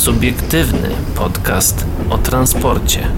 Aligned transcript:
Subiektywny 0.00 0.88
podcast 1.14 1.86
o 2.10 2.18
transporcie. 2.18 3.08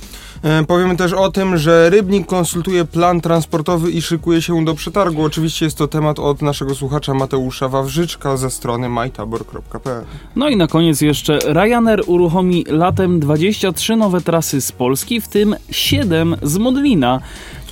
E, 0.42 0.64
Powiemy 0.64 0.96
też 0.96 1.12
o 1.12 1.30
tym, 1.30 1.56
że 1.56 1.90
Rybnik 1.90 2.26
konsultuje 2.26 2.84
plan 2.84 3.20
transportowy 3.20 3.90
i 3.90 4.02
szykuje 4.02 4.42
się 4.42 4.64
do 4.64 4.74
przetargu. 4.74 5.22
Oczywiście 5.22 5.64
jest 5.64 5.78
to 5.78 5.88
temat 5.88 6.18
od 6.18 6.42
naszego 6.42 6.74
słuchacza 6.74 7.14
Mateusza 7.14 7.68
Wawrzyczka 7.68 8.36
ze 8.36 8.50
strony 8.50 8.88
majtabor.pl. 8.88 10.04
No 10.36 10.48
i 10.48 10.56
na 10.56 10.66
koniec 10.66 11.00
jeszcze 11.00 11.38
Ryanair 11.44 12.02
uruchomi 12.06 12.64
latem 12.68 13.20
23 13.20 13.96
nowe 13.96 14.20
trasy 14.20 14.60
z 14.60 14.72
Polski, 14.72 15.20
w 15.20 15.28
tym 15.28 15.56
7 15.70 16.36
z 16.42 16.58
Modlina. 16.58 17.20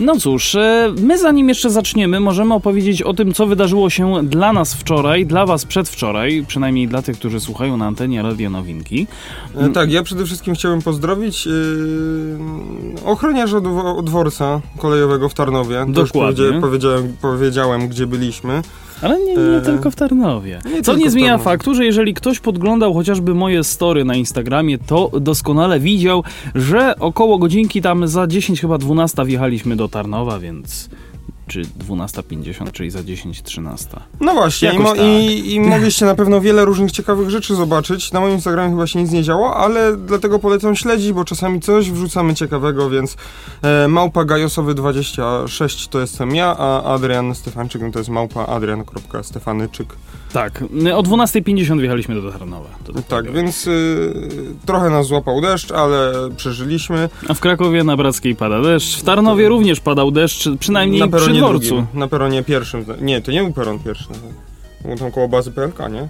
No 0.00 0.16
cóż, 0.16 0.54
e, 0.54 0.92
my 1.00 1.18
zanim 1.18 1.48
jeszcze 1.48 1.70
zaczniemy, 1.70 2.20
możemy 2.20 2.54
opowiedzieć 2.54 3.02
o 3.02 3.14
tym, 3.14 3.34
co 3.34 3.46
wydarzyło 3.46 3.90
się 3.90 4.14
dla 4.22 4.52
nas 4.52 4.74
wczoraj, 4.74 5.26
dla 5.26 5.46
was 5.46 5.64
przedwczoraj, 5.64 6.44
przynajmniej 6.48 6.88
dla 6.88 7.02
tych, 7.02 7.18
którzy 7.18 7.40
słuchają 7.40 7.76
na 7.76 7.86
antenie 7.86 8.22
Radio 8.22 8.50
Nowinki. 8.50 9.06
E, 9.56 9.68
Tak, 9.68 9.92
ja 9.92 10.02
przede 10.02 10.24
wszystkim 10.26 10.54
chciałbym 10.54 10.82
pozdrowić 10.82 11.46
yy, 11.46 11.52
ochroniarza 13.04 13.60
dwo- 13.60 14.02
dworca 14.02 14.60
kolejowego 14.78 15.28
w 15.28 15.34
Tarnowie. 15.34 15.76
Już 15.88 15.94
Dokładnie. 15.96 16.44
powiedzia- 16.44 16.60
powiedziałem, 16.60 17.16
powiedziałem, 17.22 17.88
gdzie 17.88 18.06
byliśmy. 18.06 18.62
Ale 19.02 19.18
nie, 19.20 19.34
nie 19.34 19.56
E, 19.56 19.60
tylko 19.60 19.90
w 19.90 19.96
Tarnowie. 19.96 20.60
nie 20.74 20.82
Co 20.82 20.96
nie 20.96 21.10
zmienia 21.10 21.38
faktu, 21.38 21.74
że 21.74 21.84
jeżeli 21.84 22.14
ktoś 22.14 22.40
podglądał 22.40 22.94
chociażby 22.94 23.34
moje 23.34 23.64
story 23.64 24.04
na 24.04 24.14
Instagramie, 24.14 24.78
to 24.78 25.10
doskonale 25.20 25.80
widział, 25.80 26.24
że 26.54 26.94
około 26.98 27.38
godzinki 27.38 27.82
tam 27.82 28.08
za 28.08 28.26
10 28.26 28.60
chyba 28.60 28.78
12 28.78 29.24
wjechaliśmy 29.24 29.76
do 29.76 29.88
Tarnowa, 29.88 30.38
więc 30.38 30.88
czy 31.48 31.62
12.50, 31.62 32.72
czyli 32.72 32.90
za 32.90 32.98
10.13. 33.00 33.86
No 34.20 34.34
właśnie, 34.34 34.68
i, 34.68 34.72
Jakoś 34.72 34.84
mo- 34.86 34.94
tak. 34.96 35.04
i, 35.06 35.54
i 35.54 35.60
mogliście 35.60 36.06
na 36.06 36.14
pewno 36.14 36.40
wiele 36.40 36.64
różnych 36.64 36.92
ciekawych 36.92 37.30
rzeczy 37.30 37.54
zobaczyć. 37.54 38.12
Na 38.12 38.20
moim 38.20 38.34
Instagramie 38.34 38.70
chyba 38.70 38.86
się 38.86 39.02
nic 39.02 39.10
nie 39.12 39.22
działo, 39.22 39.56
ale 39.56 39.96
dlatego 39.96 40.38
polecam 40.38 40.76
śledzić, 40.76 41.12
bo 41.12 41.24
czasami 41.24 41.60
coś 41.60 41.90
wrzucamy 41.90 42.34
ciekawego, 42.34 42.90
więc 42.90 43.16
e, 43.62 43.88
małpa 43.88 44.24
gajosowy26 44.24 45.88
to 45.88 46.00
jestem 46.00 46.34
ja, 46.34 46.56
a 46.58 46.82
Adrian 46.94 47.34
Stefanczyk 47.34 47.82
no 47.82 47.90
to 47.90 47.98
jest 47.98 48.10
małpa 48.10 48.46
adrian.stefanyczyk. 48.46 49.88
Tak, 50.32 50.62
o 50.94 51.02
12.50 51.02 51.78
wjechaliśmy 51.78 52.22
do 52.22 52.32
Tarnowa. 52.32 52.68
Tak 52.86 52.94
Tak, 53.06 53.26
powiem. 53.26 53.34
więc 53.34 53.66
y, 53.66 54.12
trochę 54.66 54.90
nas 54.90 55.06
złapał 55.06 55.40
deszcz, 55.40 55.72
ale 55.72 56.12
przeżyliśmy. 56.36 57.08
A 57.28 57.34
w 57.34 57.40
Krakowie 57.40 57.84
na 57.84 57.96
Brackiej 57.96 58.34
pada 58.36 58.62
deszcz, 58.62 58.98
w 58.98 59.02
Tarnowie 59.02 59.48
również 59.48 59.80
padał 59.80 60.10
deszcz, 60.10 60.48
przynajmniej 60.60 61.00
na 61.00 61.18
przy 61.18 61.30
peronie 61.40 61.58
dworcu. 61.58 61.74
drugim, 61.74 62.00
na 62.00 62.08
peronie 62.08 62.42
pierwszym. 62.42 62.84
Nie, 63.00 63.20
to 63.20 63.32
nie 63.32 63.42
był 63.42 63.52
peron 63.52 63.78
pierwszy. 63.78 64.08
Było 64.82 64.96
tam 64.96 65.10
koło 65.10 65.28
bazy 65.28 65.52
PLK, 65.52 65.78
nie? 65.90 66.08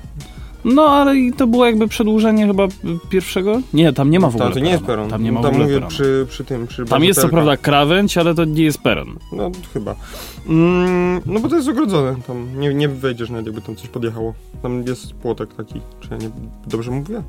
No, 0.65 0.83
ale 0.83 1.17
i 1.17 1.33
to 1.33 1.47
było 1.47 1.67
jakby 1.67 1.89
przedłużenie 1.89 2.47
chyba 2.47 2.69
pierwszego? 3.11 3.61
Nie, 3.75 3.93
tam 3.93 4.11
nie 4.11 4.21
ma 4.21 4.31
w 4.31 4.35
ogóle 4.35 4.49
Ta, 4.49 4.55
to 4.55 4.61
nie 4.61 4.71
jest 4.71 4.85
peron. 4.85 5.11
Tam 5.11 5.23
nie 5.23 5.33
ma 5.33 5.41
w 5.41 5.43
Tam 5.43 5.53
ogóle 5.53 5.65
mówię 5.67 5.81
przy, 5.89 6.27
przy 6.29 6.45
tym, 6.45 6.67
przy 6.67 6.85
Tam 6.85 7.05
jest 7.05 7.21
co 7.21 7.29
prawda 7.29 7.57
krawędź, 7.57 8.19
ale 8.19 8.35
to 8.35 8.45
nie 8.45 8.65
jest 8.65 8.79
peron. 8.83 9.17
No, 9.33 9.51
chyba. 9.75 9.95
Mm, 10.49 11.21
no 11.27 11.41
bo 11.41 11.49
to 11.49 11.57
jest 11.57 11.69
ogrodzone. 11.69 12.17
Tam 12.27 12.61
nie, 12.61 12.75
nie 12.75 12.89
wejdziesz 12.89 13.31
nawet, 13.31 13.47
jakby 13.47 13.61
tam 13.61 13.77
coś 13.77 13.89
podjechało. 13.89 14.35
Tam 14.63 14.83
jest 14.87 15.15
płotek 15.15 15.55
taki. 15.55 15.81
Czy 16.01 16.09
ja 16.11 16.17
nie 16.17 16.31
dobrze 16.67 16.91
mówię? 16.91 17.23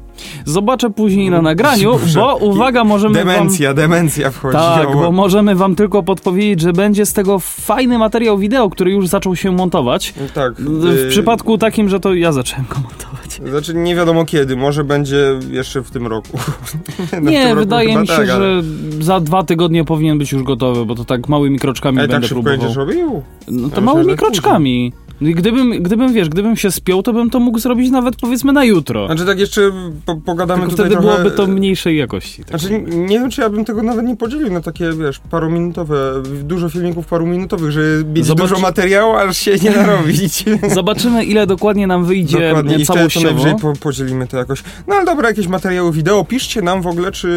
Zobaczę 0.46 0.90
później 0.90 1.30
na 1.30 1.42
nagraniu, 1.42 1.92
Boże. 1.92 2.20
bo 2.20 2.36
uwaga, 2.36 2.84
możemy 2.84 3.14
Demencja, 3.14 3.74
demencja 3.74 4.32
wchodzi. 4.32 4.58
wam... 4.58 4.80
Tak, 4.80 4.88
O, 4.90 4.94
bo 4.94 5.12
możemy 5.12 5.56
wam 5.56 5.76
tylko 5.76 6.04
podpowiedzieć, 6.04 6.62
że 6.62 6.74
będzie 6.74 7.06
z 7.06 7.14
tego 7.14 7.40
fajny 7.40 7.98
materiał 7.98 8.38
wideo, 8.38 8.70
który 8.70 8.92
już 8.92 9.08
zaczął 9.08 9.36
się 9.36 9.52
montować. 9.52 10.14
Tak. 10.34 10.54
W 10.62 10.86
y, 10.86 11.10
przypadku 11.10 11.58
takim, 11.58 11.90
że 11.90 12.00
to 12.00 12.14
ja 12.14 12.32
zacząłem 12.32 12.66
go 12.70 12.76
montować. 12.76 13.29
Znaczy 13.52 13.74
nie 13.74 13.96
wiadomo 13.96 14.26
kiedy, 14.26 14.56
może 14.56 14.84
będzie 14.84 15.40
jeszcze 15.52 15.84
w 15.84 15.92
tym 15.92 16.08
roku. 16.08 16.38
Tym 17.12 17.26
Nie, 17.26 17.44
roku 17.50 17.60
wydaje 17.60 17.88
chyba 17.90 18.02
mi 18.02 18.08
się, 18.08 18.14
tak, 18.14 18.30
ale- 18.30 18.62
że 18.62 18.64
za 19.04 19.20
dwa 19.20 19.44
tygodnie 19.44 19.84
powinien 19.86 20.18
być 20.18 20.32
już 20.32 20.44
gotowy, 20.44 20.86
bo 20.86 20.96
to 20.96 21.06
tak 21.06 21.30
małymi 21.30 21.60
kroczkami 21.60 21.98
Ale 22.00 22.08
tak 22.08 22.14
będę 22.16 22.28
szybko 22.28 22.44
próbował. 22.44 22.60
będziesz 22.60 22.78
robił? 22.78 23.24
No 23.48 23.60
to 23.62 23.64
myślałem, 23.64 23.86
małymi 23.86 24.16
kroczkami. 24.16 24.94
No 24.96 25.09
i 25.22 25.36
gdybym, 25.36 25.84
gdybym, 25.84 26.14
wiesz, 26.14 26.30
gdybym 26.30 26.56
się 26.56 26.72
spiął, 26.72 27.04
to 27.04 27.14
bym 27.14 27.30
to 27.30 27.40
mógł 27.40 27.60
zrobić 27.60 27.90
nawet 27.92 28.16
powiedzmy 28.16 28.54
na 28.54 28.66
jutro. 28.66 29.06
Znaczy 29.06 29.26
tak 29.26 29.40
jeszcze 29.40 29.72
po, 30.06 30.16
pogadamy 30.16 30.60
Tylko 30.62 30.72
tutaj 30.72 30.86
wtedy 30.86 31.02
trochę... 31.02 31.18
byłoby 31.22 31.36
to 31.38 31.48
mniejszej 31.48 31.98
jakości. 31.98 32.44
tak 32.46 32.60
Znaczy, 32.60 32.80
powiem. 32.80 33.06
nie 33.06 33.20
wiem, 33.20 33.30
czy 33.30 33.42
ja 33.42 33.50
bym 33.50 33.66
tego 33.66 33.84
nawet 33.84 34.06
nie 34.06 34.16
podzielił 34.16 34.54
na 34.54 34.62
takie, 34.62 34.92
wiesz, 34.94 35.20
paruminutowe, 35.30 36.24
dużo 36.44 36.70
filmików 36.70 37.08
paruminutowych, 37.08 37.72
żeby 37.72 38.06
mieć 38.20 38.34
dużo 38.34 38.60
materiału, 38.60 39.14
aż 39.14 39.38
się 39.38 39.56
nie 39.56 39.72
narobić. 39.72 40.46
Zobaczymy, 40.74 41.24
ile 41.26 41.48
dokładnie 41.48 41.88
nam 41.88 42.06
wyjdzie 42.06 42.48
Dokładnie, 42.50 42.76
i 42.78 42.86
całościowo. 42.86 43.26
najwyżej 43.26 43.54
po, 43.62 43.74
podzielimy 43.74 44.28
to 44.28 44.38
jakoś. 44.38 44.64
No 44.88 44.96
ale 44.96 45.06
dobra, 45.06 45.30
jakieś 45.30 45.48
materiały 45.48 45.92
wideo, 45.94 46.24
piszcie 46.24 46.62
nam 46.62 46.82
w 46.82 46.88
ogóle, 46.88 47.12
czy. 47.12 47.30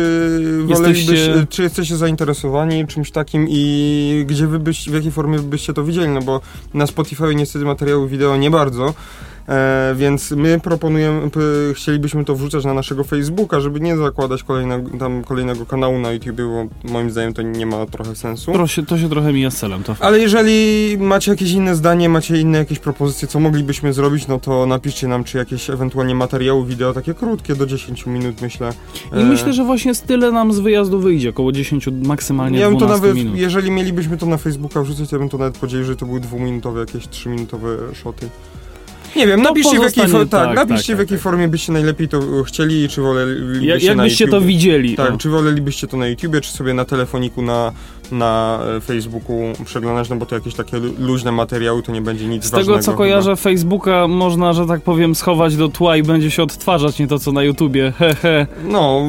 Jesteście- 0.68 1.46
czy 1.50 1.62
jesteście 1.62 1.96
zainteresowani 1.96 2.86
czymś 2.86 3.10
takim 3.10 3.46
i 3.48 4.24
gdzie 4.28 4.46
wy 4.46 4.58
byście, 4.58 4.90
w 4.90 4.94
jakiej 4.94 5.10
formie 5.12 5.38
byście 5.38 5.72
to 5.72 5.84
widzieli, 5.84 6.08
no 6.08 6.20
bo 6.22 6.40
na 6.74 6.86
Spotify 6.86 7.34
niestety 7.34 7.64
materiału 7.72 8.06
wideo 8.06 8.36
nie 8.36 8.50
bardzo. 8.50 8.94
E, 9.48 9.94
więc 9.96 10.30
my 10.30 10.60
proponujemy, 10.60 11.30
chcielibyśmy 11.74 12.24
to 12.24 12.34
wrzucać 12.36 12.64
na 12.64 12.74
naszego 12.74 13.04
Facebooka, 13.04 13.60
żeby 13.60 13.80
nie 13.80 13.96
zakładać 13.96 14.42
kolejnego, 14.42 14.98
tam 14.98 15.24
kolejnego 15.24 15.66
kanału 15.66 15.98
na 15.98 16.12
YouTube, 16.12 16.36
bo 16.36 16.66
moim 16.92 17.10
zdaniem 17.10 17.34
to 17.34 17.42
nie 17.42 17.66
ma 17.66 17.86
trochę 17.86 18.16
sensu. 18.16 18.52
To 18.52 18.66
się, 18.66 18.86
to 18.86 18.98
się 18.98 19.08
trochę 19.08 19.32
mija 19.32 19.50
z 19.50 19.56
celem. 19.56 19.82
To 19.82 19.96
Ale 20.00 20.18
jeżeli 20.18 20.96
macie 20.98 21.30
jakieś 21.30 21.52
inne 21.52 21.76
zdanie, 21.76 22.08
macie 22.08 22.40
inne 22.40 22.58
jakieś 22.58 22.78
propozycje, 22.78 23.28
co 23.28 23.40
moglibyśmy 23.40 23.92
zrobić, 23.92 24.28
no 24.28 24.40
to 24.40 24.66
napiszcie 24.66 25.08
nam, 25.08 25.24
czy 25.24 25.38
jakieś 25.38 25.70
ewentualnie 25.70 26.14
materiały 26.14 26.66
wideo, 26.66 26.92
takie 26.92 27.14
krótkie, 27.14 27.54
do 27.54 27.66
10 27.66 28.06
minut 28.06 28.42
myślę. 28.42 28.72
I 29.12 29.20
E, 29.20 29.24
myślę, 29.24 29.52
że 29.52 29.64
właśnie 29.64 29.94
tyle 29.94 30.32
nam 30.32 30.52
z 30.52 30.58
wyjazdu 30.58 31.00
wyjdzie, 31.00 31.30
około 31.30 31.52
10, 31.52 31.88
maksymalnie 32.02 32.58
ja 32.58 32.68
bym 32.68 32.78
to 32.78 32.86
12 32.86 33.06
nawet, 33.06 33.24
minut. 33.24 33.38
jeżeli 33.38 33.70
mielibyśmy 33.70 34.16
to 34.16 34.26
na 34.26 34.36
Facebooka 34.36 34.82
wrzucać, 34.82 35.10
to 35.10 35.16
ja 35.16 35.20
bym 35.20 35.28
to 35.28 35.38
nawet 35.38 35.58
podzielił, 35.58 35.86
że 35.86 35.96
to 35.96 36.06
były 36.06 36.20
dwuminutowe, 36.20 36.80
jakieś 36.80 37.08
trzyminutowe 37.08 37.76
szoty. 37.94 38.28
Nie 39.16 39.26
wiem, 39.26 39.42
napiszcie 39.42 39.80
w 39.80 39.82
jakiej, 39.82 40.04
tak, 40.12 40.28
tak, 40.28 40.56
napiszcie 40.56 40.92
tak, 40.92 40.96
w 40.96 41.00
jakiej 41.00 41.16
tak. 41.16 41.22
formie 41.22 41.48
byście 41.48 41.72
najlepiej 41.72 42.08
to 42.08 42.42
chcieli, 42.42 42.88
czy 42.88 43.02
wolelibyście 43.02 43.66
Ja, 43.66 43.76
jakbyście 43.76 44.28
to 44.28 44.40
widzieli. 44.40 44.96
Tak, 44.96 45.14
o. 45.14 45.16
czy 45.18 45.28
wolelibyście 45.28 45.86
to 45.86 45.96
na 45.96 46.06
YouTubie, 46.06 46.40
czy 46.40 46.52
sobie 46.52 46.74
na 46.74 46.84
telefoniku, 46.84 47.42
na, 47.42 47.72
na 48.12 48.58
e, 48.76 48.80
Facebooku 48.80 49.34
przeglądać, 49.64 50.08
no 50.10 50.16
bo 50.16 50.26
to 50.26 50.34
jakieś 50.34 50.54
takie 50.54 50.76
lu- 50.78 50.92
luźne 50.98 51.32
materiały, 51.32 51.82
to 51.82 51.92
nie 51.92 52.02
będzie 52.02 52.26
nic 52.26 52.44
Z 52.44 52.50
ważnego. 52.50 52.72
tego 52.72 52.84
co 52.84 52.90
chyba. 52.90 52.98
kojarzę, 52.98 53.36
Facebooka 53.36 54.08
można, 54.08 54.52
że 54.52 54.66
tak 54.66 54.80
powiem, 54.82 55.14
schować 55.14 55.56
do 55.56 55.68
tła 55.68 55.96
i 55.96 56.02
będzie 56.02 56.30
się 56.30 56.42
odtwarzać, 56.42 56.98
nie 56.98 57.06
to 57.06 57.18
co 57.18 57.32
na 57.32 57.42
YouTubie. 57.42 57.92
Hehe. 57.98 58.46
No, 58.68 59.02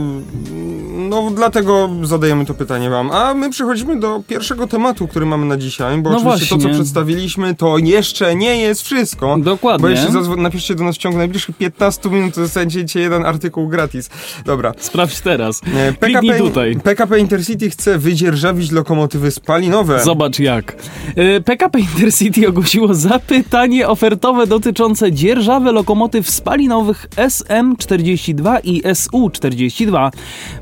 no 1.10 1.32
dlatego 1.36 1.90
zadajemy 2.04 2.46
to 2.46 2.54
pytanie 2.54 2.90
wam. 2.90 3.12
A 3.12 3.34
my 3.34 3.50
przechodzimy 3.50 4.00
do 4.00 4.24
pierwszego 4.28 4.68
tematu, 4.68 5.08
który 5.08 5.26
mamy 5.26 5.46
na 5.46 5.58
dzisiaj, 5.58 5.98
bo 5.98 6.10
No 6.10 6.18
oczywiście 6.18 6.46
to, 6.46 6.56
co 6.56 6.62
właśnie. 6.62 6.74
przedstawiliśmy, 6.74 7.56
to 7.56 7.78
jeszcze 7.78 8.36
nie 8.36 8.58
jest 8.58 8.82
wszystko. 8.82 9.28
Bo 9.38 9.44
Dokładnie. 9.44 9.90
jeśli 9.90 10.08
zadzwo- 10.12 10.38
napiszcie 10.38 10.76
do 10.76 10.84
nas 10.84 10.96
w 10.96 11.00
ciągu 11.00 11.18
najbliższych 11.18 11.58
15 11.58 12.10
minut, 12.10 12.36
to 12.36 12.42
dostaniecie 12.42 13.00
jeden 13.00 13.26
artykuł 13.26 13.68
gratis. 13.68 14.10
Dobra. 14.46 14.74
Sprawdź 14.78 15.20
teraz. 15.22 15.62
E, 15.76 15.94
Kliknij 15.94 16.38
tutaj. 16.38 16.76
PKP 16.84 17.20
Intercity 17.20 17.70
chce 17.70 17.98
wydzierżawić 17.98 18.70
lokomotywy 18.94 19.32
spalinowe. 19.32 20.04
Zobacz 20.04 20.40
jak. 20.40 20.76
E, 21.16 21.42
PKP 21.42 21.80
Intercity 21.80 22.50
ogłosiło 22.50 22.94
zapytanie 22.94 23.88
ofertowe 23.88 24.48
dotyczące 24.48 25.12
dzierżawy 25.12 25.72
lokomotyw 25.72 26.30
spalinowych 26.30 27.08
SM42 27.16 28.60
i 28.64 28.84
SU42. 28.84 30.12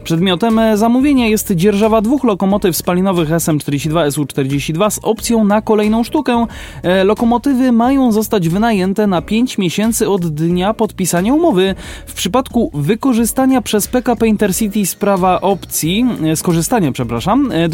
Przedmiot 0.04 0.42
Przedmiotem 0.42 0.60
e, 0.60 0.78
zamówienia 0.78 1.28
jest 1.28 1.52
dzierżawa 1.52 2.02
dwóch 2.02 2.24
lokomotyw 2.24 2.78
spalinowych 2.78 3.30
SM42 3.30 4.08
SU42 4.08 4.90
z 4.90 5.00
opcją 5.04 5.44
na 5.44 5.62
kolejną 5.62 6.04
sztukę. 6.04 6.46
E, 6.84 7.04
Lokomotywy 7.04 7.72
mają 7.72 8.12
zostać 8.12 8.50
wynajęte 8.50 9.08
na 9.08 9.22
5 9.22 9.58
miesięcy 9.58 10.10
od 10.10 10.28
dnia 10.28 10.74
podpisania 10.74 11.34
umowy. 11.34 11.76
W 12.06 12.14
przypadku 12.14 12.72
wykorzystania 12.74 13.62
przez 13.62 13.88
PKP 13.88 14.28
Intercity 14.28 14.86
sprawa 14.86 15.42
opcji, 15.42 16.06
e, 16.24 16.36
skorzystania, 16.36 16.92
przepraszam, 16.92 17.52
e, 17.52 17.70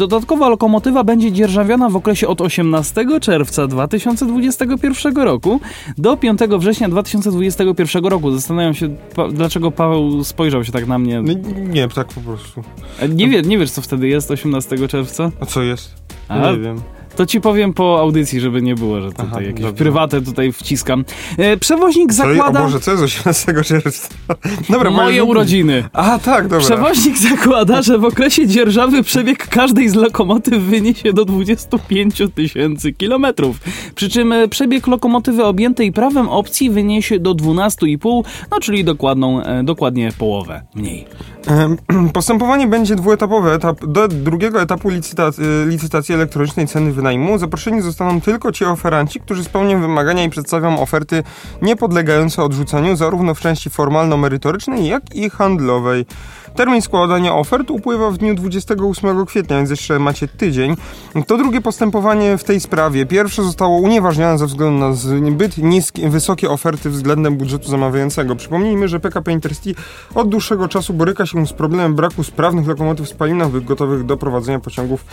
lokomotywa 0.48 1.04
będzie 1.04 1.32
dzierżawiona 1.32 1.88
w 1.88 1.96
okresie 1.96 2.28
od 2.28 2.40
18 2.40 3.20
czerwca 3.20 3.66
2021 3.66 5.16
roku 5.16 5.60
do 5.98 6.16
5 6.16 6.40
września 6.58 6.88
2021 6.88 8.04
roku. 8.04 8.32
Zastanawiam 8.32 8.74
się, 8.74 8.88
pa, 9.14 9.28
dlaczego 9.28 9.70
Paweł 9.70 10.24
spojrzał 10.24 10.64
się 10.64 10.72
tak 10.72 10.86
na 10.86 10.98
mnie. 10.98 11.22
No, 11.22 11.32
nie, 11.68 11.88
tak 11.88 12.06
po 12.08 12.20
prostu. 12.20 12.62
Nie, 13.08 13.28
wie, 13.28 13.42
nie 13.42 13.58
wiesz, 13.58 13.70
co 13.70 13.82
wtedy 13.82 14.08
jest 14.08 14.30
18 14.30 14.88
czerwca? 14.88 15.30
A 15.40 15.46
co 15.46 15.62
jest? 15.62 15.94
A, 16.28 16.50
Nie 16.50 16.58
wiem. 16.58 16.80
To 17.18 17.26
ci 17.26 17.40
powiem 17.40 17.72
po 17.74 18.00
audycji, 18.00 18.40
żeby 18.40 18.62
nie 18.62 18.74
było, 18.74 19.00
że 19.00 19.10
tutaj 19.10 19.26
Aha, 19.30 19.42
jakieś 19.42 19.60
dobrze. 19.60 19.78
prywatę 19.78 20.22
tutaj 20.22 20.52
wciskam. 20.52 21.04
E, 21.38 21.56
przewoźnik 21.56 22.12
zakłada 22.12 22.60
o 22.60 22.62
Boże, 22.62 22.80
co 22.80 22.90
jest 22.90 23.02
18 23.02 23.54
czerwca? 23.64 24.08
Dobra, 24.70 24.90
moje 24.90 25.24
urodziny. 25.24 25.84
A, 25.92 26.18
tak, 26.18 26.42
dobra. 26.42 26.58
Przewoźnik 26.58 27.18
zakłada, 27.18 27.82
że 27.82 27.98
w 27.98 28.04
okresie 28.04 28.46
dzierżawy 28.46 29.02
przebieg 29.02 29.48
każdej 29.48 29.88
z 29.88 29.94
lokomotyw 29.94 30.62
wyniesie 30.62 31.12
do 31.12 31.24
25 31.24 32.22
tysięcy 32.34 32.92
kilometrów. 32.92 33.60
Przy 33.94 34.08
czym 34.08 34.32
e, 34.32 34.48
przebieg 34.48 34.86
lokomotywy 34.86 35.44
objętej 35.44 35.92
prawem 35.92 36.28
opcji 36.28 36.70
wyniesie 36.70 37.18
do 37.18 37.34
12,5, 37.34 38.22
no 38.50 38.60
czyli 38.60 38.84
dokładną, 38.84 39.42
e, 39.42 39.64
dokładnie 39.64 40.12
połowę 40.18 40.62
mniej. 40.74 41.06
Postępowanie 42.12 42.66
będzie 42.66 42.96
dwuetapowe. 42.96 43.52
Etap, 43.54 43.86
do 43.86 44.08
drugiego 44.08 44.62
etapu 44.62 44.88
licyta- 44.88 45.64
y, 45.64 45.66
licytacji 45.66 46.14
elektronicznej 46.14 46.66
ceny 46.66 46.92
wynajmu 46.92 47.38
zaproszeni 47.38 47.82
zostaną 47.82 48.20
tylko 48.20 48.52
ci 48.52 48.64
oferanci, 48.64 49.20
którzy 49.20 49.44
spełnią 49.44 49.80
wymagania 49.80 50.24
i 50.24 50.30
przedstawią 50.30 50.78
oferty 50.78 51.22
niepodlegające 51.62 52.42
odrzuceniu 52.42 52.96
zarówno 52.96 53.34
w 53.34 53.40
części 53.40 53.70
formalno-merytorycznej, 53.70 54.86
jak 54.86 55.14
i 55.14 55.30
handlowej. 55.30 56.06
Termin 56.58 56.82
składania 56.82 57.34
ofert 57.34 57.70
upływa 57.70 58.10
w 58.10 58.18
dniu 58.18 58.34
28 58.34 59.26
kwietnia, 59.26 59.56
więc 59.56 59.70
jeszcze 59.70 59.98
macie 59.98 60.28
tydzień. 60.28 60.76
To 61.26 61.36
drugie 61.36 61.60
postępowanie 61.60 62.38
w 62.38 62.44
tej 62.44 62.60
sprawie. 62.60 63.06
Pierwsze 63.06 63.42
zostało 63.42 63.78
unieważnione 63.78 64.38
ze 64.38 64.46
względu 64.46 64.78
na 64.78 64.92
zbyt 64.92 65.58
niskie, 65.58 66.08
wysokie 66.08 66.50
oferty 66.50 66.90
względem 66.90 67.36
budżetu 67.36 67.68
zamawiającego. 67.68 68.36
Przypomnijmy, 68.36 68.88
że 68.88 69.00
PKP 69.00 69.32
Intercity 69.32 69.80
od 70.14 70.28
dłuższego 70.28 70.68
czasu 70.68 70.94
boryka 70.94 71.26
się 71.26 71.46
z 71.46 71.52
problemem 71.52 71.94
braku 71.94 72.24
sprawnych 72.24 72.66
lokomotyw 72.66 73.08
spalinowych 73.08 73.64
gotowych 73.64 74.06
do 74.06 74.16
prowadzenia 74.16 74.60
pociągów 74.60 75.04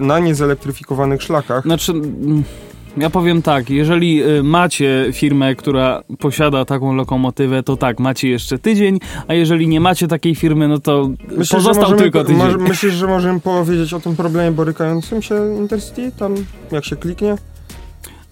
na 0.00 0.18
niezelektryfikowanych 0.18 1.22
szlakach. 1.22 1.64
Znaczy, 1.64 1.92
mm, 1.92 2.44
ja 2.96 3.10
powiem 3.10 3.42
tak, 3.42 3.70
jeżeli 3.70 4.24
y, 4.24 4.42
macie 4.42 5.06
firmę, 5.12 5.54
która 5.54 6.02
posiada 6.18 6.64
taką 6.64 6.94
lokomotywę, 6.94 7.62
to 7.62 7.76
tak, 7.76 8.00
macie 8.00 8.28
jeszcze 8.28 8.58
tydzień, 8.58 8.98
a 9.28 9.34
jeżeli 9.34 9.68
nie 9.68 9.80
macie 9.80 10.08
takiej 10.08 10.34
firmy, 10.34 10.68
no 10.68 10.78
to 10.78 11.10
pozostał 11.50 11.96
tylko 11.96 12.24
tydzień. 12.24 12.56
myślisz, 12.58 12.94
że 12.94 13.06
możemy 13.06 13.40
powiedzieć 13.40 13.94
o 13.94 14.00
tym 14.00 14.16
problemie 14.16 14.50
borykającym 14.50 15.22
się 15.22 15.34
Intercity? 15.56 16.12
Tam 16.18 16.34
jak 16.72 16.84
się 16.84 16.96
kliknie? 16.96 17.36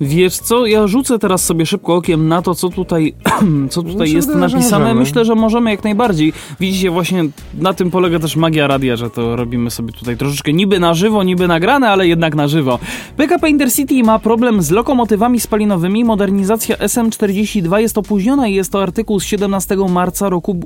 Wiesz 0.04 0.38
co, 0.38 0.66
ja 0.66 0.86
rzucę 0.86 1.18
teraz 1.18 1.44
sobie 1.44 1.66
szybko 1.66 1.94
okiem 1.94 2.28
na 2.28 2.42
to, 2.42 2.54
co 2.54 2.68
tutaj, 2.68 3.14
co 3.70 3.82
tutaj 3.82 4.08
się 4.08 4.16
jest 4.16 4.28
napisane. 4.28 4.84
możemy. 4.84 5.00
Myślę, 5.00 5.24
że 5.24 5.34
możemy 5.34 5.70
jak 5.70 5.84
najbardziej. 5.84 6.32
Widzicie, 6.60 6.90
właśnie 6.90 7.24
na 7.54 7.74
tym 7.74 7.90
polega 7.90 8.18
też 8.18 8.36
magia 8.36 8.66
radia, 8.66 8.96
że 8.96 9.10
to 9.10 9.36
robimy 9.36 9.70
sobie 9.70 9.92
tutaj 9.92 10.16
troszeczkę 10.16 10.52
niby 10.52 10.80
na 10.80 10.94
żywo, 10.94 11.22
niby 11.22 11.48
nagrane, 11.48 11.88
ale 11.90 12.08
jednak 12.08 12.34
na 12.34 12.48
żywo. 12.48 12.78
PKP 13.16 13.48
Intercity 13.50 14.02
ma 14.02 14.18
problem 14.18 14.62
z 14.62 14.70
lokomotywami 14.70 15.40
spalinowymi. 15.40 16.04
Modernizacja 16.04 16.76
SM42 16.76 17.76
jest 17.78 17.98
opóźniona 17.98 18.48
i 18.48 18.54
jest 18.54 18.72
to 18.72 18.82
artykuł 18.82 19.20
z 19.20 19.24
17 19.24 19.76
marca 19.88 20.28
roku 20.28 20.56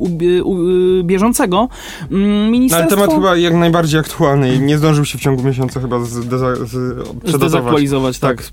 bieżącego. 1.04 1.68
Mm, 2.10 2.26
No, 2.26 2.36
ale 2.36 2.50
Ministerstwo... 2.50 2.96
temat 2.96 3.14
chyba 3.14 3.36
jak 3.36 3.54
najbardziej 3.54 4.00
aktualny 4.00 4.54
i 4.54 4.60
nie 4.60 4.78
zdążył 4.78 5.04
się 5.04 5.18
w 5.18 5.20
ciągu 5.20 5.42
miesiąca 5.42 5.80
chyba 5.80 5.96
zdeza- 5.98 6.56
z, 6.66 6.68
przedatować. 7.24 7.30
Zdezaktualizować, 7.40 8.18
tak, 8.18 8.36
tak. 8.42 8.50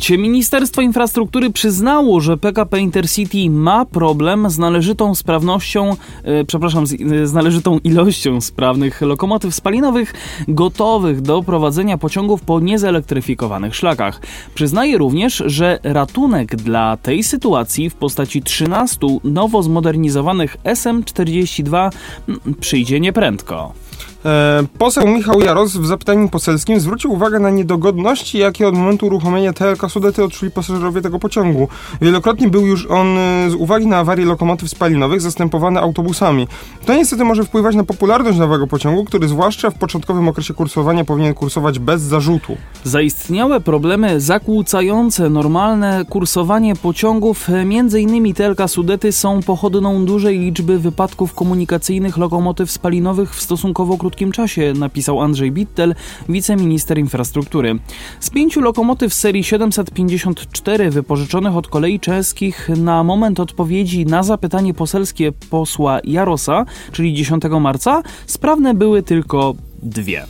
Przedawnić. 0.00 0.26
Ministerstwo 0.26 0.82
Infrastruktury 0.82 1.50
przyznało, 1.50 2.20
że 2.20 2.36
PKP 2.36 2.80
Intercity 2.80 3.50
ma 3.50 3.84
problem 3.84 4.50
z 4.50 4.58
należytą 4.58 5.14
sprawnością, 5.14 5.96
e, 6.24 6.44
przepraszam, 6.44 6.86
z, 6.86 6.92
e, 6.92 7.26
z 7.26 7.32
należytą 7.32 7.78
ilością 7.78 8.40
sprawnych 8.40 9.00
lokomotyw 9.00 9.54
spalinowych 9.54 10.14
gotowych 10.48 11.20
do 11.20 11.42
prowadzenia 11.42 11.98
pociągów 11.98 12.42
po 12.42 12.60
niezelektryfikowanych 12.60 13.74
szlakach. 13.74 14.20
Przyznaje 14.54 14.98
również, 14.98 15.42
że 15.46 15.78
ratunek 15.82 16.56
dla 16.56 16.96
tej 16.96 17.22
sytuacji 17.22 17.90
w 17.90 17.94
postaci 17.94 18.42
13 18.42 18.98
nowo 19.24 19.62
zmodernizowanych 19.62 20.56
SM42 20.64 21.90
mm, 22.28 22.54
przyjdzie 22.60 23.00
nieprędko. 23.00 23.85
E, 24.24 24.62
poseł 24.78 25.08
Michał 25.08 25.40
Jaros 25.40 25.76
w 25.76 25.86
zapytaniu 25.86 26.28
poselskim 26.28 26.80
zwrócił 26.80 27.12
uwagę 27.12 27.38
na 27.38 27.50
niedogodności, 27.50 28.38
jakie 28.38 28.68
od 28.68 28.74
momentu 28.74 29.06
uruchomienia 29.06 29.52
TLK 29.52 29.90
Sudety 29.90 30.24
odczuli 30.24 30.50
pasażerowie 30.50 31.00
tego 31.00 31.18
pociągu. 31.18 31.68
Wielokrotnie 32.00 32.48
był 32.48 32.66
już 32.66 32.86
on 32.86 33.18
e, 33.18 33.50
z 33.50 33.54
uwagi 33.54 33.86
na 33.86 33.98
awarię 33.98 34.24
lokomotyw 34.24 34.70
spalinowych 34.70 35.20
zastępowany 35.20 35.80
autobusami. 35.80 36.48
To 36.86 36.94
niestety 36.94 37.24
może 37.24 37.44
wpływać 37.44 37.76
na 37.76 37.84
popularność 37.84 38.38
nowego 38.38 38.66
pociągu, 38.66 39.04
który 39.04 39.28
zwłaszcza 39.28 39.70
w 39.70 39.78
początkowym 39.78 40.28
okresie 40.28 40.54
kursowania 40.54 41.04
powinien 41.04 41.34
kursować 41.34 41.78
bez 41.78 42.02
zarzutu. 42.02 42.56
Zaistniałe 42.84 43.60
problemy 43.60 44.20
zakłócające 44.20 45.30
normalne 45.30 46.04
kursowanie 46.08 46.76
pociągów, 46.76 47.48
m.in. 47.50 48.34
TLK 48.34 48.68
Sudety, 48.68 49.12
są 49.12 49.42
pochodną 49.42 50.04
dużej 50.04 50.38
liczby 50.38 50.78
wypadków 50.78 51.34
komunikacyjnych 51.34 52.16
lokomotyw 52.16 52.70
spalinowych 52.70 53.34
w 53.34 53.42
stosunkowo 53.42 53.85
krótkim 53.98 54.32
czasie, 54.32 54.72
napisał 54.76 55.20
Andrzej 55.20 55.52
Bittel, 55.52 55.94
wiceminister 56.28 56.98
infrastruktury. 56.98 57.78
Z 58.20 58.30
pięciu 58.30 58.60
lokomotyw 58.60 59.14
serii 59.14 59.44
754 59.44 60.90
wypożyczonych 60.90 61.56
od 61.56 61.68
kolei 61.68 62.00
czeskich 62.00 62.68
na 62.76 63.04
moment 63.04 63.40
odpowiedzi 63.40 64.06
na 64.06 64.22
zapytanie 64.22 64.74
poselskie 64.74 65.32
posła 65.32 66.00
Jarosa, 66.04 66.64
czyli 66.92 67.14
10 67.14 67.42
marca, 67.60 68.02
sprawne 68.26 68.74
były 68.74 69.02
tylko 69.02 69.54
dwie. 69.82 70.26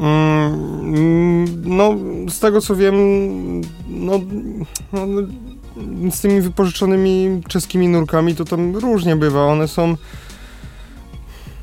Mm, 0.00 1.46
no, 1.64 1.94
z 2.28 2.38
tego 2.40 2.60
co 2.60 2.76
wiem, 2.76 2.94
no, 3.88 4.20
no, 4.92 5.06
no, 5.06 5.22
z 6.10 6.20
tymi 6.20 6.40
wypożyczonymi 6.40 7.40
czeskimi 7.48 7.88
nurkami 7.88 8.34
to 8.34 8.44
tam 8.44 8.76
różnie 8.76 9.16
bywa. 9.16 9.46
One 9.46 9.68
są 9.68 9.96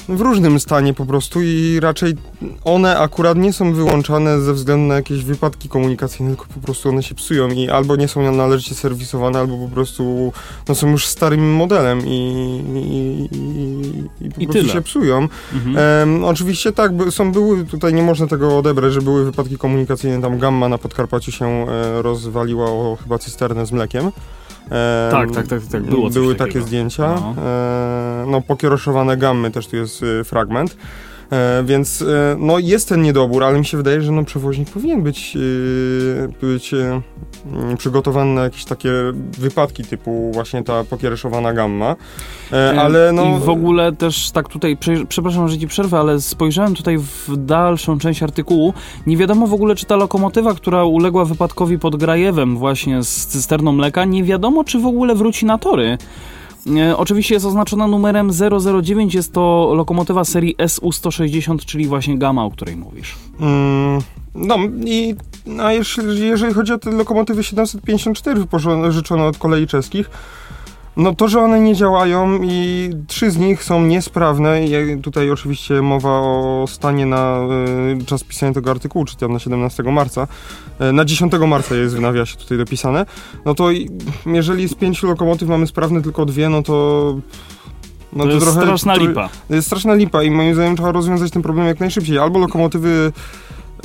w 0.10 0.22
różnym 0.22 0.60
stanie 0.60 0.94
po 0.94 1.06
prostu 1.06 1.42
i 1.42 1.80
raczej 1.82 2.14
one 2.64 3.00
akurat 3.00 3.38
nie 3.38 3.54
są 3.54 3.74
wyłączane 3.74 4.42
ze 4.42 4.54
względu 4.54 4.88
na 4.88 4.96
jakieś 4.96 5.24
wypadki 5.24 5.70
komunikacyjne, 5.70 6.30
tylko 6.36 6.54
po 6.54 6.60
prostu 6.60 6.90
one 6.90 7.04
się 7.04 7.16
psują 7.16 7.50
i 7.50 7.70
albo 7.70 7.96
nie 7.96 8.08
są 8.08 8.32
należycie 8.32 8.76
serwisowane, 8.76 9.40
albo 9.40 9.58
po 9.58 9.68
prostu 9.68 10.34
no, 10.68 10.76
są 10.76 10.90
już 10.90 11.06
starym 11.06 11.54
modelem 11.54 12.02
i, 12.06 12.10
i, 12.76 13.38
i, 14.26 14.26
i 14.26 14.30
po 14.30 14.36
prostu 14.36 14.54
tyle. 14.54 14.74
się 14.74 14.82
psują. 14.82 15.28
Mhm. 15.54 16.24
Oczywiście 16.24 16.72
tak, 16.72 16.92
są 17.10 17.32
były, 17.32 17.66
tutaj 17.66 17.94
nie 17.94 18.04
można 18.04 18.28
tego 18.28 18.58
odebrać, 18.58 18.94
że 18.94 19.02
były 19.02 19.26
wypadki 19.26 19.58
komunikacyjne, 19.58 20.22
tam 20.22 20.40
gamma 20.40 20.70
na 20.70 20.78
Podkarpaciu 20.78 21.32
się 21.32 21.46
e, 21.46 22.02
rozwaliła 22.02 22.66
o 22.66 22.98
chyba 23.04 23.18
cysternę 23.18 23.66
z 23.66 23.72
mlekiem. 23.72 24.12
Tak, 25.12 25.32
tak, 25.32 25.48
tak, 25.48 25.62
tak, 25.72 25.84
było 25.84 26.10
Były 26.10 26.36
takie 26.36 26.62
zdjęcia. 26.62 27.08
No. 27.08 27.36
E, 27.44 28.26
no 28.28 28.42
pokieroszowane 28.42 29.18
gammy 29.18 29.52
też 29.52 29.68
tu 29.68 29.76
jest 29.76 30.04
e, 30.04 30.24
fragment. 30.24 30.78
E, 31.32 31.64
więc 31.64 32.02
e, 32.02 32.36
no 32.40 32.60
jest 32.60 32.90
ten 32.90 33.02
niedobór, 33.02 33.44
ale 33.44 33.60
mi 33.60 33.66
się 33.66 33.78
wydaje, 33.78 34.02
że 34.02 34.12
no 34.12 34.24
przewoźnik 34.24 34.70
powinien 34.70 35.02
być, 35.02 35.38
e, 35.38 36.46
być 36.46 36.74
mm, 36.74 37.78
przygotowany 37.78 38.34
na 38.34 38.44
jakieś 38.44 38.66
takie 38.66 38.92
wypadki 39.38 39.84
typu 39.84 40.32
właśnie 40.34 40.64
ta 40.64 40.84
pokiereszowana 40.84 41.54
gamma. 41.54 41.96
Ale 42.80 43.12
no... 43.14 43.38
I 43.38 43.40
w 43.40 43.50
ogóle 43.50 43.92
też 43.92 44.32
tak 44.32 44.50
tutaj, 44.50 44.78
prze- 44.78 45.06
przepraszam, 45.06 45.48
że 45.48 45.58
ci 45.58 45.68
przerwę, 45.68 46.00
ale 46.00 46.22
spojrzałem 46.22 46.76
tutaj 46.76 46.98
w 46.98 47.38
dalszą 47.38 48.00
część 48.00 48.24
artykułu. 48.24 48.74
Nie 49.08 49.18
wiadomo 49.18 49.48
w 49.48 49.54
ogóle, 49.54 49.76
czy 49.76 49.86
ta 49.86 49.96
lokomotywa, 49.96 50.54
która 50.54 50.84
uległa 50.84 51.26
wypadkowi 51.26 51.80
pod 51.80 51.96
Grajewem 51.96 52.58
właśnie 52.58 53.04
z 53.04 53.28
cysterną 53.28 53.72
mleka, 53.72 54.06
nie 54.06 54.24
wiadomo, 54.24 54.64
czy 54.64 54.80
w 54.80 54.86
ogóle 54.86 55.16
wróci 55.16 55.46
na 55.46 55.58
tory. 55.58 55.98
E, 56.68 56.98
oczywiście 56.98 57.34
jest 57.34 57.46
oznaczona 57.46 57.88
numerem 57.88 58.32
009, 58.82 59.14
jest 59.14 59.34
to 59.34 59.72
lokomotywa 59.76 60.26
serii 60.26 60.56
SU-160, 60.58 61.66
czyli 61.66 61.88
właśnie 61.88 62.18
Gamma, 62.18 62.46
o 62.46 62.52
której 62.52 62.76
mówisz. 62.76 63.16
Mm, 63.40 64.02
no 64.36 64.58
i 64.86 65.16
a 65.64 65.74
jeżeli, 65.74 66.28
jeżeli 66.28 66.54
chodzi 66.54 66.74
o 66.74 66.78
te 66.78 66.92
lokomotywy 66.92 67.44
754 67.44 68.40
wypożyczone 68.40 69.26
od 69.26 69.38
kolei 69.38 69.68
czeskich, 69.68 70.10
No 71.02 71.16
to, 71.16 71.28
że 71.28 71.40
one 71.40 71.60
nie 71.60 71.76
działają 71.76 72.40
i 72.44 72.90
trzy 73.08 73.32
z 73.32 73.38
nich 73.38 73.64
są 73.64 73.86
niesprawne. 73.86 74.66
I 74.66 75.02
tutaj 75.02 75.32
oczywiście 75.32 75.82
mowa 75.82 76.10
o 76.20 76.66
stanie 76.68 77.06
na 77.06 77.40
y, 78.02 78.06
czas 78.06 78.24
pisania 78.24 78.54
tego 78.54 78.72
artykułu, 78.72 79.06
czyli 79.06 79.18
tam 79.18 79.34
na 79.34 79.40
17 79.40 79.84
marca. 79.84 80.28
Y, 80.82 80.94
na 80.94 81.06
10 81.06 81.34
marca 81.48 81.76
jest 81.76 81.96
w 81.96 82.00
nawiasie 82.00 82.38
tutaj 82.38 82.58
dopisane. 82.58 83.06
No 83.46 83.56
to 83.56 83.72
i, 83.72 83.90
jeżeli 84.26 84.70
z 84.70 84.76
pięciu 84.76 85.08
lokomotyw 85.08 85.50
mamy 85.50 85.68
sprawne 85.68 86.02
tylko 86.02 86.26
dwie, 86.26 86.50
no 86.50 86.64
to... 86.64 87.16
No 88.14 88.24
to, 88.24 88.30
to 88.30 88.36
jest 88.36 88.46
trochę, 88.46 88.62
straszna 88.62 88.96
lipa. 88.96 89.30
To 89.48 89.56
jest 89.56 89.68
straszna 89.68 89.94
lipa 89.94 90.24
i 90.24 90.32
moim 90.32 90.54
zdaniem 90.54 90.76
trzeba 90.76 90.92
rozwiązać 90.92 91.32
ten 91.32 91.42
problem 91.42 91.68
jak 91.68 91.80
najszybciej. 91.80 92.18
Albo 92.18 92.40
lokomotywy 92.40 93.12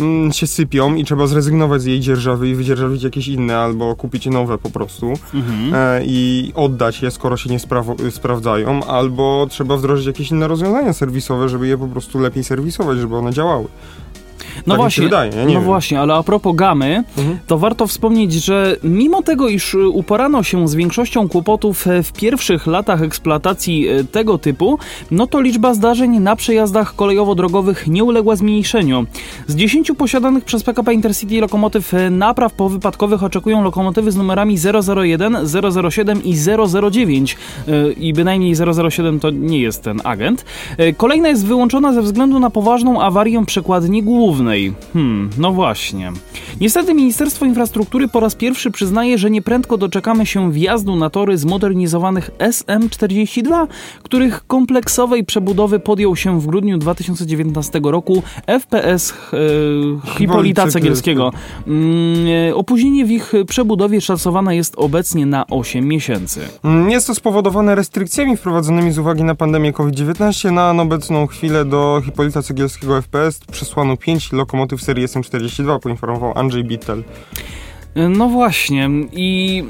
mm, 0.00 0.32
się 0.32 0.46
sypią 0.46 0.94
i 0.94 1.04
trzeba 1.04 1.26
zrezygnować 1.26 1.82
z 1.82 1.84
jej 1.84 2.00
dzierżawy 2.00 2.48
i 2.48 2.54
wydzierżawić 2.54 3.02
jakieś 3.02 3.28
inne, 3.28 3.58
albo 3.58 3.96
kupić 3.96 4.26
nowe 4.26 4.58
po 4.58 4.70
prostu 4.70 5.12
mhm. 5.34 5.74
e, 5.74 6.02
i 6.04 6.52
oddać 6.54 7.02
je, 7.02 7.10
skoro 7.10 7.36
się 7.36 7.50
nie 7.50 7.58
spra- 7.58 8.10
sprawdzają, 8.10 8.84
albo 8.84 9.46
trzeba 9.50 9.76
wdrożyć 9.76 10.06
jakieś 10.06 10.30
inne 10.30 10.48
rozwiązania 10.48 10.92
serwisowe, 10.92 11.48
żeby 11.48 11.66
je 11.66 11.78
po 11.78 11.88
prostu 11.88 12.18
lepiej 12.18 12.44
serwisować, 12.44 12.98
żeby 12.98 13.16
one 13.16 13.32
działały. 13.32 13.66
No 14.66 14.74
tak 14.74 14.76
właśnie, 14.76 15.04
wydaje, 15.04 15.32
no 15.36 15.46
wiem. 15.46 15.62
właśnie, 15.62 16.00
ale 16.00 16.14
a 16.14 16.22
propos 16.22 16.56
gamy, 16.56 17.04
mhm. 17.18 17.38
to 17.46 17.58
warto 17.58 17.86
wspomnieć, 17.86 18.32
że 18.32 18.76
mimo 18.84 19.22
tego, 19.22 19.48
iż 19.48 19.74
uporano 19.74 20.42
się 20.42 20.68
z 20.68 20.74
większością 20.74 21.28
kłopotów 21.28 21.86
e, 21.86 22.02
w 22.02 22.12
pierwszych 22.12 22.66
latach 22.66 23.02
eksploatacji 23.02 23.88
e, 23.88 24.04
tego 24.04 24.38
typu, 24.38 24.78
no 25.10 25.26
to 25.26 25.40
liczba 25.40 25.74
zdarzeń 25.74 26.18
na 26.20 26.36
przejazdach 26.36 26.94
kolejowo-drogowych 26.96 27.88
nie 27.88 28.04
uległa 28.04 28.36
zmniejszeniu. 28.36 29.06
Z 29.46 29.56
10 29.56 29.92
posiadanych 29.98 30.44
przez 30.44 30.62
PKP 30.62 30.94
Intercity 30.94 31.40
lokomotyw 31.40 31.94
e, 31.94 32.10
napraw 32.10 32.52
powypadkowych 32.52 33.22
oczekują 33.22 33.62
lokomotywy 33.62 34.12
z 34.12 34.16
numerami 34.16 34.56
001, 34.96 35.36
007 35.90 36.24
i 36.24 36.34
009 36.90 37.36
i 37.98 38.12
bynajmniej 38.12 38.54
007 38.90 39.20
to 39.20 39.30
nie 39.30 39.60
jest 39.60 39.82
ten 39.82 40.00
agent. 40.04 40.44
Kolejna 40.96 41.28
jest 41.28 41.46
wyłączona 41.46 41.92
ze 41.92 42.02
względu 42.02 42.40
na 42.40 42.50
poważną 42.50 43.02
awarię 43.02 43.44
przekładni 43.46 44.02
głównej. 44.02 44.45
Hmm, 44.92 45.30
no 45.38 45.52
właśnie. 45.52 46.12
Niestety 46.60 46.94
Ministerstwo 46.94 47.44
Infrastruktury 47.44 48.08
po 48.08 48.20
raz 48.20 48.34
pierwszy 48.34 48.70
przyznaje, 48.70 49.18
że 49.18 49.30
nieprędko 49.30 49.76
doczekamy 49.78 50.26
się 50.26 50.52
wjazdu 50.52 50.96
na 50.96 51.10
tory 51.10 51.38
zmodernizowanych 51.38 52.30
SM42, 52.38 53.66
których 54.02 54.46
kompleksowej 54.46 55.24
przebudowy 55.24 55.78
podjął 55.78 56.16
się 56.16 56.40
w 56.40 56.46
grudniu 56.46 56.78
2019 56.78 57.80
roku 57.84 58.22
FPS 58.46 59.14
e, 59.32 59.36
Hipolita 60.18 60.66
Cegielskiego. 60.68 61.32
E, 62.48 62.54
opóźnienie 62.54 63.04
w 63.04 63.10
ich 63.10 63.32
przebudowie 63.48 64.00
szacowane 64.00 64.56
jest 64.56 64.74
obecnie 64.76 65.26
na 65.26 65.46
8 65.46 65.88
miesięcy. 65.88 66.40
Mm, 66.64 66.90
jest 66.90 67.06
to 67.06 67.14
spowodowane 67.14 67.74
restrykcjami 67.74 68.36
wprowadzonymi 68.36 68.92
z 68.92 68.98
uwagi 68.98 69.24
na 69.24 69.34
pandemię 69.34 69.72
COVID-19. 69.72 70.52
Na 70.52 70.82
obecną 70.82 71.26
chwilę 71.26 71.64
do 71.64 72.02
Hipolita 72.04 72.42
Cegielskiego 72.42 73.02
FPS 73.02 73.40
przesłano 73.52 73.96
5 73.96 74.32
lokomotyw 74.36 74.82
serii 74.82 75.06
SM42, 75.06 75.80
poinformował 75.80 76.38
Andrzej 76.38 76.64
Bittel. 76.64 77.02
No 77.96 78.28
właśnie. 78.28 78.90
I 79.12 79.64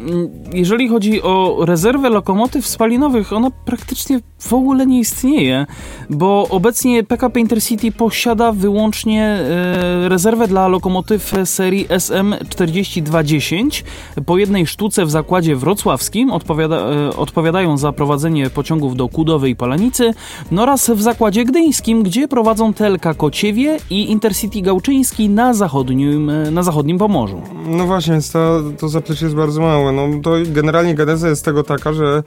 jeżeli 0.52 0.88
chodzi 0.88 1.22
o 1.22 1.56
rezerwę 1.64 2.10
lokomotyw 2.10 2.66
spalinowych, 2.66 3.32
ona 3.32 3.50
praktycznie 3.50 4.20
w 4.38 4.52
ogóle 4.52 4.86
nie 4.86 4.98
istnieje, 4.98 5.66
bo 6.10 6.46
obecnie 6.50 7.04
PKP 7.04 7.40
Intercity 7.40 7.92
posiada 7.92 8.52
wyłącznie 8.52 9.24
e, 9.24 10.08
rezerwę 10.08 10.48
dla 10.48 10.68
lokomotyw 10.68 11.32
serii 11.44 11.86
SM4210. 11.88 13.82
Po 14.26 14.38
jednej 14.38 14.66
sztuce 14.66 15.04
w 15.04 15.10
zakładzie 15.10 15.56
wrocławskim 15.56 16.30
odpowiada, 16.30 16.76
e, 16.76 17.16
odpowiadają 17.16 17.76
za 17.76 17.92
prowadzenie 17.92 18.50
pociągów 18.50 18.96
do 18.96 19.08
Kudowej 19.08 19.52
i 19.52 19.56
Palanicy 19.56 20.14
no 20.50 20.62
oraz 20.62 20.90
w 20.90 21.02
zakładzie 21.02 21.44
gdyńskim, 21.44 22.02
gdzie 22.02 22.28
prowadzą 22.28 22.72
TLK 22.72 23.14
Kociewie 23.16 23.78
i 23.90 24.10
Intercity 24.10 24.60
Gałczyński 24.60 25.28
na 25.28 25.54
zachodnim, 25.54 26.30
e, 26.30 26.50
na 26.50 26.62
zachodnim 26.62 26.98
Pomorzu. 26.98 27.42
No 27.66 27.86
właśnie, 27.86 28.15
więc 28.16 28.32
to, 28.32 28.62
to 28.78 28.88
zaplecze 28.88 29.24
jest 29.24 29.36
bardzo 29.36 29.60
małe. 29.60 29.92
No, 29.92 30.08
to 30.22 30.30
generalnie 30.46 30.94
geneza 30.94 31.28
jest 31.28 31.44
tego 31.44 31.62
taka, 31.62 31.92
że 31.92 32.22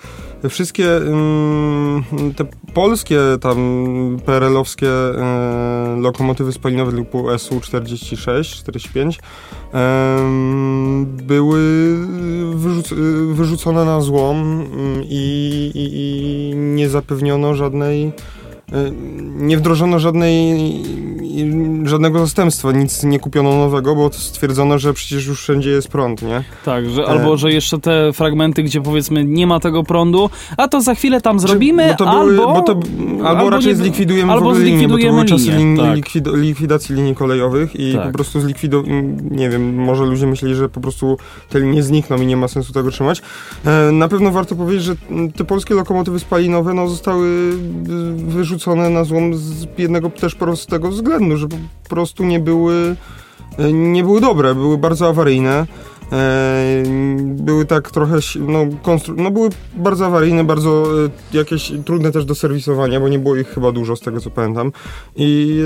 wszystkie 0.50 0.98
mm, 0.98 2.03
te 2.38 2.46
polskie 2.74 3.19
tam 3.41 3.58
PRL-owskie 4.25 4.89
e, 4.89 5.98
lokomotywy 6.01 6.51
spalinowe 6.51 6.91
typu 6.91 7.29
SU-46, 7.38 8.43
45 8.43 9.19
e, 9.74 10.19
były 11.03 11.60
wyrzuc 12.55 12.93
wyrzucone 13.31 13.86
na 13.86 14.01
złom 14.01 14.38
mm, 14.38 15.03
i, 15.03 15.72
i, 15.75 15.89
i 15.93 16.55
nie 16.55 16.89
zapewniono 16.89 17.55
żadnej 17.55 18.12
nie 19.35 19.57
wdrożono 19.57 19.99
żadnej, 19.99 20.73
żadnego 21.83 22.19
zastępstwa, 22.19 22.71
nic 22.71 23.03
nie 23.03 23.19
kupiono 23.19 23.57
nowego, 23.57 23.95
bo 23.95 24.13
stwierdzono, 24.13 24.79
że 24.79 24.93
przecież 24.93 25.27
już 25.27 25.41
wszędzie 25.41 25.69
jest 25.69 25.88
prąd, 25.88 26.21
nie? 26.21 26.43
Tak, 26.65 26.89
że, 26.89 27.05
albo 27.05 27.38
że 27.38 27.51
jeszcze 27.51 27.79
te 27.79 28.13
fragmenty, 28.13 28.63
gdzie 28.63 28.81
powiedzmy 28.81 29.25
nie 29.25 29.47
ma 29.47 29.59
tego 29.59 29.83
prądu, 29.83 30.29
a 30.57 30.67
to 30.67 30.81
za 30.81 30.95
chwilę 30.95 31.21
tam 31.21 31.39
zrobimy, 31.39 31.95
Czy, 31.97 32.03
były, 32.03 32.09
albo, 32.09 32.61
to, 32.61 32.71
albo... 32.71 33.27
albo, 33.27 33.49
raczej 33.49 33.67
nie, 33.67 33.75
zlikwidujemy 33.75 34.31
albo 34.31 34.45
w 34.45 34.47
ogóle 34.47 34.65
linie, 34.65 34.88
bo 34.88 34.97
to 34.97 35.03
były 35.03 35.25
czasy 35.25 35.51
tak. 35.77 35.95
likwid, 35.95 36.27
likwidacji 36.33 36.95
linii 36.95 37.15
kolejowych 37.15 37.75
i 37.75 37.93
tak. 37.93 38.07
po 38.07 38.13
prostu 38.13 38.41
zlikwidowano, 38.41 38.93
nie 39.31 39.49
wiem, 39.49 39.75
może 39.75 40.05
ludzie 40.05 40.27
myśleli, 40.27 40.55
że 40.55 40.69
po 40.69 40.81
prostu 40.81 41.17
te 41.49 41.59
linie 41.59 41.83
znikną 41.83 42.17
i 42.17 42.25
nie 42.25 42.38
ma 42.38 42.47
sensu 42.47 42.73
tego 42.73 42.91
trzymać. 42.91 43.21
E, 43.65 43.91
na 43.91 44.07
pewno 44.07 44.31
warto 44.31 44.55
powiedzieć, 44.55 44.83
że 44.83 44.95
te 45.35 45.43
polskie 45.43 45.73
lokomotywy 45.73 46.19
spalinowe 46.19 46.73
no, 46.73 46.88
zostały 46.88 47.53
wyrzucone 48.15 48.58
na 48.67 49.03
złom 49.03 49.35
z 49.35 49.67
jednego 49.77 50.09
też 50.09 50.35
prostego 50.35 50.89
względu, 50.89 51.37
że 51.37 51.47
po 51.47 51.89
prostu 51.89 52.23
nie 52.23 52.39
były, 52.39 52.95
e, 53.57 53.73
nie 53.73 54.03
były 54.03 54.21
dobre, 54.21 54.55
były 54.55 54.77
bardzo 54.77 55.07
awaryjne. 55.09 55.65
E, 56.11 56.83
były 57.23 57.65
tak 57.65 57.91
trochę, 57.91 58.15
no, 58.39 58.65
konstru- 58.65 59.17
no 59.17 59.31
były 59.31 59.49
bardzo 59.75 60.05
awaryjne, 60.05 60.43
bardzo 60.43 60.85
e, 61.05 61.09
jakieś 61.37 61.71
trudne 61.85 62.11
też 62.11 62.25
do 62.25 62.35
serwisowania, 62.35 62.99
bo 62.99 63.09
nie 63.09 63.19
było 63.19 63.35
ich 63.35 63.47
chyba 63.47 63.71
dużo 63.71 63.95
z 63.95 63.99
tego 63.99 64.19
co 64.19 64.29
pamiętam. 64.29 64.71
I 65.15 65.59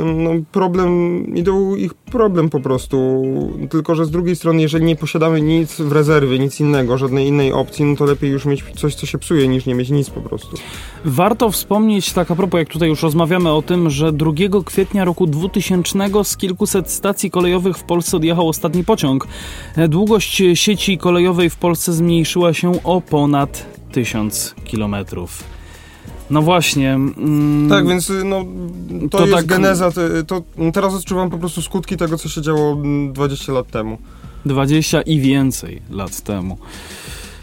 e, 0.00 0.04
no, 0.04 0.30
problem, 0.52 1.22
i 1.36 1.42
to 1.42 1.52
był 1.52 1.76
ich 1.76 1.94
problem 1.94 2.50
po 2.50 2.60
prostu. 2.60 3.24
Tylko, 3.70 3.94
że 3.94 4.04
z 4.04 4.10
drugiej 4.10 4.36
strony, 4.36 4.62
jeżeli 4.62 4.84
nie 4.84 4.96
posiadamy 4.96 5.40
nic 5.40 5.80
w 5.80 5.92
rezerwie, 5.92 6.38
nic 6.38 6.60
innego, 6.60 6.98
żadnej 6.98 7.26
innej 7.26 7.52
opcji, 7.52 7.84
no 7.84 7.96
to 7.96 8.04
lepiej 8.04 8.30
już 8.30 8.44
mieć 8.44 8.64
coś, 8.76 8.94
co 8.94 9.06
się 9.06 9.18
psuje, 9.18 9.48
niż 9.48 9.66
nie 9.66 9.74
mieć 9.74 9.90
nic 9.90 10.10
po 10.10 10.20
prostu. 10.20 10.56
Warto 11.04 11.50
wspomnieć, 11.50 12.12
tak 12.12 12.30
a 12.30 12.36
propos, 12.36 12.58
jak 12.58 12.68
tutaj 12.68 12.88
już 12.88 13.02
rozmawiamy 13.02 13.52
o 13.52 13.62
tym, 13.62 13.90
że 13.90 14.12
2 14.12 14.32
kwietnia 14.64 15.04
roku 15.04 15.26
2000 15.26 15.98
z 16.24 16.36
kilkuset 16.36 16.90
stacji 16.90 17.30
kolejowych 17.30 17.76
w 17.76 17.82
Polsce 17.82 18.16
odjechał 18.16 18.48
ostatni 18.48 18.84
pociąg. 18.84 19.26
Długość 19.88 20.42
sieci 20.54 20.98
kolejowej 20.98 21.50
w 21.50 21.56
Polsce 21.56 21.92
zmniejszyła 21.92 22.54
się 22.54 22.82
o 22.82 23.00
ponad 23.00 23.66
1000 23.92 24.54
kilometrów. 24.64 25.44
No 26.30 26.42
właśnie. 26.42 26.94
Mm, 26.94 27.68
tak, 27.70 27.88
więc 27.88 28.12
no, 28.24 28.44
to, 29.10 29.18
to 29.18 29.26
jest 29.26 29.36
tak... 29.36 29.46
geneza. 29.46 29.90
To, 29.90 30.00
to, 30.26 30.42
teraz 30.72 30.94
odczuwam 30.94 31.30
po 31.30 31.38
prostu 31.38 31.62
skutki 31.62 31.96
tego, 31.96 32.18
co 32.18 32.28
się 32.28 32.42
działo 32.42 32.82
20 33.12 33.52
lat 33.52 33.66
temu. 33.66 33.98
20 34.46 35.02
i 35.02 35.20
więcej 35.20 35.82
lat 35.90 36.20
temu. 36.20 36.58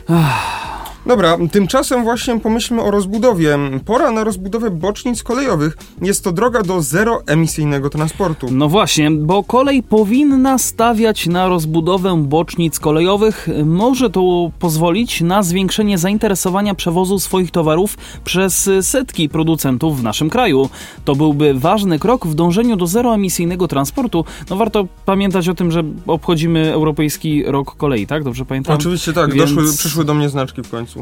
Ach. 0.08 0.95
Dobra, 1.06 1.38
tymczasem 1.52 2.04
właśnie 2.04 2.40
pomyślmy 2.40 2.82
o 2.82 2.92
rozbudowie. 2.92 3.58
Pora 3.86 4.12
na 4.12 4.24
rozbudowę 4.24 4.72
bocznic 4.72 5.24
kolejowych. 5.24 5.78
Jest 6.02 6.24
to 6.24 6.32
droga 6.32 6.62
do 6.64 6.82
zeroemisyjnego 6.82 7.90
transportu. 7.90 8.48
No 8.52 8.70
właśnie, 8.70 9.12
bo 9.12 9.44
kolej 9.44 9.84
powinna 9.84 10.58
stawiać 10.58 11.28
na 11.28 11.48
rozbudowę 11.48 12.24
bocznic 12.24 12.80
kolejowych. 12.80 13.48
Może 13.66 14.10
to 14.10 14.52
pozwolić 14.60 15.22
na 15.22 15.44
zwiększenie 15.44 15.98
zainteresowania 15.98 16.76
przewozu 16.76 17.20
swoich 17.20 17.52
towarów 17.52 17.98
przez 18.24 18.70
setki 18.82 19.30
producentów 19.30 20.00
w 20.00 20.04
naszym 20.04 20.30
kraju. 20.30 20.70
To 21.06 21.16
byłby 21.16 21.54
ważny 21.54 22.00
krok 22.00 22.28
w 22.28 22.36
dążeniu 22.36 22.76
do 22.76 22.88
zeroemisyjnego 22.88 23.68
transportu. 23.68 24.26
No 24.50 24.56
warto 24.56 24.88
pamiętać 25.06 25.50
o 25.50 25.54
tym, 25.54 25.72
że 25.72 25.84
obchodzimy 26.08 26.74
Europejski 26.74 27.44
Rok 27.44 27.76
Kolei, 27.76 28.08
tak? 28.08 28.24
Dobrze 28.24 28.46
pamiętam? 28.46 28.76
Oczywiście 28.76 29.14
tak, 29.14 29.34
Więc... 29.34 29.56
Doszły, 29.56 29.78
przyszły 29.78 30.06
do 30.06 30.14
mnie 30.14 30.30
znaczki 30.30 30.62
w 30.64 30.70
końcu. 30.70 30.95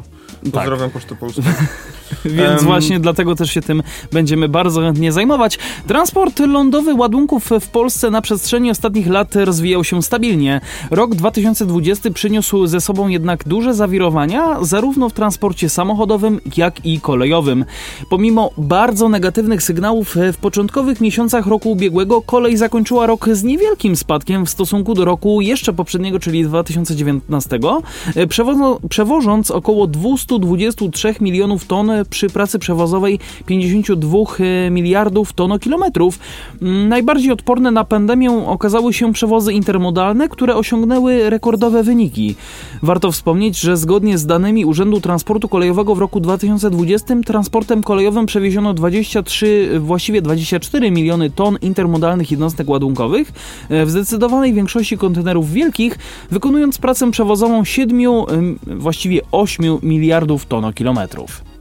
Pozdrawiam 0.43 0.79
tak. 0.79 0.91
Pocztę 0.91 1.15
Polską. 1.15 1.41
Więc 2.25 2.61
um, 2.61 2.65
właśnie 2.65 2.99
dlatego 2.99 3.35
też 3.35 3.51
się 3.51 3.61
tym 3.61 3.83
będziemy 4.11 4.49
bardzo 4.49 4.81
chętnie 4.81 5.11
zajmować. 5.11 5.59
Transport 5.87 6.39
lądowy 6.39 6.93
ładunków 6.93 7.49
w 7.61 7.67
Polsce 7.67 8.09
na 8.09 8.21
przestrzeni 8.21 8.71
ostatnich 8.71 9.07
lat 9.07 9.35
rozwijał 9.35 9.83
się 9.83 10.03
stabilnie. 10.03 10.61
Rok 10.91 11.15
2020 11.15 12.11
przyniósł 12.11 12.67
ze 12.67 12.81
sobą 12.81 13.07
jednak 13.07 13.47
duże 13.47 13.73
zawirowania, 13.73 14.57
zarówno 14.61 15.09
w 15.09 15.13
transporcie 15.13 15.69
samochodowym, 15.69 16.39
jak 16.57 16.85
i 16.85 16.99
kolejowym. 16.99 17.65
Pomimo 18.09 18.51
bardzo 18.57 19.09
negatywnych 19.09 19.63
sygnałów 19.63 20.15
w 20.33 20.37
początkowych 20.37 21.01
miesiącach 21.01 21.47
roku 21.47 21.71
ubiegłego, 21.71 22.21
kolej 22.21 22.57
zakończyła 22.57 23.05
rok 23.05 23.29
z 23.31 23.43
niewielkim 23.43 23.95
spadkiem 23.95 24.45
w 24.45 24.49
stosunku 24.49 24.93
do 24.93 25.05
roku 25.05 25.41
jeszcze 25.41 25.73
poprzedniego, 25.73 26.19
czyli 26.19 26.43
2019, 26.45 27.59
przewożąc 28.89 29.51
około 29.51 29.82
około 29.83 29.87
223 29.87 31.15
milionów 31.21 31.65
ton 31.65 31.91
przy 32.09 32.29
pracy 32.29 32.59
przewozowej 32.59 33.19
52 33.45 34.17
e, 34.39 34.69
miliardów 34.69 35.33
tonokilometrów. 35.33 36.19
Mm, 36.61 36.89
Najbardziej 36.89 37.31
odporne 37.31 37.71
na 37.71 37.83
pandemię 37.83 38.31
okazały 38.31 38.93
się 38.93 39.13
przewozy 39.13 39.53
intermodalne, 39.53 40.29
które 40.29 40.55
osiągnęły 40.55 41.29
rekordowe 41.29 41.83
wyniki. 41.83 42.35
Warto 42.83 43.11
wspomnieć, 43.11 43.59
że 43.59 43.77
zgodnie 43.77 44.17
z 44.17 44.25
danymi 44.25 44.65
Urzędu 44.65 45.01
Transportu 45.01 45.49
Kolejowego 45.49 45.95
w 45.95 45.99
roku 45.99 46.19
2020 46.19 47.15
transportem 47.25 47.83
kolejowym 47.83 48.25
przewieziono 48.25 48.73
23, 48.73 49.69
właściwie 49.79 50.21
24 50.21 50.91
miliony 50.91 51.29
ton 51.29 51.57
intermodalnych 51.61 52.31
jednostek 52.31 52.69
ładunkowych, 52.69 53.31
e, 53.69 53.85
w 53.85 53.89
zdecydowanej 53.89 54.53
większości 54.53 54.97
kontenerów 54.97 55.51
wielkich, 55.51 55.97
wykonując 56.31 56.77
pracę 56.77 57.11
przewozową 57.11 57.65
7, 57.65 58.25
em, 58.29 58.59
właściwie 58.65 59.21
8 59.31 59.72
miliardów 59.83 60.45
tonokilometrów. 60.45 61.53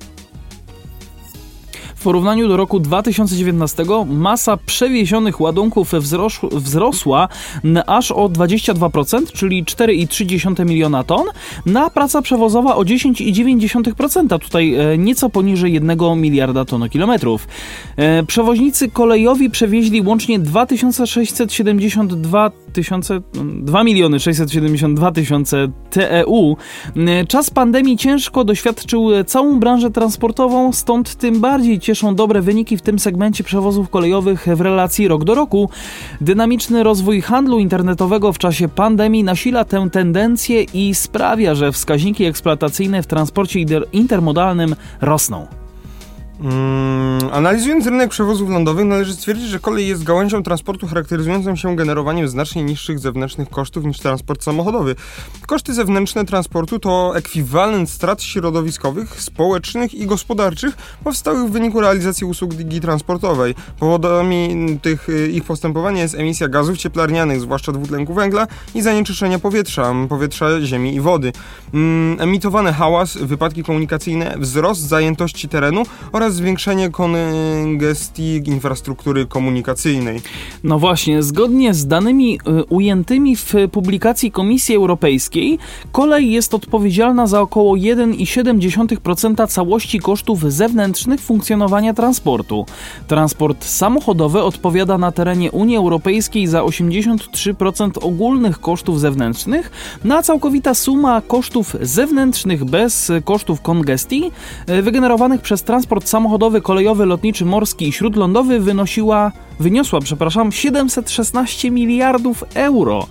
W 2.02 2.04
porównaniu 2.04 2.48
do 2.48 2.56
roku 2.56 2.80
2019 2.80 3.84
masa 4.06 4.56
przewiezionych 4.56 5.40
ładunków 5.40 5.92
wzrosz, 5.92 6.40
wzrosła 6.52 7.28
aż 7.86 8.10
o 8.10 8.28
22%, 8.28 9.32
czyli 9.32 9.64
4,3 9.64 10.66
miliona 10.66 11.04
ton, 11.04 11.26
na 11.66 11.90
praca 11.90 12.22
przewozowa 12.22 12.76
o 12.76 12.82
10,9%, 12.82 14.38
tutaj 14.38 14.74
e, 14.74 14.98
nieco 14.98 15.30
poniżej 15.30 15.72
1 15.72 16.20
miliarda 16.20 16.64
tonokilometrów. 16.64 17.48
E, 17.96 18.22
Przewoźnicy 18.22 18.90
kolejowi 18.90 19.50
przewieźli 19.50 20.02
łącznie 20.02 20.38
2672 20.38 22.50
tysiące, 22.72 23.20
2 23.54 23.84
miliony 23.84 24.20
672 24.20 25.12
tysiące 25.12 25.68
TEU. 25.90 26.56
Czas 27.28 27.50
pandemii 27.50 27.96
ciężko 27.96 28.44
doświadczył 28.44 29.08
całą 29.26 29.60
branżę 29.60 29.90
transportową, 29.90 30.72
stąd 30.72 31.14
tym 31.14 31.40
bardziej 31.40 31.78
cieszą 31.78 32.14
dobre 32.14 32.40
wyniki 32.42 32.76
w 32.76 32.82
tym 32.82 32.98
segmencie 32.98 33.44
przewozów 33.44 33.90
kolejowych 33.90 34.46
w 34.56 34.60
relacji 34.60 35.08
rok 35.08 35.24
do 35.24 35.34
roku. 35.34 35.70
Dynamiczny 36.20 36.82
rozwój 36.82 37.20
handlu 37.20 37.58
internetowego 37.58 38.32
w 38.32 38.38
czasie 38.38 38.68
pandemii 38.68 39.24
nasila 39.24 39.64
tę 39.64 39.88
tendencję 39.92 40.62
i 40.62 40.94
sprawia, 40.94 41.54
że 41.54 41.72
wskaźniki 41.72 42.24
eksploatacyjne 42.24 43.02
w 43.02 43.06
transporcie 43.06 43.60
inter- 43.60 43.84
intermodalnym 43.92 44.74
rosną. 45.00 45.61
Mm, 46.42 47.30
analizując 47.32 47.86
rynek 47.86 48.10
przewozów 48.10 48.50
lądowych, 48.50 48.86
należy 48.86 49.14
stwierdzić, 49.14 49.48
że 49.48 49.58
kolej 49.58 49.88
jest 49.88 50.02
gałęzią 50.04 50.42
transportu 50.42 50.86
charakteryzującą 50.86 51.56
się 51.56 51.76
generowaniem 51.76 52.28
znacznie 52.28 52.64
niższych 52.64 52.98
zewnętrznych 52.98 53.50
kosztów 53.50 53.84
niż 53.84 53.98
transport 53.98 54.44
samochodowy. 54.44 54.94
Koszty 55.46 55.74
zewnętrzne 55.74 56.24
transportu 56.24 56.78
to 56.78 57.16
ekwiwalent 57.16 57.90
strat 57.90 58.22
środowiskowych, 58.22 59.22
społecznych 59.22 59.94
i 59.94 60.06
gospodarczych 60.06 60.76
powstałych 61.04 61.48
w 61.48 61.52
wyniku 61.52 61.80
realizacji 61.80 62.26
usługi 62.26 62.80
transportowej. 62.80 63.54
Powodami 63.78 64.78
tych 64.82 65.08
y, 65.08 65.28
ich 65.28 65.44
postępowania 65.44 66.02
jest 66.02 66.14
emisja 66.14 66.48
gazów 66.48 66.78
cieplarnianych, 66.78 67.40
zwłaszcza 67.40 67.72
dwutlenku 67.72 68.14
węgla 68.14 68.46
i 68.74 68.82
zanieczyszczenia 68.82 69.38
powietrza, 69.38 69.94
powietrza, 70.08 70.60
ziemi 70.60 70.94
i 70.94 71.00
wody. 71.00 71.32
Mm, 71.74 72.20
Emitowany 72.20 72.72
hałas, 72.72 73.16
wypadki 73.16 73.64
komunikacyjne, 73.64 74.34
wzrost 74.38 74.80
zajętości 74.80 75.48
terenu 75.48 75.82
oraz 76.12 76.31
zwiększenie 76.32 76.90
kongestii 76.90 78.42
infrastruktury 78.44 79.26
komunikacyjnej. 79.26 80.20
No 80.64 80.78
właśnie, 80.78 81.22
zgodnie 81.22 81.74
z 81.74 81.86
danymi 81.86 82.38
y, 82.60 82.64
ujętymi 82.64 83.36
w 83.36 83.54
publikacji 83.72 84.30
Komisji 84.30 84.74
Europejskiej, 84.76 85.58
kolej 85.92 86.32
jest 86.32 86.54
odpowiedzialna 86.54 87.26
za 87.26 87.40
około 87.40 87.76
1,7% 87.76 89.48
całości 89.48 90.00
kosztów 90.00 90.52
zewnętrznych 90.52 91.20
funkcjonowania 91.20 91.94
transportu. 91.94 92.66
Transport 93.08 93.64
samochodowy 93.64 94.42
odpowiada 94.42 94.98
na 94.98 95.12
terenie 95.12 95.50
Unii 95.50 95.76
Europejskiej 95.76 96.46
za 96.46 96.60
83% 96.60 97.90
ogólnych 98.00 98.60
kosztów 98.60 99.00
zewnętrznych, 99.00 99.70
no 100.04 100.16
a 100.16 100.22
całkowita 100.22 100.74
suma 100.74 101.20
kosztów 101.20 101.76
zewnętrznych 101.80 102.64
bez 102.64 103.12
kosztów 103.24 103.60
kongestii 103.60 104.30
y, 104.68 104.82
wygenerowanych 104.82 105.40
przez 105.40 105.62
transport 105.62 106.08
samochodowy, 106.08 106.21
kolejowy, 106.60 107.06
lotniczy, 107.06 107.44
morski 107.44 107.88
i 107.88 107.92
śródlądowy 107.92 108.60
wynosiła, 108.60 109.32
wyniosła, 109.62 110.00
przepraszam, 110.00 110.52
716 110.52 111.70
miliardów 111.70 112.44
euro. 112.54 113.06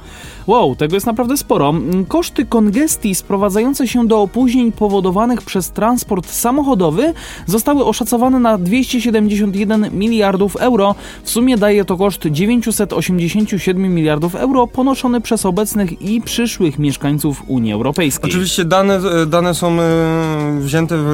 Wow, 0.47 0.75
tego 0.75 0.95
jest 0.95 1.05
naprawdę 1.05 1.37
sporo. 1.37 1.73
Koszty 2.07 2.45
kongestii 2.45 3.15
sprowadzające 3.15 3.87
się 3.87 4.07
do 4.07 4.21
opóźnień 4.21 4.71
powodowanych 4.71 5.41
przez 5.41 5.71
transport 5.71 6.29
samochodowy 6.29 7.13
zostały 7.45 7.85
oszacowane 7.85 8.39
na 8.39 8.57
271 8.57 9.89
miliardów 9.91 10.55
euro. 10.55 10.95
W 11.23 11.29
sumie 11.29 11.57
daje 11.57 11.85
to 11.85 11.97
koszt 11.97 12.21
987 12.25 13.95
miliardów 13.95 14.35
euro 14.35 14.67
ponoszony 14.67 15.21
przez 15.21 15.45
obecnych 15.45 16.01
i 16.01 16.21
przyszłych 16.21 16.79
mieszkańców 16.79 17.43
Unii 17.47 17.73
Europejskiej. 17.73 18.29
Oczywiście 18.29 18.65
dane, 18.65 18.99
dane 19.27 19.53
są 19.53 19.81
e, 19.81 20.59
wzięte 20.59 20.97
w, 20.97 21.05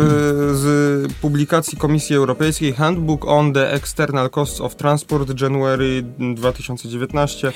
z 0.54 1.14
publikacji 1.14 1.78
Komisji 1.78 2.16
Europejskiej 2.16 2.74
Handbook 2.74 3.26
on 3.28 3.54
the 3.54 3.72
External 3.72 4.30
Costs 4.30 4.62
of 4.62 4.76
Transport 4.76 5.27
January 5.42 6.04
2019, 6.36 7.52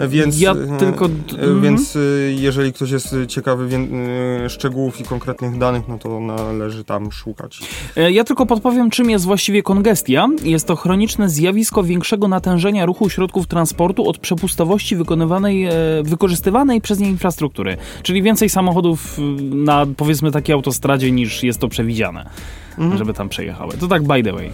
e, 0.00 0.08
więc, 0.08 0.40
Ja 0.40 0.54
tylko- 0.78 1.06
e, 1.06 1.08
mhm. 1.32 1.62
więc 1.62 1.96
e, 1.96 2.00
jeżeli 2.32 2.72
ktoś 2.72 2.90
jest 2.90 3.16
ciekawy 3.28 3.68
e, 4.44 4.50
szczegółów 4.50 5.00
i 5.00 5.04
konkretnych 5.04 5.58
danych, 5.58 5.82
no 5.88 5.98
to 5.98 6.20
należy 6.20 6.84
tam 6.84 7.12
szukać. 7.12 7.60
Ja 8.10 8.24
tylko 8.24 8.46
podpowiem, 8.46 8.90
czym 8.90 9.10
jest 9.10 9.24
właściwie 9.24 9.62
kongestia. 9.62 10.28
Jest 10.42 10.66
to 10.66 10.76
chroniczne 10.76 11.28
zjawisko 11.28 11.82
większego 11.82 12.28
natężenia 12.28 12.86
ruchu 12.86 13.10
środków 13.10 13.46
transportu 13.46 14.08
od 14.08 14.18
przepustowości 14.18 14.96
wykonywanej, 14.96 15.68
wykorzystywanej 16.02 16.80
przez 16.80 16.98
nie 16.98 17.08
infrastruktury. 17.08 17.76
Czyli 18.02 18.22
więcej 18.22 18.48
samochodów 18.48 19.18
na 19.40 19.86
powiedzmy 19.96 20.30
takiej 20.30 20.52
autostradzie 20.52 21.12
niż 21.12 21.42
jest 21.42 21.58
to 21.58 21.68
przewidziane, 21.68 22.30
żeby 22.96 23.14
tam 23.14 23.28
przejechały. 23.28 23.76
To 23.76 23.88
tak 23.88 24.02
by 24.02 24.22
the 24.22 24.32
way. 24.32 24.52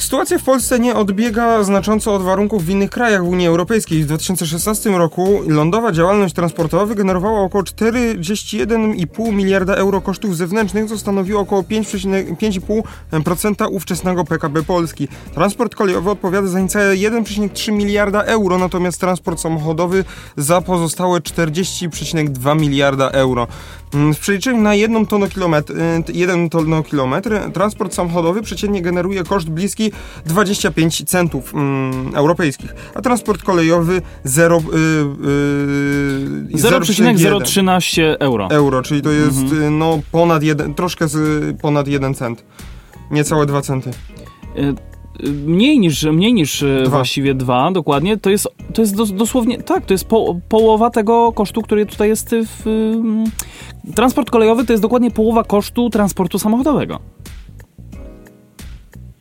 Sytuacja 0.00 0.38
w 0.38 0.42
Polsce 0.42 0.80
nie 0.80 0.94
odbiega 0.94 1.62
znacząco 1.62 2.14
od 2.14 2.22
warunków 2.22 2.64
w 2.64 2.70
innych 2.70 2.90
krajach 2.90 3.24
Unii 3.24 3.46
Europejskiej. 3.46 4.02
W 4.02 4.06
2016 4.06 4.90
roku 4.90 5.42
lądowa 5.46 5.92
działalność 5.92 6.34
transportowa 6.34 6.86
wygenerowała 6.86 7.40
około 7.40 7.64
41,5 7.64 9.32
miliarda 9.32 9.74
euro 9.74 10.00
kosztów 10.00 10.36
zewnętrznych, 10.36 10.88
co 10.88 10.98
stanowiło 10.98 11.40
około 11.40 11.62
5,5% 11.62 13.66
ówczesnego 13.70 14.24
PKB 14.24 14.62
Polski. 14.62 15.08
Transport 15.34 15.74
kolejowy 15.74 16.10
odpowiada 16.10 16.48
za 16.48 16.60
niecałe 16.60 16.94
1,3 16.94 17.72
miliarda 17.72 18.22
euro, 18.22 18.58
natomiast 18.58 19.00
transport 19.00 19.40
samochodowy 19.40 20.04
za 20.36 20.60
pozostałe 20.60 21.20
40,2 21.20 22.60
miliarda 22.60 23.10
euro. 23.10 23.46
Mm, 23.94 24.14
W 24.14 24.18
przeliczeniu 24.18 24.62
na 24.62 24.74
jedną 24.74 25.06
tonokilometr, 25.06 25.72
y, 25.72 25.76
jeden 26.14 26.50
tonokilometr 26.50 27.52
transport 27.52 27.94
samochodowy 27.94 28.42
przeciętnie 28.42 28.82
generuje 28.82 29.24
koszt 29.24 29.48
bliski 29.48 29.89
25 30.26 31.04
centów 31.08 31.54
mm, 31.54 32.14
europejskich, 32.14 32.74
a 32.94 33.02
transport 33.02 33.42
kolejowy 33.42 34.02
0, 34.24 34.58
y, 34.58 34.60
y, 36.54 36.58
0,013 36.58 38.16
euro. 38.20 38.48
euro, 38.50 38.82
czyli 38.82 39.02
to 39.02 39.10
jest 39.10 39.38
Mhm. 39.38 39.62
y, 39.62 39.70
no 39.70 40.00
ponad 40.12 40.42
jeden, 40.42 40.74
troszkę 40.74 41.08
z 41.08 41.16
ponad 41.60 41.88
1 41.88 42.14
cent. 42.14 42.44
Niecałe 43.10 43.46
2 43.46 43.62
centy. 43.62 43.90
E, 44.56 44.74
Mniej 45.46 45.78
niż, 45.80 46.04
mniej 46.04 46.32
niż 46.34 46.62
e, 46.62 46.82
Dwa. 46.82 46.90
właściwie 46.90 47.34
dwa, 47.34 47.70
dokładnie. 47.72 48.16
To 48.16 48.30
jest, 48.30 48.48
to 48.74 48.82
jest 48.82 48.96
dos, 48.96 49.12
dosłownie, 49.12 49.62
tak, 49.62 49.86
to 49.86 49.94
jest 49.94 50.04
po, 50.04 50.36
połowa 50.48 50.90
tego 50.90 51.32
kosztu, 51.32 51.62
który 51.62 51.86
tutaj 51.86 52.08
jest 52.08 52.30
w... 52.30 52.66
ym, 52.66 53.24
transport 53.94 54.30
kolejowy 54.30 54.64
to 54.64 54.72
jest 54.72 54.82
dokładnie 54.82 55.10
połowa 55.10 55.44
kosztu 55.44 55.90
transportu 55.90 56.38
samochodowego. 56.38 56.98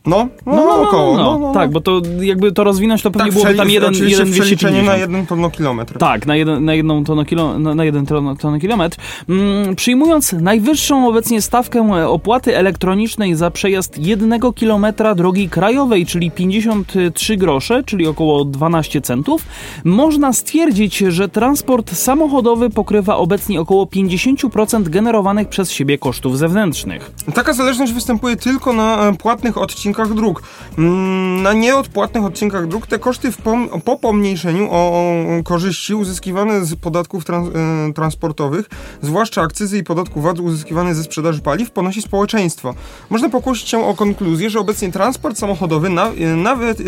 No, 0.10 0.56
no, 0.56 0.82
około. 0.82 1.18
No, 1.18 1.40
no, 1.40 1.54
Tak, 1.54 1.72
bo 1.72 1.82
to 1.82 2.02
jakby 2.22 2.52
to 2.52 2.64
rozwinąć, 2.64 3.02
to 3.02 3.12
pewnie 3.12 3.32
tak, 3.32 3.34
byłoby 3.34 3.56
tam 3.56 3.70
jeden, 3.70 3.94
jeden 3.94 4.28
w 4.28 4.32
przeliczeniu 4.32 4.78
na 4.78 4.82
250. 4.84 5.02
jeden 5.02 5.28
tonokilometr. 5.28 5.98
Tak, 5.98 6.26
na, 6.26 6.36
jeden, 6.36 6.66
na 6.66 6.74
jedną 6.74 7.04
tonę 7.04 7.26
kilo, 7.26 7.60
na, 7.60 7.76
na 7.76 7.86
jeden 7.86 8.06
ton, 8.06 8.38
tonę 8.38 8.60
kilometr. 8.60 8.98
Mm, 9.30 9.76
przyjmując 9.76 10.34
najwyższą 10.34 11.08
obecnie 11.08 11.42
stawkę 11.42 11.80
e, 11.80 12.08
opłaty 12.08 12.58
elektronicznej 12.58 13.36
za 13.36 13.52
przejazd 13.52 13.98
jednego 13.98 14.54
kilometra 14.54 15.16
drogi 15.16 15.50
krajowej, 15.50 16.06
czyli 16.06 16.32
53 16.32 17.38
grosze, 17.38 17.84
czyli 17.84 18.08
około 18.08 18.46
12 18.46 19.02
centów, 19.02 19.46
można 19.84 20.34
stwierdzić, 20.34 20.98
że 20.98 21.30
transport 21.30 21.96
samochodowy 21.96 22.70
pokrywa 22.70 23.16
obecnie 23.16 23.62
około 23.62 23.86
50% 23.86 24.90
generowanych 24.90 25.50
przez 25.50 25.72
siebie 25.72 25.98
kosztów 25.98 26.38
zewnętrznych. 26.38 27.12
Taka 27.34 27.54
zależność 27.54 27.94
występuje 27.94 28.36
tylko 28.36 28.74
na 28.74 29.08
e, 29.08 29.14
płatnych 29.14 29.58
odcinkach 29.58 29.99
odcinkach 30.00 30.14
dróg. 30.18 30.42
Mm, 30.78 31.42
Na 31.44 31.54
nieodpłatnych 31.54 32.24
odcinkach 32.24 32.68
dróg 32.68 32.88
te 32.88 33.00
koszty 33.00 33.32
pom- 33.32 33.82
po 33.82 33.98
pomniejszeniu 34.00 34.68
o, 34.72 35.14
korzyści 35.44 35.94
uzyskiwane 35.96 36.66
z 36.66 36.76
podatków 36.76 37.26
trans, 37.26 37.48
e, 37.90 37.94
transportowych, 37.94 38.70
zwłaszcza 39.02 39.42
akcyzy 39.42 39.78
i 39.78 39.84
podatku 39.84 40.22
VAT 40.22 40.40
uzyskiwanych 40.40 40.96
ze 40.96 41.04
sprzedaży 41.04 41.42
paliw, 41.42 41.72
ponosi 41.72 42.02
społeczeństwo. 42.02 42.74
Można 43.10 43.30
pokusić 43.30 43.70
się 43.70 43.86
o 43.86 43.94
konkluzję, 43.94 44.50
że 44.50 44.60
obecnie 44.60 44.92
transport 44.92 45.38
samochodowy 45.38 45.90
na, 45.90 46.08
e, 46.08 46.36
nawet 46.36 46.80
e, 46.80 46.84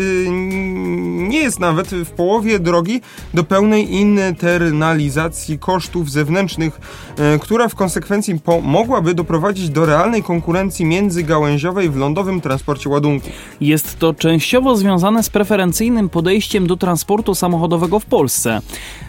nie 1.28 1.38
jest 1.38 1.60
nawet 1.60 1.88
w 1.90 2.10
połowie 2.10 2.58
drogi 2.58 3.00
do 3.34 3.44
pełnej 3.44 3.94
internalizacji 3.94 5.58
kosztów 5.58 6.10
zewnętrznych, 6.10 6.80
która 7.40 7.68
w 7.68 7.74
konsekwencji 7.74 8.40
mogłaby 8.62 9.14
doprowadzić 9.14 9.70
do 9.70 9.86
realnej 9.86 10.22
konkurencji 10.22 10.84
międzygałęziowej 10.84 11.90
w 11.90 11.96
lądowym 11.96 12.40
transporcie 12.40 12.90
ładunków. 12.92 13.30
Jest 13.60 13.98
to 13.98 14.14
częściowo 14.14 14.76
związane 14.76 15.22
z 15.22 15.30
preferencyjnym 15.30 16.08
podejściem 16.08 16.66
do 16.66 16.76
transportu 16.76 17.34
samochodowego 17.34 18.00
w 18.00 18.06
Polsce. 18.06 18.60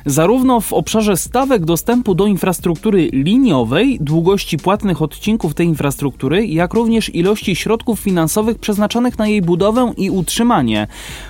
Zarówno 0.06 0.62
w 0.62 0.74
obszarze 0.74 1.17
stawek 1.17 1.65
dostępu 1.65 2.15
do 2.15 2.26
infrastruktury 2.26 3.10
liniowej, 3.13 3.98
długości 4.02 4.58
płatnych 4.58 5.02
odcinków 5.02 5.54
tej 5.54 5.67
infrastruktury, 5.67 6.48
jak 6.48 6.74
również 6.74 7.15
ilości 7.15 7.56
środków 7.56 8.00
finansowych 8.00 8.60
przeznaczonych 8.60 9.17
na 9.17 9.28
jej 9.28 9.41
budowę 9.41 9.93
i 9.98 10.10
utrzymanie. 10.10 10.88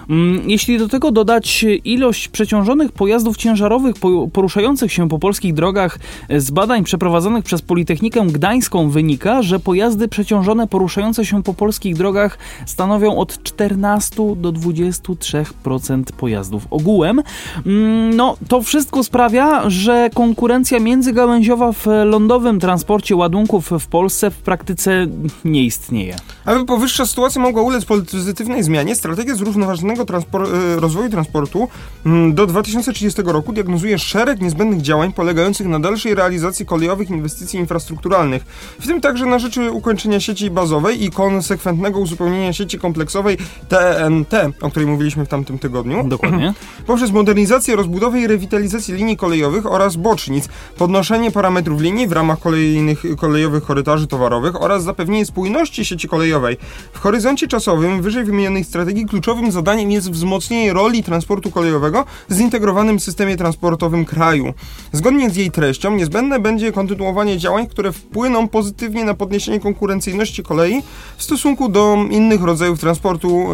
Mm, 0.09 0.49
Jeśli 0.49 0.77
do 0.77 0.87
tego 0.87 1.11
dodać 1.11 1.65
ilość 1.85 2.27
przeciążonych 2.27 2.91
pojazdów 2.91 3.37
ciężarowych 3.37 3.95
po- 3.95 4.27
poruszających 4.27 4.93
się 4.93 5.09
po 5.09 5.19
polskich 5.19 5.53
drogach, 5.53 5.99
z 6.37 6.51
badań 6.51 6.83
przeprowadzonych 6.83 7.43
przez 7.45 7.61
Politechnikę 7.61 8.21
Gdańską 8.27 8.89
wynika, 8.89 9.41
że 9.41 9.59
pojazdy 9.59 10.07
przeciążone 10.07 10.67
poruszające 10.67 11.25
się 11.25 11.43
po 11.43 11.53
polskich 11.53 11.95
drogach 11.95 12.37
stanowią 12.65 13.17
od 13.17 13.43
14 13.43 14.15
do 14.35 14.51
23% 14.51 16.03
pojazdów 16.17 16.67
ogółem. 16.69 17.21
Mm, 17.65 18.03
No, 18.15 18.37
to 18.47 18.61
wszystko 18.61 19.03
sprawia, 19.03 19.69
że 19.69 20.09
konkurencja 20.13 20.79
międzygałęziowa 20.79 21.71
w 21.71 21.85
lądowym 22.05 22.59
transporcie 22.59 23.15
ładunków 23.15 23.69
w 23.79 23.87
Polsce 23.87 24.31
w 24.31 24.37
praktyce 24.37 25.07
nie 25.45 25.63
istnieje. 25.63 26.15
Aby 26.45 26.65
powyższa 26.65 27.05
sytuacja 27.05 27.41
mogła 27.41 27.61
ulec 27.61 27.85
pozytywnej 27.85 28.63
zmianie, 28.63 28.95
strategia 28.95 29.35
zrównoważonego 29.35 30.03
transpor- 30.03 30.47
e, 30.55 30.79
rozwoju 30.79 31.09
transportu 31.09 31.67
mm, 32.05 32.33
do 32.33 32.47
2030 32.47 33.21
roku 33.25 33.53
diagnozuje 33.53 33.99
szereg 33.99 34.41
niezbędnych 34.41 34.81
działań 34.81 35.13
polegających 35.13 35.67
na 35.67 35.79
dalszej 35.79 36.15
realizacji 36.15 36.65
kolejowych 36.65 37.09
inwestycji 37.09 37.59
infrastrukturalnych, 37.59 38.45
w 38.79 38.87
tym 38.87 39.01
także 39.01 39.25
na 39.25 39.39
rzecz 39.39 39.57
ukończenia 39.71 40.19
sieci 40.19 40.49
bazowej 40.49 41.03
i 41.03 41.11
konsekwentnego 41.11 41.99
uzupełnienia 41.99 42.32
sieci 42.51 42.79
kompleksowej 42.79 43.37
TNT, 43.69 44.33
o 44.61 44.69
której 44.69 44.87
mówiliśmy 44.87 45.25
w 45.25 45.27
tamtym 45.27 45.59
tygodniu. 45.59 46.03
Dokładnie. 46.07 46.53
poprzez 46.87 47.11
modernizację, 47.11 47.75
rozbudowę 47.75 48.19
i 48.19 48.27
rewitalizację 48.27 48.95
linii 48.95 49.17
kolejowych 49.17 49.71
oraz 49.71 49.95
bocznic, 49.95 50.49
podnoszenie 50.77 51.31
parametrów 51.31 51.81
linii 51.81 52.07
w 52.07 52.11
ramach 52.11 52.39
kolejnych 52.39 53.03
kolejowych 53.17 53.63
korytarzy 53.63 54.07
towarowych 54.07 54.61
oraz 54.61 54.83
zapewnienie 54.83 55.25
spójności 55.25 55.85
sieci 55.85 56.07
kolejowej. 56.07 56.57
W 56.93 56.99
horyzoncie 56.99 57.47
czasowym 57.47 58.01
wyżej 58.01 58.23
wymienionych 58.23 58.65
strategii 58.65 59.05
kluczowym 59.05 59.51
zadaniem 59.51 59.91
jest 59.91 60.11
wzmocnienie 60.11 60.73
roli 60.73 61.03
transportu 61.03 61.51
kolejowego 61.51 62.05
w 62.29 62.33
zintegrowanym 62.33 62.99
systemie 62.99 63.37
transportowym 63.37 64.05
kraju. 64.05 64.53
Zgodnie 64.91 65.29
z 65.29 65.35
jej 65.35 65.51
treścią 65.51 65.95
niezbędne 65.95 66.39
będzie 66.39 66.71
kontynuowanie 66.71 67.37
działań, 67.37 67.67
które 67.67 67.91
wpłyną 67.91 68.47
pozytywnie 68.47 69.05
na 69.05 69.13
podniesienie 69.13 69.59
konkurencyjności 69.59 70.43
kolei 70.43 70.83
w 71.17 71.23
stosunku 71.23 71.69
do 71.69 71.97
innych 72.09 72.22
rodzajów 72.31 72.79
transportu, 72.79 73.45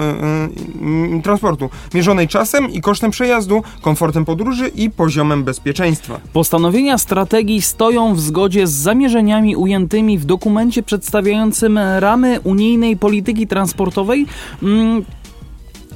yy, 0.82 1.10
yy, 1.15 1.21
transportu 1.21 1.69
mierzonej 1.93 2.27
czasem 2.27 2.71
i 2.71 2.82
kosztem 2.82 3.12
przejazdu, 3.12 3.63
komfortem 3.82 4.25
podróży 4.25 4.67
i 4.67 4.89
poziomem 4.89 5.43
bezpieczeństwa. 5.43 6.19
Postanowienia 6.34 6.97
strategii 6.97 7.62
stoją 7.62 8.15
w 8.15 8.19
zgodzie 8.19 8.67
z 8.67 8.71
zamierzeniami 8.71 9.55
ujętymi 9.55 10.17
w 10.17 10.25
dokumencie 10.25 10.84
przedstawiającym 10.84 11.77
ramy 11.77 12.39
unijnej 12.43 12.97
polityki 12.97 13.47
transportowej. 13.47 14.25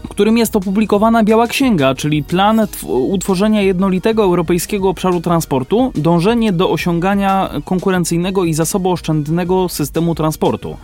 Którym 0.10 0.38
jest 0.38 0.56
opublikowana 0.56 1.24
Biała 1.24 1.48
Księga, 1.48 1.96
czyli 1.96 2.24
plan 2.24 2.58
tw- 2.60 2.88
utworzenia 2.89 3.62
jednolitego 3.62 4.24
europejskiego 4.24 4.89
obszaru 4.89 5.22
transportu, 5.22 5.92
dążenie 5.96 6.52
do 6.52 6.72
osiągania 6.72 7.50
konkurencyjnego 7.66 8.44
i 8.44 8.54
zasobooszczędnego 8.54 9.70
systemu 9.70 10.16
transportu. 10.16 10.78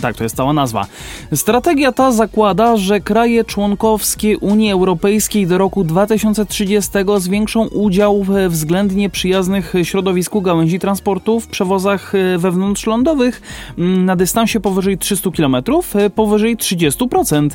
Tak, 0.00 0.16
to 0.16 0.22
jest 0.22 0.36
cała 0.36 0.52
nazwa. 0.52 0.86
Strategia 1.34 1.92
ta 1.92 2.12
zakłada, 2.12 2.76
że 2.76 3.00
kraje 3.00 3.44
członkowskie 3.44 4.38
Unii 4.38 4.70
Europejskiej 4.72 5.46
do 5.46 5.58
roku 5.58 5.84
2030 5.84 6.90
zwiększą 7.18 7.66
udział 7.66 8.22
we 8.22 8.48
względnie 8.48 9.10
przyjaznych 9.10 9.74
środowisku 9.82 10.42
gałęzi 10.42 10.78
transportu 10.78 11.40
w 11.40 11.46
przewozach 11.46 12.14
e, 12.14 12.38
wewnątrzlądowych 12.38 13.42
mm, 13.78 14.04
na 14.04 14.16
dystansie 14.16 14.60
powyżej 14.60 14.98
300 14.98 15.30
km, 15.30 15.56
e, 15.94 16.10
powyżej 16.10 16.56
30%. 16.56 17.50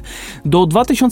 Do 0.45 0.61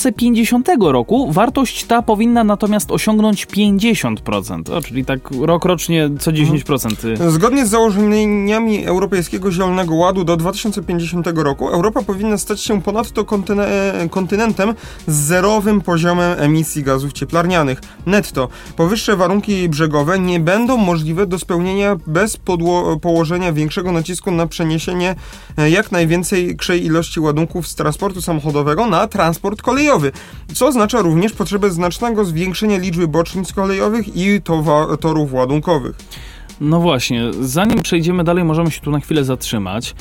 2050 0.01 0.67
roku 0.81 1.31
wartość 1.31 1.83
ta 1.85 2.01
powinna 2.01 2.43
natomiast 2.43 2.91
osiągnąć 2.91 3.45
50%, 3.47 4.73
o, 4.73 4.81
czyli 4.81 5.05
tak 5.05 5.19
rok 5.41 5.65
rocznie 5.65 6.09
co 6.19 6.31
10%. 6.31 7.29
Zgodnie 7.31 7.65
z 7.65 7.69
założeniami 7.69 8.85
Europejskiego 8.85 9.51
Zielonego 9.51 9.95
Ładu 9.95 10.23
do 10.23 10.37
2050 10.37 11.27
roku 11.35 11.69
Europa 11.69 12.01
powinna 12.01 12.37
stać 12.37 12.61
się 12.61 12.81
ponadto 12.81 13.23
kontyne- 13.23 14.09
kontynentem 14.09 14.73
z 15.07 15.15
zerowym 15.15 15.81
poziomem 15.81 16.39
emisji 16.39 16.83
gazów 16.83 17.13
cieplarnianych. 17.13 17.81
Netto. 18.05 18.49
Powyższe 18.75 19.15
warunki 19.15 19.69
brzegowe 19.69 20.19
nie 20.19 20.39
będą 20.39 20.77
możliwe 20.77 21.25
do 21.27 21.39
spełnienia 21.39 21.95
bez 22.07 22.37
podło- 22.37 22.99
położenia 22.99 23.53
większego 23.53 23.91
nacisku 23.91 24.31
na 24.31 24.47
przeniesienie 24.47 25.15
e, 25.57 25.69
jak 25.69 25.91
największej 25.91 26.85
ilości 26.85 27.19
ładunków 27.19 27.67
z 27.67 27.75
transportu 27.75 28.21
samochodowego 28.21 28.87
na 28.87 29.07
transport 29.07 29.61
kolejowy, 29.61 29.86
co 30.53 30.67
oznacza 30.67 31.01
również 31.01 31.33
potrzebę 31.33 31.71
znacznego 31.71 32.25
zwiększenia 32.25 32.77
liczby 32.77 33.07
bocznic 33.07 33.53
kolejowych 33.53 34.15
i 34.15 34.41
torów 34.99 35.33
ładunkowych. 35.33 35.95
No 36.61 36.79
właśnie, 36.79 37.23
zanim 37.41 37.81
przejdziemy 37.81 38.23
dalej, 38.23 38.43
możemy 38.43 38.71
się 38.71 38.81
tu 38.81 38.91
na 38.91 38.99
chwilę 38.99 39.23
zatrzymać. 39.23 39.95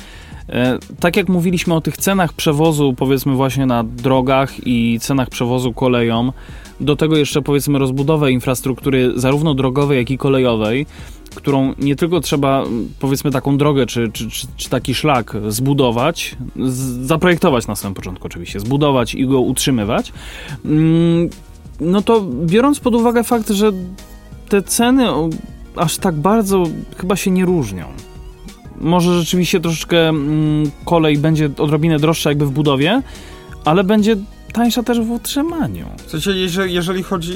E, 0.48 0.78
tak 1.00 1.16
jak 1.16 1.28
mówiliśmy 1.28 1.74
o 1.74 1.80
tych 1.80 1.96
cenach 1.96 2.32
przewozu, 2.32 2.94
powiedzmy 2.96 3.34
właśnie 3.34 3.66
na 3.66 3.84
drogach 3.84 4.66
i 4.66 4.98
cenach 5.00 5.30
przewozu 5.30 5.72
koleją, 5.72 6.32
do 6.80 6.96
tego 6.96 7.16
jeszcze 7.16 7.42
powiedzmy 7.42 7.78
rozbudowę 7.78 8.32
infrastruktury 8.32 9.12
zarówno 9.16 9.54
drogowej, 9.54 9.98
jak 9.98 10.10
i 10.10 10.18
kolejowej, 10.18 10.86
którą 11.34 11.74
nie 11.78 11.96
tylko 11.96 12.20
trzeba 12.20 12.64
powiedzmy 13.00 13.30
taką 13.30 13.58
drogę 13.58 13.86
czy, 13.86 14.10
czy, 14.12 14.30
czy, 14.30 14.46
czy 14.56 14.70
taki 14.70 14.94
szlak 14.94 15.36
zbudować, 15.48 16.36
zaprojektować 17.02 17.66
na 17.66 17.76
samym 17.76 17.94
początku 17.94 18.26
oczywiście, 18.26 18.60
zbudować 18.60 19.14
i 19.14 19.26
go 19.26 19.40
utrzymywać, 19.40 20.12
mm, 20.64 21.28
no 21.80 22.02
to 22.02 22.20
biorąc 22.44 22.80
pod 22.80 22.94
uwagę 22.94 23.24
fakt, 23.24 23.50
że 23.50 23.72
te 24.48 24.62
ceny 24.62 25.06
aż 25.76 25.98
tak 25.98 26.14
bardzo 26.14 26.64
chyba 26.96 27.16
się 27.16 27.30
nie 27.30 27.44
różnią. 27.44 27.86
Może 28.80 29.20
rzeczywiście 29.20 29.60
troszeczkę 29.60 30.08
mm, 30.08 30.70
kolej 30.84 31.18
będzie 31.18 31.50
odrobinę 31.58 31.98
droższa 31.98 32.30
jakby 32.30 32.46
w 32.46 32.50
budowie, 32.50 33.02
ale 33.64 33.84
będzie 33.84 34.16
tańsza 34.52 34.82
też 34.82 35.00
w 35.00 35.10
utrzymaniu. 35.10 35.86
W 36.06 36.10
sensie, 36.10 36.30
jeżeli, 36.30 36.74
jeżeli 36.74 37.02
chodzi 37.02 37.32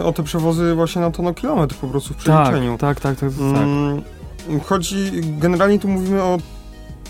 y, 0.00 0.04
o 0.04 0.12
te 0.12 0.22
przewozy 0.22 0.74
właśnie 0.74 1.00
na 1.02 1.10
tonokilometr 1.10 1.74
po 1.74 1.86
prostu 1.86 2.14
w 2.14 2.24
Tak, 2.24 2.42
przeliczeniu. 2.42 2.78
tak, 2.78 3.00
tak, 3.00 3.18
tak, 3.20 3.30
tak. 3.30 3.62
Mm, 3.62 4.02
Chodzi, 4.64 4.96
generalnie 5.38 5.78
tu 5.78 5.88
mówimy 5.88 6.22
o 6.22 6.38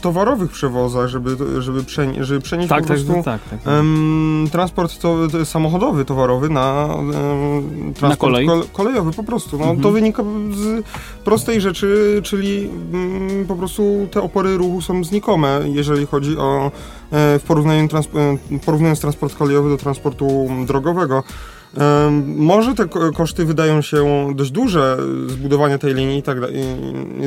towarowych 0.01 0.51
przewozach, 0.51 1.09
żeby, 1.09 1.37
żeby, 1.63 1.85
przenie, 1.85 2.25
żeby 2.25 2.41
przenieść 2.41 2.69
Tak, 2.69 2.83
po 2.83 2.89
tak, 2.89 2.97
prostu 3.05 3.23
tak, 3.25 3.41
tak, 3.51 3.61
em, 3.75 4.47
transport 4.53 4.99
to, 5.01 5.29
to 5.29 5.45
samochodowy, 5.45 6.05
towarowy 6.05 6.49
na 6.49 6.87
em, 6.95 7.95
transport 7.95 8.21
kolej. 8.21 8.47
kole- 8.47 8.65
kolejowy 8.73 9.13
po 9.13 9.23
prostu. 9.23 9.59
No, 9.59 9.65
Mhm. 9.65 9.81
To 9.81 9.91
wynika 9.93 10.23
z 10.53 10.85
prostej 11.25 11.61
rzeczy, 11.61 12.21
czyli 12.25 12.69
mm, 12.93 13.47
po 13.47 13.57
prostu 13.57 14.09
te 14.11 14.23
opory 14.23 14.57
ruchu 14.57 14.81
są 14.81 15.05
znikome, 15.05 15.61
jeżeli 15.65 16.07
chodzi 16.07 16.39
o 16.39 16.67
e, 16.67 16.71
w 17.39 17.43
porównaniu 17.47 17.89
e, 18.55 18.59
porównując 18.59 19.01
transport 19.01 19.35
kolejowy 19.35 19.69
do 19.71 19.77
transportu 19.77 20.49
drogowego. 20.67 21.23
Może 22.37 22.75
te 22.75 22.87
ko- 22.87 23.13
koszty 23.13 23.45
wydają 23.45 23.83
się 23.83 24.29
dość 24.35 24.51
duże 24.51 24.99
zbudowania 25.27 25.79
tej 25.79 25.95
linii 25.95 26.19
i 26.19 26.23
tak 26.23 26.39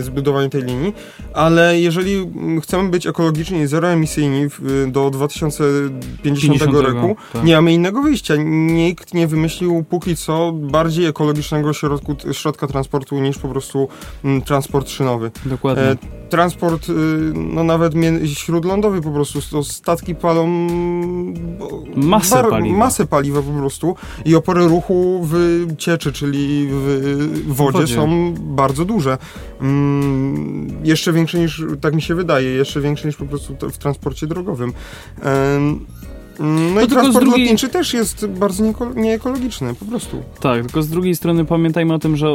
zbudowanie 0.01 0.49
tej 0.49 0.63
linii, 0.63 0.93
ale 1.33 1.79
jeżeli 1.79 2.15
mm, 2.15 2.61
chcemy 2.61 2.89
być 2.89 3.07
ekologiczni 3.07 3.59
i 3.59 3.67
zeroemisyjni 3.67 4.47
do 4.87 5.09
2050 5.09 6.59
50, 6.59 6.73
roku, 6.73 7.15
tak. 7.33 7.43
nie 7.43 7.55
mamy 7.55 7.73
innego 7.73 8.01
wyjścia. 8.01 8.33
Nikt 8.45 9.13
nie 9.13 9.27
wymyślił 9.27 9.85
póki 9.89 10.15
co 10.15 10.51
bardziej 10.51 11.05
ekologicznego 11.05 11.73
środku, 11.73 12.15
środka 12.31 12.67
transportu 12.67 13.19
niż 13.19 13.37
po 13.37 13.47
prostu 13.47 13.87
mm, 14.23 14.41
transport 14.41 14.89
szynowy. 14.89 15.31
Dokładnie. 15.45 15.95
Transport, 16.29 16.89
y, 16.89 16.93
no 17.33 17.63
nawet 17.63 17.93
śródlądowy 18.25 19.01
po 19.01 19.11
prostu, 19.11 19.39
to 19.51 19.63
statki 19.63 20.15
palą 20.15 20.47
Masę 21.95 22.43
paliwa. 22.49 22.77
masę 22.77 23.05
paliwa 23.07 23.41
po 23.41 23.51
prostu 23.51 23.95
i 24.25 24.35
opory 24.35 24.67
ruchu 24.67 25.21
w 25.23 25.65
cieczy, 25.77 26.13
czyli 26.13 26.67
w 26.69 27.45
wodzie, 27.47 27.79
wodzie. 27.79 27.95
są 27.95 28.33
bardzo 28.39 28.85
duże. 28.85 29.17
Mm, 29.61 30.67
jeszcze 30.83 31.13
większe 31.13 31.39
niż, 31.39 31.63
tak 31.81 31.93
mi 31.95 32.01
się 32.01 32.15
wydaje, 32.15 32.49
jeszcze 32.49 32.81
większe 32.81 33.07
niż 33.07 33.17
po 33.17 33.25
prostu 33.25 33.55
w 33.71 33.77
transporcie 33.77 34.27
drogowym. 34.27 34.73
No 36.39 36.81
i 36.81 36.87
tylko 36.87 36.87
z 36.87 36.89
transport 37.03 37.25
drugiej- 37.25 37.43
lotniczy 37.45 37.69
też 37.69 37.93
jest 37.93 38.27
bardzo 38.27 38.63
nieekologiczny, 38.95 39.73
po 39.75 39.85
prostu. 39.85 40.17
Tak, 40.39 40.61
tylko 40.61 40.83
z 40.83 40.87
drugiej 40.89 41.15
strony 41.15 41.45
pamiętajmy 41.45 41.93
o 41.93 41.99
tym, 41.99 42.17
że 42.17 42.27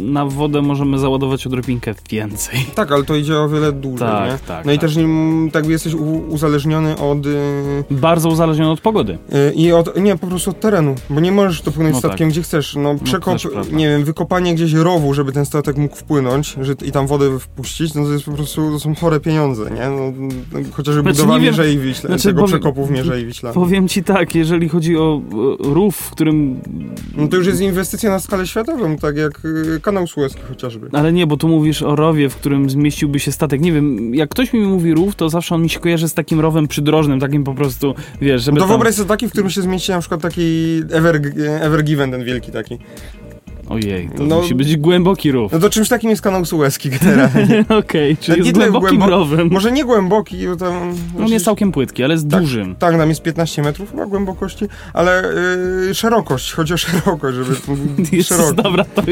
na 0.00 0.26
wodę 0.26 0.62
możemy 0.62 0.98
załadować 0.98 1.46
odrobinkę 1.46 1.94
więcej. 2.10 2.66
Tak, 2.74 2.92
ale 2.92 3.04
to 3.04 3.16
idzie 3.16 3.38
o 3.38 3.48
wiele 3.48 3.72
dłużej, 3.72 4.08
Tak, 4.08 4.30
nie? 4.32 4.38
tak, 4.46 4.66
No 4.66 4.72
i 4.72 4.74
tak. 4.78 4.80
też 4.82 4.96
nim, 4.96 5.50
tak 5.52 5.66
jesteś 5.66 5.94
uzależniony 6.28 6.98
od... 6.98 7.26
y, 7.26 7.84
Bardzo 7.90 8.28
uzależnione 8.28 8.70
od 8.70 8.80
pogody. 8.80 9.12
y, 9.12 9.52
I 9.54 9.72
od, 9.72 10.00
nie, 10.00 10.16
po 10.16 10.26
prostu 10.26 10.50
od 10.50 10.60
terenu, 10.60 10.94
bo 11.10 11.20
nie 11.20 11.32
możesz 11.32 11.62
dopłynąć 11.62 11.94
No 11.94 11.98
statkiem 12.00 12.28
gdzie 12.28 12.42
chcesz. 12.42 12.76
No 12.76 12.94
przekop, 13.04 13.32
też 13.34 13.46
prawda. 13.52 13.76
nie 13.76 13.88
wiem, 13.88 14.04
wykopanie 14.04 14.54
gdzieś 14.54 14.72
rowu, 14.72 15.14
żeby 15.14 15.32
ten 15.32 15.46
statek 15.46 15.76
mógł 15.76 15.96
wpłynąć 15.96 16.56
że, 16.60 16.74
i 16.84 16.92
tam 16.92 17.06
wodę 17.06 17.38
wpuścić, 17.38 17.94
no 17.94 18.04
to 18.04 18.12
jest 18.12 18.24
po 18.24 18.32
prostu, 18.32 18.70
to 18.70 18.80
są 18.80 18.94
chore 18.94 19.20
pieniądze, 19.20 19.70
nie? 19.70 19.88
No, 19.90 20.12
no, 20.52 20.58
chociażby 20.72 21.02
Znaczy, 21.02 21.16
budowa 21.16 21.34
nie 21.38 21.44
wiem- 21.44 21.50
Mierzei 21.52 21.78
Wiśle, 21.78 22.08
znaczy, 22.08 22.24
tego 22.24 22.40
powiem- 22.42 22.60
przekopu 22.60 22.86
w 22.86 22.90
Powiem 23.54 23.88
ci 23.88 24.04
tak, 24.04 24.34
jeżeli 24.34 24.68
chodzi 24.68 24.96
o 24.96 25.20
rów, 25.58 25.96
w 25.96 26.10
którym... 26.10 26.60
No 27.16 27.28
to 27.28 27.36
już 27.36 27.46
jest 27.46 27.60
inwestycja 27.60 28.10
na 28.10 28.18
skalę 28.18 28.46
światową, 28.46 28.96
tak 28.96 29.16
jak 29.16 29.44
y, 29.44 29.80
kanał 29.82 30.06
Suezki 30.06 30.40
chociażby. 30.48 30.88
Ale 30.92 31.12
nie, 31.12 31.26
bo 31.26 31.36
tu 31.36 31.48
mówisz 31.48 31.82
o 31.82 31.96
rowie, 31.96 32.28
w 32.28 32.36
którym 32.36 32.70
zmieściłby 32.70 33.20
się 33.20 33.32
statek. 33.32 33.60
Nie 33.60 33.72
wiem, 33.72 34.14
jak 34.14 34.30
ktoś 34.30 34.52
mi 34.52 34.60
mówi 34.60 34.94
rów, 34.94 35.14
to 35.16 35.28
zawsze 35.28 35.54
on 35.54 35.62
mi 35.62 35.68
się 35.68 35.80
kojarzy 35.80 36.08
z 36.08 36.14
takim 36.14 36.40
rowem 36.40 36.68
przydrożnym, 36.68 37.20
takim 37.20 37.44
po 37.44 37.54
prostu, 37.54 37.94
wiesz, 38.20 38.42
żeby 38.42 38.54
No 38.54 38.60
to 38.60 38.68
tam... 38.68 38.68
wyobraź 38.68 38.94
sobie 38.94 39.08
taki, 39.08 39.28
w 39.28 39.30
którym 39.30 39.50
się 39.50 39.62
zmieści 39.62 39.92
na 39.92 40.00
przykład 40.00 40.20
taki 40.20 40.42
Ever, 40.90 41.20
Ever 41.60 41.84
Given, 41.84 42.10
ten 42.10 42.24
wielki 42.24 42.52
taki. 42.52 42.78
Ojej, 43.68 44.08
to 44.16 44.24
No- 44.24 44.36
musi 44.40 44.54
być 44.54 44.76
głęboki 44.76 45.32
rów. 45.32 45.52
No 45.52 45.58
to 45.58 45.70
czymś 45.70 45.88
takim 45.88 46.10
jest 46.10 46.22
kanał 46.22 46.44
Suezki 46.44 46.90
generalnie. 46.90 47.64
Okej, 47.78 48.16
czyli 48.16 48.40
Nie 48.40 48.46
jest 48.48 48.58
głębokim 48.58 48.98
głębo- 48.98 49.10
rowem. 49.10 49.48
Może 49.52 49.72
nie 49.72 49.84
głęboki, 49.84 50.46
bo 50.48 50.56
tam... 50.56 50.94
On 51.18 51.28
jest 51.28 51.44
całkiem 51.44 51.72
płytki, 51.72 52.04
ale 52.04 52.14
jest 52.14 52.30
Tak. 52.30 52.40
dużym. 52.40 52.76
Tak, 52.76 52.96
tam 52.96 53.08
jest 53.08 53.22
15 53.22 53.62
metrów 53.62 53.90
chyba 53.90 54.06
głębokości, 54.06 54.66
ale 54.92 55.22
yy, 55.86 55.94
szerokość, 55.94 56.52
chodzi 56.52 56.74
o 56.74 56.76
szerokość, 56.76 57.36
żeby 57.36 57.50
Jezus, 58.16 58.28
szeroko. 58.28 58.62
dobra, 58.62 58.84
to, 58.84 59.02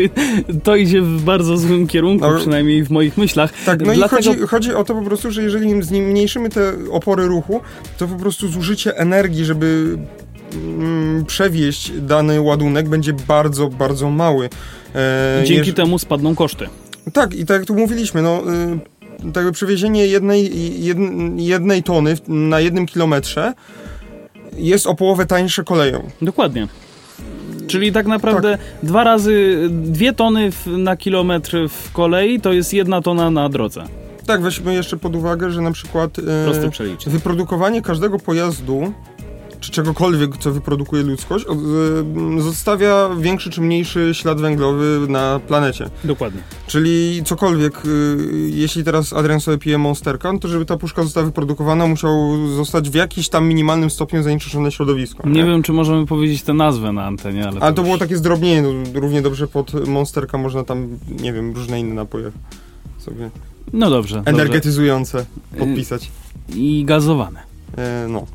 to 0.62 0.76
idzie 0.76 1.02
w 1.02 1.22
bardzo 1.22 1.56
złym 1.56 1.86
kierunku, 1.86 2.26
No. 2.30 2.38
przynajmniej 2.38 2.84
w 2.84 2.90
moich 2.90 3.16
myślach. 3.18 3.52
Tak, 3.66 3.80
no 3.80 3.92
Dlatego- 3.94 4.20
i 4.20 4.24
chodzi, 4.32 4.40
chodzi 4.46 4.74
o 4.74 4.84
to 4.84 4.94
po 4.94 5.02
prostu, 5.02 5.30
że 5.30 5.42
jeżeli 5.42 5.82
zmniejszymy 5.82 6.48
te 6.48 6.72
opory 6.90 7.26
ruchu, 7.26 7.60
to 7.98 8.06
po 8.08 8.14
prostu 8.16 8.48
zużycie 8.48 8.96
energii, 8.98 9.44
żeby 9.44 9.98
przewieźć 11.26 11.92
dany 12.00 12.40
ładunek 12.40 12.88
będzie 12.88 13.12
bardzo, 13.12 13.68
bardzo 13.68 14.10
mały. 14.10 14.48
E, 14.94 15.42
Dzięki 15.44 15.70
jeż- 15.70 15.74
temu 15.76 15.98
spadną 15.98 16.34
koszty. 16.34 16.68
Tak, 17.12 17.34
i 17.34 17.46
tak 17.46 17.56
jak 17.56 17.66
tu 17.66 17.74
mówiliśmy, 17.74 18.22
no... 18.22 18.42
Y, 18.52 19.32
tak 19.32 19.52
przewiezienie 19.52 20.06
jednej, 20.06 20.50
jedn, 20.84 21.38
jednej 21.38 21.82
tony 21.82 22.14
na 22.28 22.60
jednym 22.60 22.86
kilometrze 22.86 23.52
jest 24.56 24.86
o 24.86 24.94
połowę 24.94 25.26
tańsze 25.26 25.64
koleją. 25.64 26.10
Dokładnie. 26.22 26.68
Czyli 27.66 27.92
tak 27.92 28.06
naprawdę 28.06 28.58
dwa 28.82 29.04
razy, 29.04 29.56
dwie 29.70 30.12
tony 30.12 30.52
w, 30.52 30.66
na 30.66 30.96
kilometr 30.96 31.56
w 31.68 31.92
kolei 31.92 32.40
to 32.40 32.52
jest 32.52 32.74
jedna 32.74 33.02
tona 33.02 33.30
na 33.30 33.48
drodze. 33.48 33.84
Tak, 34.26 34.42
weźmy 34.42 34.74
jeszcze 34.74 34.96
pod 34.96 35.16
uwagę, 35.16 35.50
że 35.50 35.60
na 35.60 35.72
przykład... 35.72 36.10
przelicznik. 36.70 37.14
Wyprodukowanie 37.14 37.82
każdego 37.82 38.18
pojazdu, 38.18 38.92
czy 39.66 39.72
czegokolwiek, 39.72 40.36
co 40.36 40.52
wyprodukuje 40.52 41.02
ludzkość, 41.02 41.46
y, 42.38 42.42
zostawia 42.42 43.08
większy 43.20 43.50
czy 43.50 43.60
mniejszy 43.60 44.10
ślad 44.14 44.40
węglowy 44.40 45.06
na 45.08 45.40
planecie. 45.48 45.90
Dokładnie. 46.04 46.40
Czyli 46.66 47.22
cokolwiek, 47.24 47.86
y, 47.86 48.16
jeśli 48.50 48.84
teraz 48.84 49.12
Adrian 49.12 49.40
sobie 49.40 49.58
pije 49.58 49.78
Monsterka, 49.78 50.32
no 50.32 50.38
to 50.38 50.48
żeby 50.48 50.64
ta 50.64 50.76
puszka 50.76 51.02
została 51.02 51.26
wyprodukowana, 51.26 51.86
musiał 51.86 52.12
zostać 52.56 52.90
w 52.90 52.94
jakiś 52.94 53.28
tam 53.28 53.48
minimalnym 53.48 53.90
stopniu 53.90 54.22
zanieczyszczone 54.22 54.72
środowisko. 54.72 55.28
Nie 55.28 55.44
wiem, 55.44 55.62
czy 55.62 55.72
możemy 55.72 56.06
powiedzieć 56.06 56.42
tę 56.42 56.54
nazwę 56.54 56.92
na 56.92 57.04
antenie, 57.04 57.48
ale. 57.48 57.60
Ale 57.60 57.72
to 57.74 57.82
już- 57.82 57.86
było 57.86 57.98
takie 57.98 58.16
zdrobnienie, 58.16 58.62
no, 58.62 59.00
równie 59.00 59.22
dobrze 59.22 59.48
pod 59.48 59.88
Monsterka 59.88 60.38
można 60.38 60.64
tam, 60.64 60.88
nie 61.20 61.32
wiem, 61.32 61.54
różne 61.54 61.80
inne 61.80 61.94
napoje 61.94 62.32
sobie 62.98 63.30
No 63.72 63.90
dobrze. 63.90 64.16
dobrze. 64.16 64.30
energetyzujące 64.30 65.26
podpisać. 65.58 66.10
I 66.54 66.84
gazowane. 66.84 67.40
E, 67.78 68.06
no. 68.08 68.26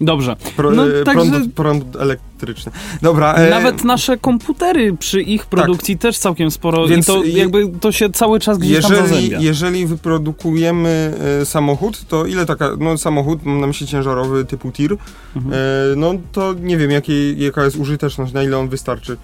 Dobrze. 0.00 0.36
Pro, 0.56 0.70
No, 0.70 0.88
e, 0.88 1.04
także- 1.04 1.30
prąd, 1.30 1.54
prąd 1.54 1.96
elektryczny. 1.96 2.72
Dobra. 3.02 3.34
e, 3.34 3.50
Nawet 3.50 3.84
nasze 3.84 4.16
komputery 4.18 4.96
przy 4.96 5.22
ich 5.22 5.46
produkcji 5.46 5.98
też 5.98 6.18
całkiem 6.18 6.50
sporo 6.50 6.86
Więc 6.86 7.04
i 7.08 7.12
to 7.12 7.24
je- 7.24 7.38
jakby 7.38 7.68
to 7.80 7.92
się 7.92 8.10
cały 8.10 8.40
czas 8.40 8.58
gdzieś 8.58 8.82
tam 8.82 8.92
Jeżeli, 8.92 9.08
zazębia. 9.08 9.38
jeżeli 9.40 9.86
wyprodukujemy 9.86 11.14
e, 11.42 11.46
samochód, 11.46 12.04
to 12.08 12.26
ile 12.26 12.46
taka, 12.46 12.70
no 12.78 12.98
samochód, 12.98 13.44
mam 13.44 13.60
na 13.60 13.66
myśli 13.66 13.86
ciężarowy 13.86 14.44
typu 14.44 14.72
tir, 14.72 14.96
Mhm. 15.36 15.54
e, 15.54 15.96
no 15.96 16.14
to 16.32 16.54
nie 16.62 16.76
wiem 16.76 16.90
jakiej, 16.90 17.40
jaka 17.44 17.64
jest 17.64 17.76
użyteczność, 17.76 18.32
na 18.32 18.42
ile 18.42 18.58
on 18.58 18.68
wystarczy. 18.68 19.16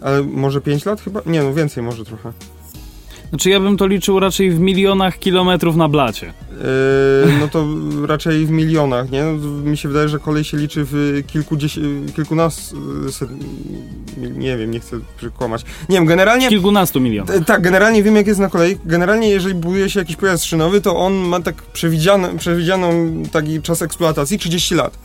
Ale 0.00 0.22
może 0.22 0.60
5 0.60 0.86
lat 0.86 1.00
chyba? 1.00 1.20
Nie, 1.26 1.42
no 1.42 1.54
więcej 1.54 1.82
może 1.82 2.04
trochę. 2.04 2.32
Znaczy 3.32 3.50
ja 3.50 3.60
bym 3.60 3.76
to 3.76 3.86
liczył 3.86 4.20
raczej 4.20 4.50
w 4.50 4.60
milionach 4.60 5.18
kilometrów 5.18 5.76
na 5.76 5.88
blacie. 5.88 6.28
E, 6.28 6.32
no 7.40 7.48
to 7.48 7.66
raczej 8.06 8.46
w 8.46 8.50
milionach, 8.50 9.10
nie? 9.10 9.24
No, 9.24 9.48
mi 9.48 9.76
się 9.76 9.88
wydaje, 9.88 10.08
że 10.08 10.18
kolej 10.18 10.44
się 10.44 10.56
liczy 10.56 10.86
w 10.90 11.22
kilkunastu, 12.14 12.76
nie 14.20 14.56
wiem, 14.56 14.70
nie 14.70 14.80
chcę 14.80 14.96
przekłamać. 15.16 15.64
Nie 15.88 15.96
wiem, 15.96 16.06
generalnie... 16.06 16.46
W 16.46 16.50
kilkunastu 16.50 17.00
milionach. 17.00 17.36
E, 17.36 17.44
Tak, 17.44 17.62
generalnie 17.62 18.02
wiem 18.02 18.16
jak 18.16 18.26
jest 18.26 18.40
na 18.40 18.48
kolei. 18.48 18.78
Generalnie 18.84 19.28
jeżeli 19.28 19.54
buduje 19.54 19.90
się 19.90 20.00
jakiś 20.00 20.16
pojazd 20.16 20.44
szynowy, 20.44 20.80
to 20.80 20.96
on 20.96 21.14
ma 21.14 21.40
tak 21.40 21.54
przewidziany, 21.62 22.38
przewidzianą 22.38 22.92
taki 23.32 23.62
czas 23.62 23.82
eksploatacji 23.82 24.38
30 24.38 24.74
lat. 24.74 24.98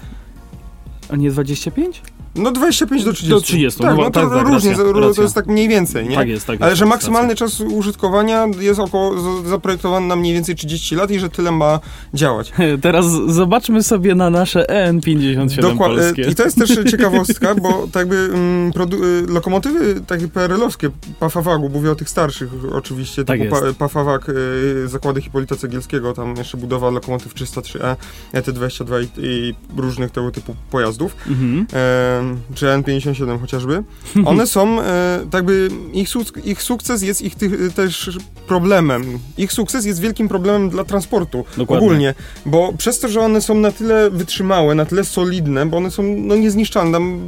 A 1.10 1.16
nie 1.16 1.32
25? 1.32 2.02
No 2.38 2.52
25 2.52 3.04
do 3.04 3.13
30. 3.13 3.30
Do 3.30 3.41
30, 3.41 3.80
Tak, 3.82 3.97
no 3.97 4.04
no 4.04 4.12
to 4.12 4.19
tak, 4.21 4.30
tak, 4.30 4.47
różnie, 4.47 4.69
racja, 4.71 4.86
to, 4.86 4.93
to 4.93 5.00
racja. 5.00 5.23
jest 5.23 5.36
tak 5.36 5.47
mniej 5.47 5.67
więcej, 5.67 6.08
nie? 6.10 6.15
Tak 6.15 6.28
jest, 6.28 6.47
tak 6.47 6.62
Ale 6.62 6.69
jest. 6.71 6.80
że 6.80 6.86
tak, 6.86 6.89
maksymalny 6.89 7.36
czas 7.36 7.62
użytkowania 7.62 8.47
jest 8.60 8.80
około 8.80 9.15
zaprojektowany 9.50 10.08
na 10.08 10.15
mniej 10.15 10.34
więcej 10.34 10.56
30 10.56 10.95
lat 10.95 11.12
i 11.12 11.19
że 11.19 11.30
tyle 11.30 11.52
ma 11.52 11.80
działać. 12.13 12.50
racja. 12.52 12.78
Teraz 12.88 13.06
zobaczmy 13.28 13.84
sobie 13.84 14.15
na 14.15 14.30
nasze 14.30 14.65
EN57 14.69 15.62
Dokła- 15.62 15.78
polskie. 15.78 16.28
e, 16.28 16.32
I 16.32 16.36
to 16.36 16.43
jest 16.43 16.58
też 16.58 16.80
ciekawostka, 16.91 17.56
bo 17.56 17.69
tak 17.91 17.95
jakby 17.95 18.15
mm, 18.34 18.71
y, 18.93 19.32
lokomotywy 19.32 20.02
takie 20.08 20.28
PRL-owskie 20.28 20.89
Pafawagu, 21.19 21.69
mówię 21.69 21.91
o 21.91 21.95
tych 21.95 22.10
starszych 22.10 22.50
oczywiście, 22.73 23.26
Tak 23.26 23.39
typu 23.39 23.56
pa, 23.56 23.62
Pafawag, 23.78 24.30
y, 24.30 24.88
zakłady 24.88 25.21
Hipolita 25.21 25.56
Cegielskiego, 25.56 26.13
tam 26.13 26.36
jeszcze 26.36 26.58
budowa 26.58 26.89
lokomotyw 26.89 27.34
303E, 27.36 27.95
ET22 28.34 29.04
i, 29.04 29.08
i 29.17 29.56
różnych 29.78 30.12
tego 30.12 30.32
typu 30.32 30.56
pojazdów, 30.71 31.15
Mhm. 31.28 31.67
e, 31.73 32.27
czy 32.56 32.66
N57 32.66 33.40
chociażby. 33.42 33.84
One 34.26 34.48
są, 34.48 34.82
e, 34.82 35.20
tak 35.32 35.34
jakby 35.34 35.70
ich, 35.94 36.10
suk- 36.10 36.46
ich 36.46 36.63
sukces 36.63 37.02
jest 37.02 37.22
ich 37.22 37.36
tych, 37.36 37.74
też 37.74 38.18
problemem. 38.48 39.20
Ich 39.38 39.54
sukces 39.54 39.86
jest 39.86 40.02
wielkim 40.02 40.28
problemem 40.28 40.70
dla 40.70 40.84
transportu 40.84 41.46
Dokładnie. 41.58 41.86
ogólnie, 41.88 42.13
bo 42.46 42.74
przez 42.78 43.00
to, 43.00 43.08
że 43.08 43.22
one 43.22 43.42
są 43.42 43.56
na 43.56 43.72
tyle 43.72 44.10
wytrzymałe, 44.10 44.76
na 44.76 44.86
tyle 44.86 45.04
solidne, 45.04 45.66
bo 45.66 45.78
one 45.78 45.92
są 45.92 46.04
no, 46.04 46.36
niezniszczalne, 46.36 46.92
tam 46.92 47.22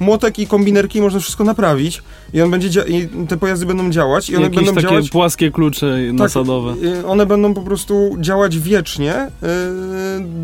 młotek 0.00 0.38
i 0.38 0.46
kombinerki 0.46 1.00
można 1.00 1.20
wszystko 1.20 1.44
naprawić 1.44 2.02
i 2.34 2.40
on 2.42 2.50
będzie 2.50 2.82
i 2.88 3.08
te 3.28 3.36
pojazdy 3.36 3.66
będą 3.66 3.90
działać 3.90 4.30
i 4.30 4.36
one 4.36 4.44
Jakieś 4.44 4.56
będą 4.58 4.74
takie 4.74 4.86
działać 4.88 5.10
płaskie 5.10 5.50
klucze 5.50 5.98
nasadowe. 6.12 6.74
y, 7.00 7.06
one 7.06 7.26
będą 7.26 7.54
po 7.54 7.60
prostu 7.62 8.16
działać 8.20 8.58
wiecznie. 8.58 9.14
y, 9.16 9.28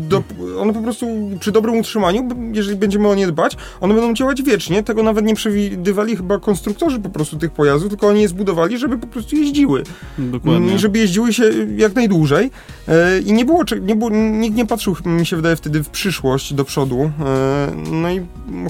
Do, 0.09 0.23
one 0.59 0.73
po 0.73 0.81
prostu 0.81 1.05
przy 1.39 1.51
dobrym 1.51 1.75
utrzymaniu, 1.77 2.27
jeżeli 2.53 2.75
będziemy 2.77 3.07
o 3.07 3.15
nie 3.15 3.27
dbać, 3.27 3.57
one 3.81 3.93
będą 3.93 4.13
działać 4.13 4.41
wiecznie. 4.43 4.83
Tego 4.83 5.03
nawet 5.03 5.25
nie 5.25 5.35
przewidywali 5.35 6.15
chyba 6.17 6.39
konstruktorzy 6.39 6.99
po 6.99 7.09
prostu 7.09 7.37
tych 7.37 7.51
pojazdów, 7.51 7.89
tylko 7.89 8.07
oni 8.07 8.21
je 8.21 8.27
zbudowali, 8.27 8.77
żeby 8.77 8.97
po 8.97 9.07
prostu 9.07 9.35
jeździły. 9.35 9.83
Dokładnie. 10.17 10.67
Mm, 10.67 10.79
Żeby 10.79 10.99
jeździły 10.99 11.33
się 11.33 11.43
jak 11.77 11.95
najdłużej. 11.95 12.51
E, 12.87 13.19
I 13.19 13.33
nie 13.33 13.45
było, 13.45 13.63
nie 13.81 13.95
było, 13.95 14.09
nikt 14.09 14.57
nie 14.57 14.65
patrzył, 14.65 14.95
mi 15.05 15.25
się 15.25 15.35
wydaje, 15.35 15.55
wtedy 15.55 15.83
w 15.83 15.89
przyszłość, 15.89 16.53
do 16.53 16.65
przodu. 16.65 17.11
E, 17.25 17.71
No 17.91 18.11
i 18.11 18.21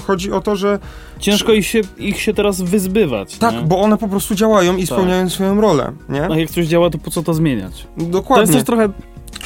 chodzi 0.06 0.32
o 0.32 0.40
to, 0.40 0.56
że 0.56 0.78
Ciężko 1.18 1.52
ich 1.52 1.66
się, 1.66 1.80
ich 1.98 2.20
się 2.20 2.34
teraz 2.34 2.60
wyzbywać. 2.62 3.36
tak, 3.38 3.54
nie? 3.54 3.60
bo 3.60 3.80
one 3.80 3.98
po 3.98 4.08
prostu 4.08 4.34
działają 4.34 4.76
i 4.76 4.86
Tak. 4.86 4.86
spełniają 4.98 5.28
swoją 5.30 5.60
rolę, 5.60 5.92
nie? 6.08 6.22
A 6.30 6.38
jak 6.38 6.50
coś 6.50 6.66
działa, 6.66 6.90
to 6.90 6.98
po 6.98 7.10
co 7.10 7.22
to 7.22 7.34
zmieniać? 7.34 7.72
To 7.82 8.00
jest 8.00 8.10
Dokładnie. 8.10 8.54
też 8.54 8.64
trochę 8.64 8.88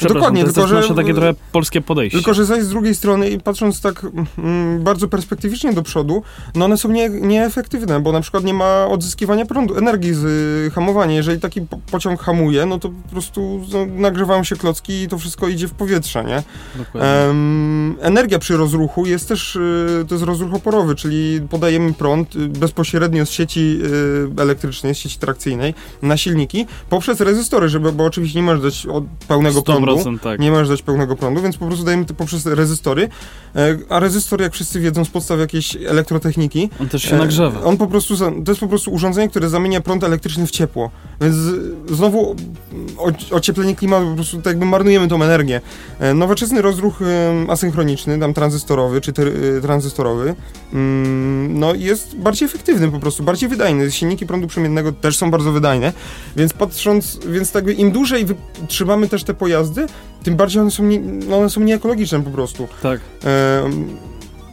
Dokładnie, 0.07 0.41
to 0.41 0.47
jest 0.47 0.55
tylko 0.55 0.61
też 0.61 0.69
że- 0.69 0.75
nasze 0.75 0.95
takie 0.95 1.13
trochę 1.13 1.33
polskie 1.51 1.81
podejście. 1.81 2.17
Tylko, 2.17 2.33
że 2.33 2.45
zaś 2.45 2.63
z 2.63 2.69
drugiej 2.69 2.95
strony, 2.95 3.29
i 3.29 3.39
patrząc 3.39 3.81
tak 3.81 4.05
mm, 4.37 4.83
bardzo 4.83 5.07
perspektywicznie 5.07 5.73
do 5.73 5.83
przodu, 5.83 6.23
no 6.55 6.65
one 6.65 6.77
są 6.77 6.91
nie, 6.91 7.09
nieefektywne, 7.09 7.99
bo 7.99 8.11
na 8.11 8.21
przykład 8.21 8.43
nie 8.43 8.53
ma 8.53 8.87
odzyskiwania 8.87 9.45
prądu, 9.45 9.77
energii 9.77 10.13
z 10.13 10.23
y, 10.67 10.71
hamowania. 10.71 11.15
Jeżeli 11.15 11.39
taki 11.39 11.61
po 11.61 11.77
pociąg 11.91 12.21
hamuje, 12.21 12.65
no 12.65 12.79
to 12.79 12.89
po 12.89 13.09
prostu 13.11 13.65
no, 13.73 13.85
nagrzewają 13.85 14.43
się 14.43 14.55
klocki 14.55 14.93
i 15.01 15.07
to 15.07 15.17
wszystko 15.17 15.47
idzie 15.47 15.67
w 15.67 15.73
powietrze, 15.73 16.23
nie? 16.23 16.43
Dokładnie. 16.75 17.09
Em, 17.09 17.95
energia 18.01 18.39
przy 18.39 18.57
rozruchu 18.57 19.05
jest 19.05 19.27
też, 19.27 19.55
y, 19.55 20.05
to 20.07 20.15
jest 20.15 20.25
rozruch 20.25 20.53
oporowy, 20.53 20.95
czyli 20.95 21.41
podajemy 21.49 21.93
prąd 21.93 22.35
y, 22.35 22.47
bezpośrednio 22.47 23.25
z 23.25 23.29
sieci 23.29 23.79
y, 24.37 24.41
elektrycznej, 24.41 24.95
z 24.95 24.97
sieci 24.97 25.19
trakcyjnej 25.19 25.73
na 26.01 26.17
silniki 26.17 26.65
poprzez 26.89 27.21
rezystory, 27.21 27.69
żeby, 27.69 27.91
bo 27.91 28.05
oczywiście 28.05 28.39
nie 28.39 28.45
możesz 28.45 28.61
dać 28.61 28.85
od 28.85 29.03
pełnego 29.27 29.61
prądu. 29.81 30.03
100% 30.03 30.19
tak. 30.19 30.39
Nie 30.39 30.51
możesz 30.51 30.69
dać 30.69 30.81
pełnego 30.81 31.15
prądu, 31.15 31.41
więc 31.41 31.57
po 31.57 31.65
prostu 31.65 31.85
dajemy 31.85 32.05
to 32.05 32.13
poprzez 32.13 32.45
rezystory. 32.45 33.09
E, 33.55 33.77
A 33.89 33.99
rezystor, 33.99 34.41
jak 34.41 34.53
wszyscy 34.53 34.79
wiedzą 34.79 35.05
z 35.05 35.09
podstaw 35.09 35.39
jakiejś 35.39 35.75
elektrotechniki, 35.75 36.69
On 36.81 36.89
też 36.89 37.03
się 37.03 37.15
e, 37.15 37.19
nagrzewa. 37.19 37.61
On 37.63 37.77
po 37.77 37.87
prostu, 37.87 38.17
to 38.17 38.51
jest 38.51 38.59
po 38.61 38.67
prostu 38.67 38.91
urządzenie, 38.91 39.29
które 39.29 39.49
zamienia 39.49 39.81
prąd 39.81 40.03
elektryczny 40.03 40.47
w 40.47 40.51
ciepło. 40.51 40.91
Więc 41.21 41.35
znowu 41.91 42.35
o- 42.97 43.35
ocieplenie 43.35 43.75
klimatu, 43.75 44.07
po 44.09 44.15
prostu 44.15 44.37
tak 44.37 44.45
jakby 44.45 44.65
marnujemy 44.65 45.07
tą 45.07 45.23
energię. 45.23 45.61
E, 45.99 46.13
Nowoczesny 46.13 46.61
rozruch 46.61 46.99
asynchroniczny, 47.49 48.19
tam 48.19 48.33
tranzystorowy 48.33 49.01
czy 49.01 49.13
tranzystorowy, 49.61 50.35
mm, 50.73 51.59
no 51.59 51.73
jest 51.73 52.15
bardziej 52.17 52.45
efektywny 52.45 52.91
po 52.91 52.99
prostu, 52.99 53.23
bardziej 53.23 53.49
wydajny. 53.49 53.91
Silniki 53.91 54.25
prądu 54.25 54.47
przemiennego 54.47 54.91
też 54.91 55.17
są 55.17 55.31
bardzo 55.31 55.51
wydajne, 55.51 55.93
więc 56.35 56.53
patrząc, 56.53 57.19
więc 57.27 57.51
tak 57.51 57.67
jakby 57.67 57.81
im 57.81 57.91
dłużej 57.91 58.25
trzymamy 58.67 59.07
też 59.07 59.23
te 59.23 59.33
pojazdy, 59.69 59.93
tym 60.23 60.35
bardziej 60.35 60.61
one 60.61 60.71
są, 60.71 60.83
nie, 60.83 60.99
no 60.99 61.37
one 61.37 61.49
są 61.49 61.61
nieekologiczne 61.61 62.23
po 62.23 62.29
prostu. 62.29 62.67
Tak. 62.83 62.99
Em, 63.63 63.97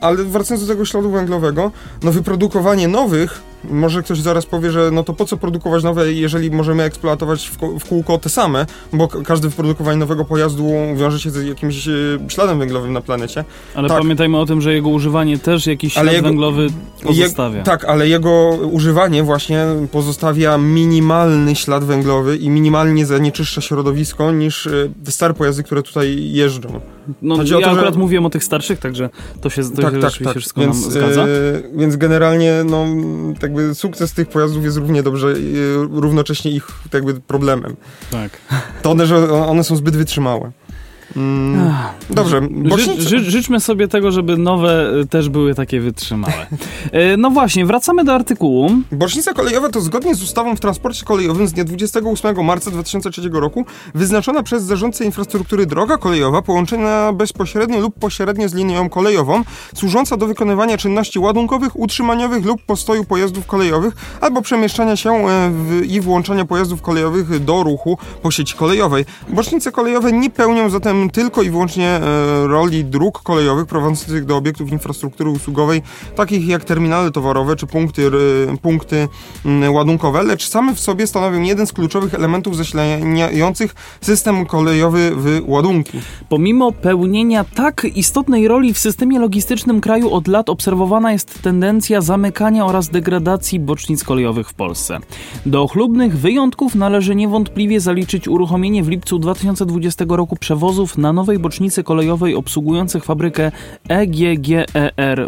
ale 0.01 0.17
wracając 0.17 0.67
do 0.67 0.73
tego 0.73 0.85
śladu 0.85 1.11
węglowego, 1.11 1.73
no 2.03 2.13
wyprodukowanie 2.13 2.89
nowych, 2.89 3.43
może 3.71 4.03
ktoś 4.03 4.21
zaraz 4.21 4.47
powie, 4.47 4.71
że 4.71 4.91
no 4.91 5.03
to 5.05 5.13
po 5.13 5.25
co 5.25 5.37
produkować 5.37 5.83
nowe, 5.85 6.13
jeżeli 6.13 6.51
możemy 6.51 6.83
eksploatować 6.83 7.47
w, 7.47 7.59
ko- 7.59 7.79
w 7.79 7.85
kółko 7.85 8.19
te 8.19 8.29
same, 8.29 8.67
bo 8.93 9.09
k- 9.09 9.19
każde 9.25 9.49
wyprodukowanie 9.49 9.99
nowego 9.99 10.25
pojazdu 10.25 10.71
wiąże 10.97 11.21
się 11.21 11.31
z 11.31 11.47
jakimś 11.47 11.89
e, 11.89 11.93
śladem 12.29 12.59
węglowym 12.59 12.93
na 12.93 13.01
planecie. 13.01 13.45
Ale 13.75 13.89
Tak. 13.89 13.99
pamiętajmy 13.99 14.39
o 14.39 14.47
tym, 14.47 14.61
że 14.61 14.75
jego 14.75 14.89
używanie 14.89 15.39
też 15.39 15.67
jakiś 15.67 15.93
ślad 15.93 16.13
jego- 16.13 16.29
węglowy 16.29 16.67
pozostawia. 17.03 17.59
Je, 17.59 17.65
tak, 17.65 17.85
ale 17.85 18.09
jego 18.09 18.59
używanie 18.73 19.23
właśnie 19.23 19.65
pozostawia 19.93 20.59
minimalny 20.59 21.55
ślad 21.57 21.85
węglowy 21.85 22.37
i 22.37 22.51
minimalnie 22.51 23.07
zanieczyszcza 23.07 23.61
środowisko 23.61 24.33
niż 24.33 24.67
e, 24.67 24.71
te 25.05 25.11
stare 25.11 25.35
pojazdy, 25.35 25.63
które 25.63 25.83
tutaj 25.83 26.33
jeżdżą. 26.33 26.81
No, 27.23 27.37
Chodzi 27.37 27.53
ja 27.53 27.59
to, 27.59 27.65
że- 27.65 27.71
akurat 27.71 27.97
mówiłem 27.97 28.27
o 28.27 28.31
tych 28.31 28.45
starszych, 28.45 28.79
także 28.79 29.11
to 29.41 29.51
się, 29.51 29.63
to 29.63 29.83
się 29.91 30.01
rzeczywiście 30.01 30.41
wszystko 30.41 30.61
Więc, 30.61 30.83
nam 30.83 30.91
zgadza. 30.91 31.23
e, 31.23 31.27
więc 31.77 31.97
generalnie, 31.97 32.53
no, 32.71 32.85
tak 33.41 33.53
jakby 33.57 33.75
sukces 33.75 34.13
tych 34.13 34.29
pojazdów 34.29 34.65
jest 34.65 34.77
równie 34.77 35.03
dobrze, 35.03 35.29
e, 35.29 35.33
równocześnie 36.01 36.51
ich 36.51 36.67
jakby 36.93 37.21
problemem. 37.21 37.77
tak. 38.11 38.39
To 38.83 38.91
one, 38.91 39.07
że 39.07 39.33
one 39.33 39.65
są 39.65 39.77
zbyt 39.77 39.97
wytrzymałe. 39.97 40.53
Mm, 41.17 41.73
dobrze, 42.11 42.41
Ży, 42.41 42.49
bocznice. 42.69 43.03
ży, 43.03 43.31
życzmy 43.31 43.61
sobie 43.61 43.89
tego, 43.89 44.11
żeby 44.11 44.37
nowe 44.37 45.01
y, 45.01 45.07
też 45.07 45.29
były 45.29 45.55
takie 45.55 45.81
wytrzymałe. 45.81 46.47
E, 46.93 47.17
No 47.17 47.31
właśnie, 47.31 47.67
wracamy 47.67 48.05
do 48.05 48.15
artykułu. 48.15 48.71
Bocznica 48.93 49.33
kolejowa 49.33 49.69
to 49.69 49.81
zgodnie 49.81 50.15
z 50.15 50.23
ustawą 50.23 50.57
w 50.57 50.61
transporcie 50.61 51.05
kolejowym 51.05 51.49
z 51.49 51.53
dnia 51.53 51.65
28 51.65 52.45
marca 52.45 52.71
2003 52.71 53.31
roku 53.33 53.65
wyznaczona 53.95 54.43
przez 54.43 54.63
zarządcę 54.63 55.05
infrastruktury 55.05 55.67
droga 55.67 55.99
kolejowa 55.99 56.43
połączona 56.43 57.13
bezpośrednio 57.13 57.81
lub 57.81 57.99
pośrednio 57.99 58.49
z 58.49 58.55
linią 58.55 58.89
kolejową, 58.89 59.43
służąca 59.75 60.17
do 60.17 60.27
wykonywania 60.27 60.77
czynności 60.79 61.19
ładunkowych, 61.19 61.79
utrzymaniowych 61.81 62.45
lub 62.45 62.63
postoju 62.63 63.05
pojazdów 63.05 63.47
kolejowych 63.47 63.95
albo 64.21 64.43
przemieszczania 64.43 64.97
się 64.97 65.11
e, 65.11 65.51
w, 65.51 65.83
i 65.87 66.01
włączania 66.01 66.45
pojazdów 66.45 66.83
kolejowych 66.83 67.45
do 67.45 67.63
ruchu 67.63 67.99
po 68.23 68.31
sieci 68.31 68.55
kolejowej. 68.57 69.05
Bocznice 69.29 69.73
kolejowe 69.73 70.13
nie 70.13 70.31
pełnią 70.31 70.71
zatem 70.71 71.06
tylko 71.11 71.43
i 71.43 71.51
wyłącznie 71.51 71.89
e, 71.89 72.01
roli 72.47 72.85
dróg 72.85 73.23
kolejowych 73.23 73.67
prowadzących 73.67 74.25
do 74.25 74.37
obiektów 74.37 74.73
infrastruktury 74.73 75.31
usługowej, 75.31 75.83
takich 76.17 76.49
jak 76.49 76.65
terminale 76.65 77.11
towarowe 77.11 77.57
czy 77.57 77.67
punkty, 77.67 78.11
punkty 78.63 79.09
ładunkowe, 79.71 80.23
lecz 80.23 80.49
same 80.49 80.75
w 80.75 80.81
sobie 80.81 81.07
stanowią 81.07 81.43
jeden 81.43 81.67
z 81.67 81.73
kluczowych 81.73 82.15
elementów 82.15 82.57
zasilających 82.57 83.75
system 84.01 84.47
kolejowy 84.47 85.11
w 85.17 85.43
ładunki. 85.47 85.99
Pomimo 86.29 86.73
pełnienia 86.73 87.45
tak 87.45 87.87
istotnej 87.95 88.49
roli 88.49 88.75
w 88.75 88.79
systemie 88.79 89.19
logistycznym 89.19 89.81
kraju 89.81 90.11
od 90.11 90.29
lat 90.29 90.49
obserwowana 90.49 91.13
jest 91.13 91.43
tendencja 91.43 92.01
zamykania 92.01 92.67
oraz 92.67 92.89
degradacji 92.89 93.61
bocznic 93.61 94.05
kolejowych 94.05 94.49
w 94.49 94.55
Polsce. 94.55 94.99
Do 95.47 95.69
chlubnych 95.69 96.19
wyjątków 96.19 96.75
należy 96.75 97.15
niewątpliwie 97.15 97.81
zaliczyć 97.81 98.29
uruchomienie 98.29 98.83
w 98.83 98.89
lipcu 98.89 99.19
2020 99.19 100.05
roku 100.09 100.37
przewozów 100.37 100.96
na 100.99 101.13
nowej 101.13 101.39
bocznicy 101.39 101.85
kolejowej 101.85 102.35
obsługujących 102.35 103.05
fabrykę 103.05 103.53
EGGER 103.89 104.67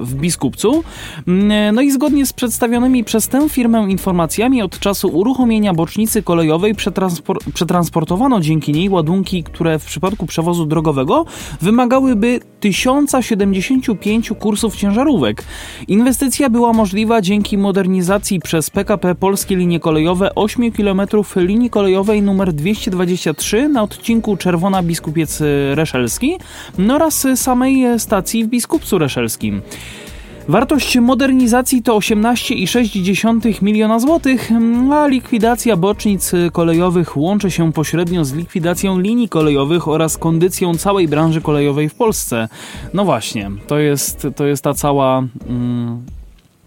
w 0.00 0.14
Biskupcu. 0.14 0.84
Mm, 1.28 1.74
No 1.74 1.82
i 1.82 1.90
zgodnie 1.90 2.26
z 2.26 2.32
przedstawionymi 2.32 3.04
przez 3.04 3.28
tę 3.28 3.48
firmę 3.48 3.86
informacjami 3.90 4.62
od 4.62 4.78
czasu 4.78 5.08
uruchomienia 5.08 5.74
bocznicy 5.74 6.22
kolejowej 6.22 6.74
przetranspor- 6.74 7.52
przetransportowano 7.54 8.40
dzięki 8.40 8.72
niej 8.72 8.88
ładunki, 8.88 9.42
które 9.44 9.78
w 9.78 9.84
przypadku 9.84 10.26
przewozu 10.26 10.66
drogowego 10.66 11.24
wymagałyby 11.60 12.40
1075 12.60 14.32
kursów 14.38 14.76
ciężarówek. 14.76 15.44
Inwestycja 15.88 16.50
była 16.50 16.72
możliwa 16.72 17.20
dzięki 17.20 17.58
modernizacji 17.58 18.40
przez 18.40 18.70
PKP 18.70 19.14
Polskie 19.14 19.56
Linie 19.56 19.80
Kolejowe 19.80 20.34
8 20.34 20.72
km 20.72 21.00
linii 21.36 21.70
kolejowej 21.70 22.18
nr 22.18 22.52
223 22.52 23.68
na 23.68 23.82
odcinku 23.82 24.36
Czerwona 24.36 24.82
Biskupiec 24.82 25.42
Reszelski 25.74 26.38
no 26.78 26.94
oraz 26.94 27.26
samej 27.36 27.86
stacji 27.98 28.44
w 28.44 28.48
Biskupcu 28.48 28.98
Reszelskim. 28.98 29.62
Wartość 30.48 30.98
modernizacji 30.98 31.82
to 31.82 31.98
18,6 31.98 33.62
miliona 33.62 33.98
złotych, 33.98 34.50
a 34.92 35.06
likwidacja 35.06 35.76
bocznic 35.76 36.32
kolejowych 36.52 37.16
łączy 37.16 37.50
się 37.50 37.72
pośrednio 37.72 38.24
z 38.24 38.32
likwidacją 38.32 38.98
linii 38.98 39.28
kolejowych 39.28 39.88
oraz 39.88 40.18
kondycją 40.18 40.74
całej 40.74 41.08
branży 41.08 41.40
kolejowej 41.40 41.88
w 41.88 41.94
Polsce. 41.94 42.48
No 42.94 43.04
właśnie, 43.04 43.50
to 43.66 43.78
jest, 43.78 44.26
to 44.36 44.46
jest 44.46 44.64
ta 44.64 44.74
cała. 44.74 45.22
Mm, 45.48 46.02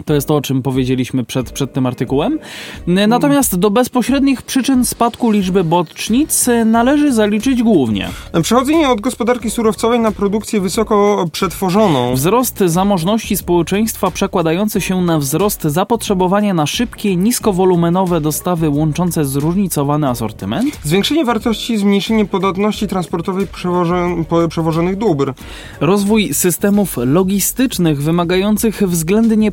to 0.06 0.14
jest 0.14 0.28
to, 0.28 0.36
o 0.36 0.42
czym 0.42 0.62
powiedzieliśmy 0.62 1.24
przed, 1.24 1.52
przed 1.52 1.74
tym 1.74 1.86
artykułem. 1.86 2.40
Natomiast 2.88 3.60
do 3.60 3.70
bezpośrednich 3.70 4.42
przyczyn 4.42 4.86
spadku 4.86 5.32
liczby 5.32 5.64
bocznic 5.64 6.50
należy 6.66 7.14
zaliczyć 7.14 7.64
głównie 7.64 8.10
Przechodzenie 8.44 8.90
od 8.90 9.02
gospodarki 9.02 9.50
surowcowej 9.50 10.00
na 10.00 10.12
produkcję 10.12 10.62
wysoko 10.62 11.26
przetworzoną. 11.32 12.14
Wzrost 12.14 12.60
zamożności 12.66 13.38
społeczeństwa 13.38 14.12
przekładający 14.12 14.82
się 14.82 15.02
na 15.02 15.20
wzrost 15.20 15.64
zapotrzebowania 15.64 16.54
na 16.54 16.66
szybkie, 16.66 17.16
niskowolumenowe 17.16 18.22
dostawy 18.22 18.70
łączące 18.70 19.26
zróżnicowany 19.26 20.10
asortyment, 20.10 20.80
Zwiększenie 20.84 21.26
wartości, 21.26 21.78
zmniejszenie 21.78 22.26
podatności 22.26 22.88
transportowej 22.88 23.48
przewożen, 23.48 24.26
przewożonych 24.50 24.98
dóbr. 24.98 25.34
rozwój 25.80 26.34
systemów 26.34 26.98
logistycznych 26.98 28.02
wymagających 28.02 28.84
względnie 28.88 29.52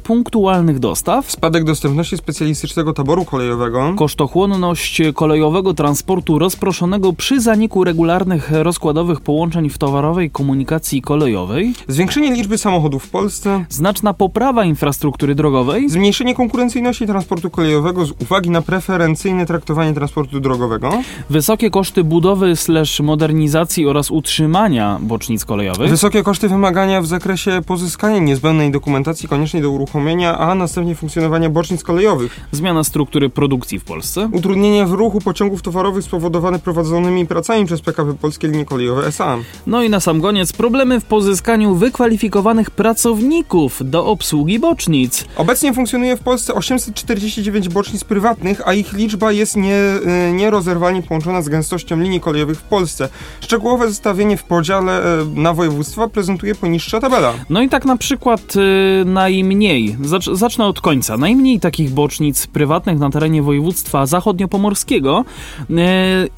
dostaw, 0.78 1.30
Spadek 1.30 1.64
dostępności 1.64 2.16
specjalistycznego 2.16 2.92
taboru 2.92 3.24
kolejowego. 3.24 3.94
kosztochłonność 3.96 5.02
kolejowego 5.14 5.74
transportu 5.74 6.38
rozproszonego 6.38 7.12
przy 7.12 7.40
zaniku 7.40 7.84
regularnych 7.84 8.50
rozkładowych 8.52 9.20
połączeń 9.20 9.70
w 9.70 9.78
towarowej 9.78 10.30
komunikacji 10.30 11.02
kolejowej, 11.02 11.74
Zwiększenie 11.88 12.32
liczby 12.32 12.58
samochodów 12.58 13.04
w 13.04 13.10
Polsce. 13.10 13.64
znaczna 13.68 14.14
poprawa 14.14 14.64
infrastruktury 14.64 15.34
drogowej, 15.34 15.88
Zmniejszenie 15.90 16.34
konkurencyjności 16.34 17.06
transportu 17.06 17.50
kolejowego 17.50 18.06
z 18.06 18.12
uwagi 18.22 18.50
na 18.50 18.62
preferencyjne 18.62 19.46
traktowanie 19.46 19.94
transportu 19.94 20.40
drogowego. 20.40 20.90
wysokie 21.30 21.70
koszty 21.70 22.04
budowy 22.04 22.56
slash 22.56 23.00
modernizacji 23.00 23.86
oraz 23.86 24.10
utrzymania 24.10 24.98
bocznic 25.02 25.44
kolejowych, 25.44 25.90
Wysokie 25.90 26.22
koszty 26.22 26.48
wymagania 26.48 27.00
w 27.02 27.06
zakresie 27.06 27.60
pozyskania 27.66 28.18
niezbędnej 28.18 28.70
dokumentacji 28.70 29.28
koniecznej 29.28 29.62
do 29.62 29.70
uruchomienia 29.70 30.17
a 30.26 30.54
następnie 30.54 30.94
funkcjonowania 30.94 31.50
bocznic 31.50 31.82
kolejowych. 31.82 32.40
Zmiana 32.52 32.84
struktury 32.84 33.30
produkcji 33.30 33.78
w 33.78 33.84
Polsce. 33.84 34.28
Utrudnienia 34.32 34.86
w 34.86 34.92
ruchu 34.92 35.20
pociągów 35.20 35.62
towarowych 35.62 36.04
spowodowane 36.04 36.58
prowadzonymi 36.58 37.26
pracami 37.26 37.66
przez 37.66 37.80
PKP 37.80 38.14
Polskie 38.14 38.48
Linie 38.48 38.64
Kolejowe 38.64 39.06
S.A. 39.06 39.36
No 39.66 39.82
i 39.82 39.90
na 39.90 40.00
sam 40.00 40.20
koniec 40.20 40.52
problemy 40.52 41.00
w 41.00 41.04
pozyskaniu 41.04 41.74
wykwalifikowanych 41.74 42.70
pracowników 42.70 43.90
do 43.90 44.06
obsługi 44.06 44.58
bocznic. 44.58 45.24
Obecnie 45.36 45.74
funkcjonuje 45.74 46.16
w 46.16 46.20
Polsce 46.20 46.54
849 46.54 47.68
bocznic 47.68 48.04
prywatnych, 48.04 48.68
a 48.68 48.74
ich 48.74 48.92
liczba 48.92 49.32
jest 49.32 49.56
nie, 49.56 49.76
y, 50.28 50.32
nierozerwalnie 50.32 51.02
połączona 51.02 51.42
z 51.42 51.48
gęstością 51.48 52.00
linii 52.00 52.20
kolejowych 52.20 52.58
w 52.58 52.62
Polsce. 52.62 53.08
Szczegółowe 53.40 53.88
zestawienie 53.88 54.36
w 54.36 54.42
podziale 54.42 55.20
y, 55.22 55.26
na 55.34 55.54
województwa 55.54 56.08
prezentuje 56.08 56.54
poniższa 56.54 57.00
tabela. 57.00 57.34
No 57.50 57.62
i 57.62 57.68
tak 57.68 57.84
na 57.84 57.96
przykład 57.96 58.56
y, 58.56 59.04
najmniej, 59.04 59.96
zacz, 60.08 60.30
zacznę 60.32 60.66
od 60.66 60.80
końca, 60.80 61.16
najmniej 61.16 61.60
takich 61.60 61.90
bocznic 61.90 62.46
prywatnych 62.46 62.98
na 62.98 63.10
terenie 63.10 63.42
województwa 63.42 64.06
zachodniopomorskiego. 64.06 65.24
Y, 65.70 65.74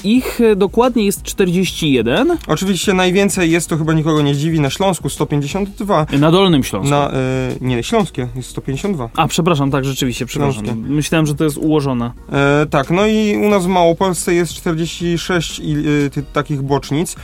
ich 0.03 0.39
dokładnie 0.55 1.05
jest 1.05 1.23
41 1.23 2.37
Oczywiście 2.47 2.93
najwięcej 2.93 3.51
jest, 3.51 3.69
to 3.69 3.77
chyba 3.77 3.93
nikogo 3.93 4.21
nie 4.21 4.35
dziwi, 4.35 4.59
na 4.59 4.69
Śląsku 4.69 5.09
152. 5.09 6.05
na 6.19 6.31
Dolnym 6.31 6.63
Śląsku. 6.63 6.89
Na, 6.89 7.09
y, 7.09 7.13
nie, 7.61 7.83
Śląskie 7.83 8.27
jest 8.35 8.49
152. 8.49 9.09
A, 9.15 9.27
przepraszam, 9.27 9.71
tak, 9.71 9.85
rzeczywiście, 9.85 10.25
przepraszam. 10.25 10.65
Śląskie. 10.65 10.89
Myślałem, 10.89 11.25
że 11.25 11.35
to 11.35 11.43
jest 11.43 11.57
ułożone. 11.57 12.11
E, 12.31 12.65
tak, 12.69 12.89
no 12.89 13.07
i 13.07 13.37
u 13.45 13.49
nas 13.49 13.65
w 13.65 13.67
Małopolsce 13.67 14.33
jest 14.33 14.53
46 14.53 15.59
i, 15.59 15.75
y, 15.77 16.09
ty, 16.09 16.23
takich 16.33 16.61
bocznic. 16.61 17.15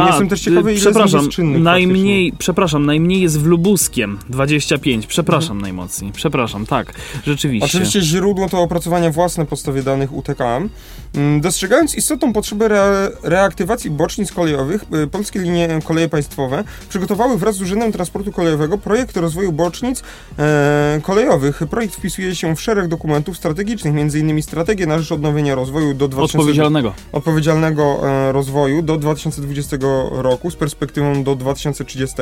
A, 0.00 0.06
Jestem 0.06 0.28
też 0.28 0.40
ciekawy, 0.40 0.72
ile 0.72 0.80
przepraszam, 0.80 1.20
jest 1.20 1.32
czynnych 1.32 1.62
najmniej, 1.62 2.32
przepraszam, 2.38 2.86
najmniej 2.86 3.20
jest 3.20 3.40
w 3.40 3.46
Lubuskiem, 3.46 4.18
25, 4.28 5.06
przepraszam 5.06 5.60
najmocniej, 5.60 5.91
przepraszam, 6.12 6.66
tak, 6.66 6.94
rzeczywiście. 7.24 7.66
Oczywiście 7.66 8.00
źródło 8.00 8.48
to 8.48 8.60
opracowania 8.60 9.10
własne 9.10 9.46
podstawie 9.46 9.82
danych 9.82 10.12
UTKM. 10.12 10.68
Mm, 11.16 11.40
Dostrzegając 11.40 11.94
istotną 11.94 12.32
potrzebę 12.32 12.64
re 12.64 13.10
reaktywacji 13.22 13.90
bocznic 13.90 14.32
kolejowych, 14.32 14.84
y, 15.04 15.06
polskie 15.06 15.38
linie 15.38 15.68
koleje 15.84 16.08
państwowe 16.08 16.64
przygotowały 16.88 17.38
wraz 17.38 17.56
z 17.56 17.62
Urzędem 17.62 17.92
Transportu 17.92 18.32
Kolejowego 18.32 18.78
projekt 18.78 19.16
rozwoju 19.16 19.52
bocznic 19.52 20.02
e, 20.38 21.00
kolejowych. 21.02 21.62
Projekt 21.70 21.94
wpisuje 21.94 22.34
się 22.34 22.56
w 22.56 22.60
szereg 22.60 22.88
dokumentów 22.88 23.36
strategicznych, 23.36 23.94
m.in. 23.96 24.42
strategię 24.42 24.86
na 24.86 24.98
rzecz 24.98 25.12
odnowienia 25.12 25.54
rozwoju 25.54 25.94
do 25.94 26.08
2000 26.08 26.38
Odpowiedzialnego. 26.38 26.94
odpowiedzialnego 27.12 28.08
e, 28.08 28.32
rozwoju 28.32 28.82
do 28.82 28.96
2020 28.96 29.76
roku 30.10 30.50
z 30.50 30.56
perspektywą 30.56 31.24
do 31.24 31.36
2030, 31.36 32.16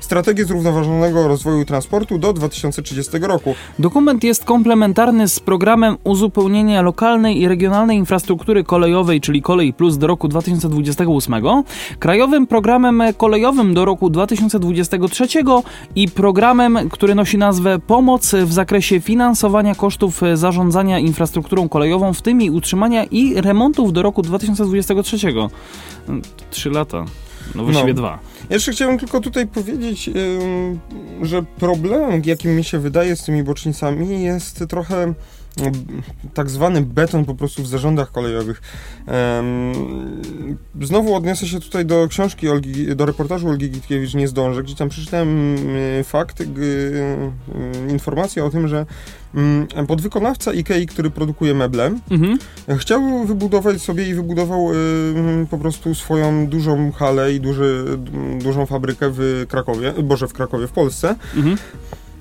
strategię 0.00 0.44
zrównoważonego 0.44 1.28
rozwoju 1.28 1.64
transportu 1.64 2.18
do 2.18 2.32
2030 2.32 3.18
roku. 3.20 3.54
Dokument 3.78 4.24
jest 4.24 4.44
komplementarny 4.44 5.28
z 5.28 5.40
programem 5.40 5.96
uzupełnienia 6.04 6.82
lokalnej 6.82 7.40
i 7.40 7.48
regionalnej 7.48 7.96
infrastruktury 7.96 8.27
kolejowej, 8.66 9.20
czyli 9.20 9.42
Kolej 9.42 9.72
Plus 9.72 9.98
do 9.98 10.06
roku 10.06 10.28
2028, 10.28 11.34
krajowym 11.98 12.46
programem 12.46 13.02
kolejowym 13.16 13.74
do 13.74 13.84
roku 13.84 14.10
2023 14.10 15.26
i 15.96 16.08
programem, 16.08 16.78
który 16.90 17.14
nosi 17.14 17.38
nazwę 17.38 17.78
Pomoc 17.78 18.34
w 18.34 18.52
zakresie 18.52 19.00
finansowania 19.00 19.74
kosztów 19.74 20.20
zarządzania 20.34 20.98
infrastrukturą 20.98 21.68
kolejową, 21.68 22.12
w 22.12 22.22
tym 22.22 22.40
jej 22.40 22.50
utrzymania 22.50 23.04
i 23.04 23.40
remontów 23.40 23.92
do 23.92 24.02
roku 24.02 24.22
2023. 24.22 25.16
Trzy 26.50 26.70
lata. 26.70 27.04
No 27.54 27.64
właściwie 27.64 27.88
No. 27.88 27.94
dwa. 27.94 28.18
Jeszcze 28.50 28.72
chciałbym 28.72 28.98
tylko 28.98 29.20
tutaj 29.20 29.46
powiedzieć, 29.46 30.10
że 31.22 31.42
problemem, 31.42 32.22
jakim 32.24 32.56
mi 32.56 32.64
się 32.64 32.78
wydaje 32.78 33.16
z 33.16 33.24
tymi 33.24 33.42
bocznicami, 33.42 34.22
jest 34.22 34.64
trochę 34.68 35.14
tak 36.34 36.50
zwany 36.50 36.82
beton 36.82 37.24
po 37.24 37.34
prostu 37.34 37.62
w 37.62 37.68
zarządach 37.68 38.12
kolejowych. 38.12 38.62
Znowu 40.82 41.14
odniosę 41.14 41.46
się 41.46 41.60
tutaj 41.60 41.86
do 41.86 42.08
książki, 42.08 42.48
Olgi, 42.48 42.96
do 42.96 43.06
reportażu 43.06 43.48
Olgi 43.48 43.70
Gitkiewicz 43.70 44.14
Nie 44.14 44.28
zdążę, 44.28 44.62
gdzie 44.62 44.74
tam 44.74 44.88
przeczytałem 44.88 45.56
y, 46.00 46.04
fakt, 46.04 46.40
y, 46.40 46.46
informację 47.90 48.44
o 48.44 48.50
tym, 48.50 48.68
że 48.68 48.86
mm, 49.34 49.86
podwykonawca 49.86 50.50
IKEA, 50.50 50.86
który 50.86 51.10
produkuje 51.10 51.54
meble, 51.54 51.90
Mhm. 52.10 52.38
Chciał 52.78 53.24
wybudować 53.26 53.82
sobie 53.82 54.08
i 54.08 54.14
wybudował 54.14 54.72
y, 54.72 55.46
po 55.50 55.58
prostu 55.58 55.94
swoją 55.94 56.46
dużą 56.46 56.92
halę 56.92 57.32
i 57.32 57.40
duży, 57.40 57.98
dużą 58.42 58.66
fabrykę 58.66 59.10
w 59.12 59.46
Krakowie, 59.48 59.92
boże 60.02 60.28
w 60.28 60.32
Krakowie, 60.32 60.66
w 60.66 60.72
Polsce. 60.72 61.14
Mhm. 61.36 61.56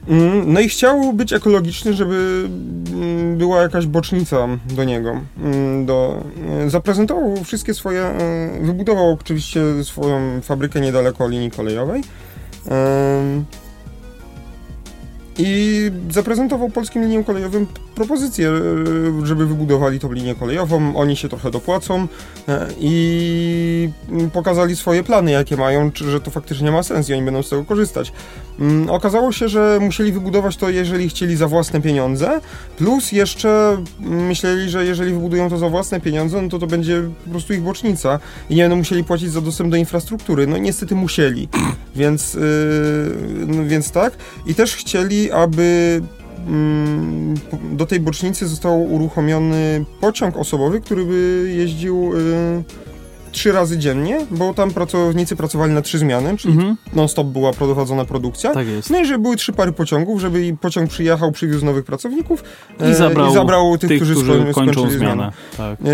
Mm, 0.08 0.54
No 0.54 0.60
i 0.60 0.70
chciał 0.70 1.14
być 1.14 1.34
ekologiczny, 1.34 1.94
żeby 1.94 2.50
mm, 2.94 3.38
była 3.38 3.62
jakaś 3.62 3.86
bocznica 3.86 4.48
do 4.76 4.84
niego. 4.84 5.22
Mm, 5.44 5.86
Do, 5.86 6.24
y, 6.66 6.70
zaprezentował 6.70 7.44
wszystkie 7.44 7.74
swoje, 7.74 8.12
y, 8.62 8.66
wybudował 8.66 9.12
oczywiście 9.22 9.62
swoją 9.84 10.42
fabrykę 10.42 10.82
niedaleko 10.82 11.28
linii 11.28 11.52
kolejowej. 11.52 12.04
I 15.40 15.92
zaprezentował 16.10 16.70
polskim 16.70 17.02
liniom 17.04 17.24
kolejowym 17.24 17.68
propozycję, 17.96 18.50
e, 18.50 19.26
żeby 19.26 19.46
wybudowali 19.46 20.00
tą 20.00 20.12
linię 20.12 20.36
kolejową. 20.36 20.96
Oni 20.96 21.16
się 21.16 21.30
trochę 21.30 21.52
dopłacą 21.52 22.08
e, 22.48 22.68
i 22.80 23.90
pokazali 24.34 24.76
swoje 24.76 25.04
plany, 25.04 25.32
jakie 25.32 25.58
mają, 25.58 25.92
czy, 25.92 26.12
że 26.12 26.22
to 26.22 26.32
faktycznie 26.32 26.72
ma 26.72 26.84
sens 26.84 27.10
i 27.10 27.14
oni 27.14 27.22
będą 27.22 27.44
z 27.44 27.50
tego 27.50 27.66
korzystać. 27.66 28.12
Mm, 28.60 28.90
Okazało 28.90 29.32
się, 29.32 29.50
że 29.50 29.80
musieli 29.82 30.12
wybudować 30.12 30.58
to, 30.58 30.70
jeżeli 30.70 31.10
chcieli 31.10 31.36
za 31.36 31.48
własne 31.48 31.82
pieniądze, 31.82 32.42
plus 32.78 33.12
jeszcze 33.12 33.78
mm, 34.02 34.26
myśleli, 34.26 34.70
że 34.70 34.86
jeżeli 34.86 35.14
wybudują 35.14 35.50
to 35.50 35.58
za 35.58 35.70
własne 35.70 36.02
pieniądze, 36.02 36.42
no 36.42 36.50
to 36.50 36.60
to 36.60 36.68
będzie 36.68 37.10
po 37.26 37.32
prostu 37.32 37.54
ich 37.54 37.62
bocznica 37.62 38.20
i 38.50 38.56
nie 38.56 38.64
będą 38.64 38.76
musieli 38.76 39.04
płacić 39.04 39.32
za 39.32 39.42
dostęp 39.42 39.72
do 39.72 39.78
infrastruktury. 39.78 40.48
No 40.48 40.58
niestety 40.58 40.96
musieli, 40.96 41.48
więc, 41.96 42.34
yy, 42.34 42.42
no, 43.48 43.66
więc 43.66 43.92
tak. 43.92 44.14
I 44.46 44.56
też 44.56 44.76
chcieli, 44.76 45.32
aby 45.32 46.02
mm, 46.48 47.34
do 47.72 47.86
tej 47.86 48.00
bocznicy 48.00 48.48
został 48.48 48.94
uruchomiony 48.94 49.86
pociąg 50.02 50.38
osobowy, 50.38 50.82
który 50.82 51.06
by 51.06 51.54
jeździł 51.58 52.12
y, 52.14 52.64
trzy 53.32 53.52
razy 53.52 53.78
dziennie, 53.78 54.26
bo 54.32 54.54
tam 54.54 54.72
pracownicy 54.72 55.36
pracowali 55.36 55.74
na 55.74 55.82
trzy 55.82 55.98
zmiany, 55.98 56.38
czyli 56.38 56.54
Mhm. 56.54 56.76
non-stop 56.94 57.28
była 57.28 57.54
prowadzona 57.54 58.06
produkcja. 58.06 58.54
Tak 58.54 58.68
jest. 58.68 58.90
No 58.90 59.00
i 59.00 59.06
żeby 59.06 59.20
były 59.20 59.36
trzy 59.36 59.54
pary 59.54 59.72
pociągów, 59.72 60.22
żeby 60.22 60.58
pociąg 60.62 60.90
przyjechał, 60.90 61.32
przywiózł 61.32 61.66
nowych 61.66 61.86
pracowników 61.86 62.44
e, 62.80 62.92
I 62.92 62.96
zabrał, 62.96 63.32
i 63.32 63.34
zabrał 63.34 63.78
tych, 63.78 63.96
którzy, 63.96 64.16
sko- 64.16 64.54
kończą 64.54 64.72
skończyli 64.72 65.00
zmianę. 65.00 65.32
Tak. 65.58 65.80
E, 65.82 65.86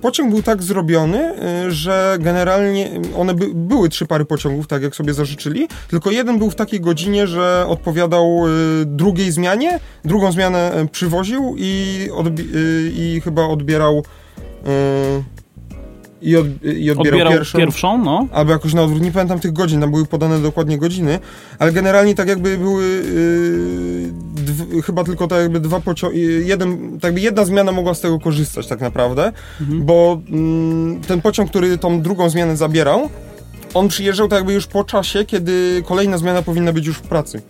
Pociąg 0.00 0.30
był 0.30 0.42
tak 0.42 0.62
zrobiony, 0.62 1.18
e, 1.18 1.70
że 1.70 2.16
generalnie 2.20 2.90
one 3.16 3.34
by, 3.34 3.46
były 3.54 3.88
trzy 3.88 4.06
pary 4.06 4.24
pociągów, 4.24 4.66
tak 4.66 4.82
jak 4.82 4.96
sobie 4.96 5.14
zażyczyli, 5.14 5.68
tylko 5.88 6.10
jeden 6.10 6.38
był 6.38 6.50
w 6.50 6.54
takiej 6.54 6.80
godzinie, 6.80 7.26
że 7.26 7.64
odpowiadał 7.68 8.44
e, 8.46 8.50
drugiej 8.86 9.32
zmianie, 9.32 9.80
drugą 10.04 10.32
zmianę 10.32 10.72
e, 10.72 10.88
przywoził 10.88 11.54
i, 11.58 11.98
e, 12.26 12.30
i 12.88 13.20
chyba 13.24 13.42
odbierał 13.46 14.02
e, 14.66 15.37
i, 16.22 16.36
od, 16.36 16.46
i 16.62 16.90
odbierał, 16.90 17.00
Odbierał 17.00 17.32
pierwszą. 17.32 17.58
pierwszą, 17.58 18.04
no. 18.04 18.26
Albo 18.32 18.52
jakoś 18.52 18.74
na 18.74 18.82
odwrót, 18.82 19.02
nie 19.02 19.12
pamiętam 19.12 19.40
tych 19.40 19.52
godzin, 19.52 19.80
tam 19.80 19.90
były 19.90 20.06
podane 20.06 20.38
dokładnie 20.38 20.78
godziny, 20.78 21.18
ale 21.58 21.72
generalnie 21.72 22.14
tak 22.14 22.28
jakby 22.28 22.58
były 22.58 22.84
yy, 22.84 24.12
dw, 24.44 24.82
chyba 24.82 25.04
tylko 25.04 25.26
tak 25.28 25.40
jakby 25.40 25.60
dwa 25.60 25.80
pociągi, 25.80 26.46
jeden, 26.46 26.92
tak 26.92 27.04
jakby 27.04 27.20
jedna 27.20 27.44
zmiana 27.44 27.72
mogła 27.72 27.94
z 27.94 28.00
tego 28.00 28.20
korzystać 28.20 28.66
tak 28.66 28.80
naprawdę, 28.80 29.32
Mhm. 29.60 29.84
bo 29.86 30.20
mm, 30.30 31.00
ten 31.00 31.20
pociąg, 31.20 31.50
który 31.50 31.78
tą 31.78 32.02
drugą 32.02 32.28
zmianę 32.30 32.56
zabierał, 32.56 33.08
on 33.74 33.88
przyjeżdżał 33.88 34.28
tak 34.28 34.36
jakby 34.38 34.52
już 34.52 34.66
po 34.66 34.84
czasie, 34.84 35.24
kiedy 35.24 35.82
kolejna 35.86 36.18
zmiana 36.18 36.42
powinna 36.42 36.72
być 36.72 36.86
już 36.86 36.96
w 36.96 37.02
pracy. 37.02 37.42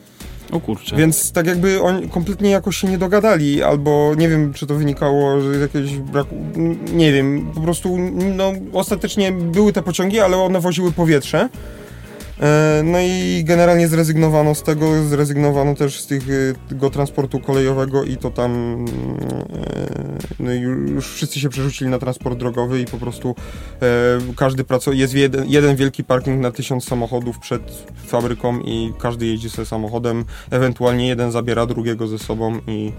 O 0.53 0.61
kurczę. 0.61 0.96
Więc 0.96 1.32
tak 1.32 1.46
jakby 1.46 1.82
oni 1.82 2.09
kompletnie 2.09 2.51
jakoś 2.51 2.76
się 2.76 2.88
nie 2.88 2.99
dogadali, 2.99 3.62
albo 3.62 4.14
nie 4.16 4.28
wiem, 4.28 4.53
czy 4.55 4.66
to 4.66 4.74
wynikało 4.74 5.40
z 5.40 5.61
jakiegoś 5.61 5.96
braku, 5.96 6.34
nie 6.92 7.12
wiem, 7.12 7.51
po 7.55 7.61
prostu 7.61 7.96
no 8.36 8.53
ostatecznie 8.72 9.32
były 9.32 9.72
te 9.72 9.82
pociągi, 9.82 10.20
ale 10.20 10.36
one 10.36 10.61
woziły 10.61 10.92
powietrze. 10.92 11.49
E, 12.41 12.82
No 12.84 12.99
i 13.01 13.45
generalnie 13.45 13.89
zrezygnowano 13.89 14.55
z 14.55 14.62
tego, 14.62 15.05
zrezygnowano 15.05 15.74
też 15.74 16.01
z 16.01 16.12
e, 16.12 16.16
tego 16.68 16.91
transportu 16.91 17.41
kolejowego 17.41 18.05
i 18.05 18.16
to 18.16 18.30
tam 18.30 18.84
e, 18.84 20.39
no 20.41 20.53
już 20.53 21.09
wszyscy 21.09 21.41
się 21.41 21.49
przerzucili 21.49 21.91
na 21.91 21.99
transport 21.99 22.39
drogowy 22.39 22.80
i 22.80 22.84
po 22.84 22.97
prostu 22.97 23.34
każdy 24.36 24.64
pracuje, 24.64 24.99
jest 24.99 25.14
jeden, 25.14 25.45
jeden 25.49 25.76
wielki 25.76 26.05
parking 26.05 26.41
na 26.41 26.51
tysiąc 26.51 26.84
samochodów 26.84 27.39
przed 27.39 27.62
fabryką 28.07 28.61
i 28.61 28.93
każdy 28.99 29.26
jeździ 29.26 29.51
sobie 29.51 29.66
samochodem, 29.66 30.24
ewentualnie 30.51 31.09
jeden 31.09 31.32
zabiera 31.32 31.66
drugiego 31.66 32.09
ze 32.09 32.18
sobą 32.18 32.59
i 32.66 32.93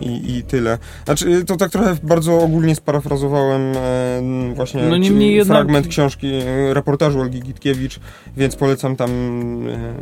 i, 0.00 0.36
i 0.36 0.42
tyle. 0.42 0.78
Znaczy, 1.04 1.44
to 1.44 1.56
tak 1.56 1.70
trochę 1.70 1.96
bardzo 2.02 2.38
ogólnie 2.40 2.74
sparafrazowałem 2.74 3.72
e, 3.76 4.54
właśnie 4.54 4.82
No 4.82 4.96
niemniej 4.96 5.34
jednak- 5.34 5.56
fragment 5.58 5.88
książki, 5.88 6.26
e, 6.34 6.74
reportażu 6.74 7.20
Olgi 7.20 7.40
Gitkiewicz, 7.40 8.00
więc 8.36 8.56
polecam 8.56 8.96
tam, 8.96 9.10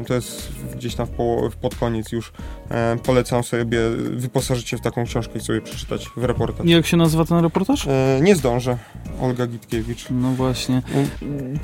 e, 0.00 0.04
to 0.06 0.14
jest 0.14 0.48
gdzieś 0.76 0.94
tam 0.94 1.06
w, 1.50 1.56
pod 1.56 1.74
koniec 1.74 2.12
już, 2.12 2.32
e, 2.70 2.96
polecam 3.02 3.42
sobie 3.44 3.78
wyposażyć 4.16 4.68
się 4.68 4.76
w 4.76 4.80
taką 4.80 5.04
książkę 5.04 5.38
i 5.38 5.40
sobie 5.40 5.60
przeczytać 5.60 6.06
w 6.16 6.24
reportaż. 6.24 6.66
Jak 6.66 6.86
się 6.86 6.96
nazywa 6.96 7.24
ten 7.24 7.38
reportaż? 7.38 7.86
E, 7.86 8.20
nie 8.22 8.36
zdążę, 8.36 8.76
Olga 9.20 9.46
Gitkiewicz. 9.46 10.06
No 10.10 10.30
właśnie. 10.30 10.82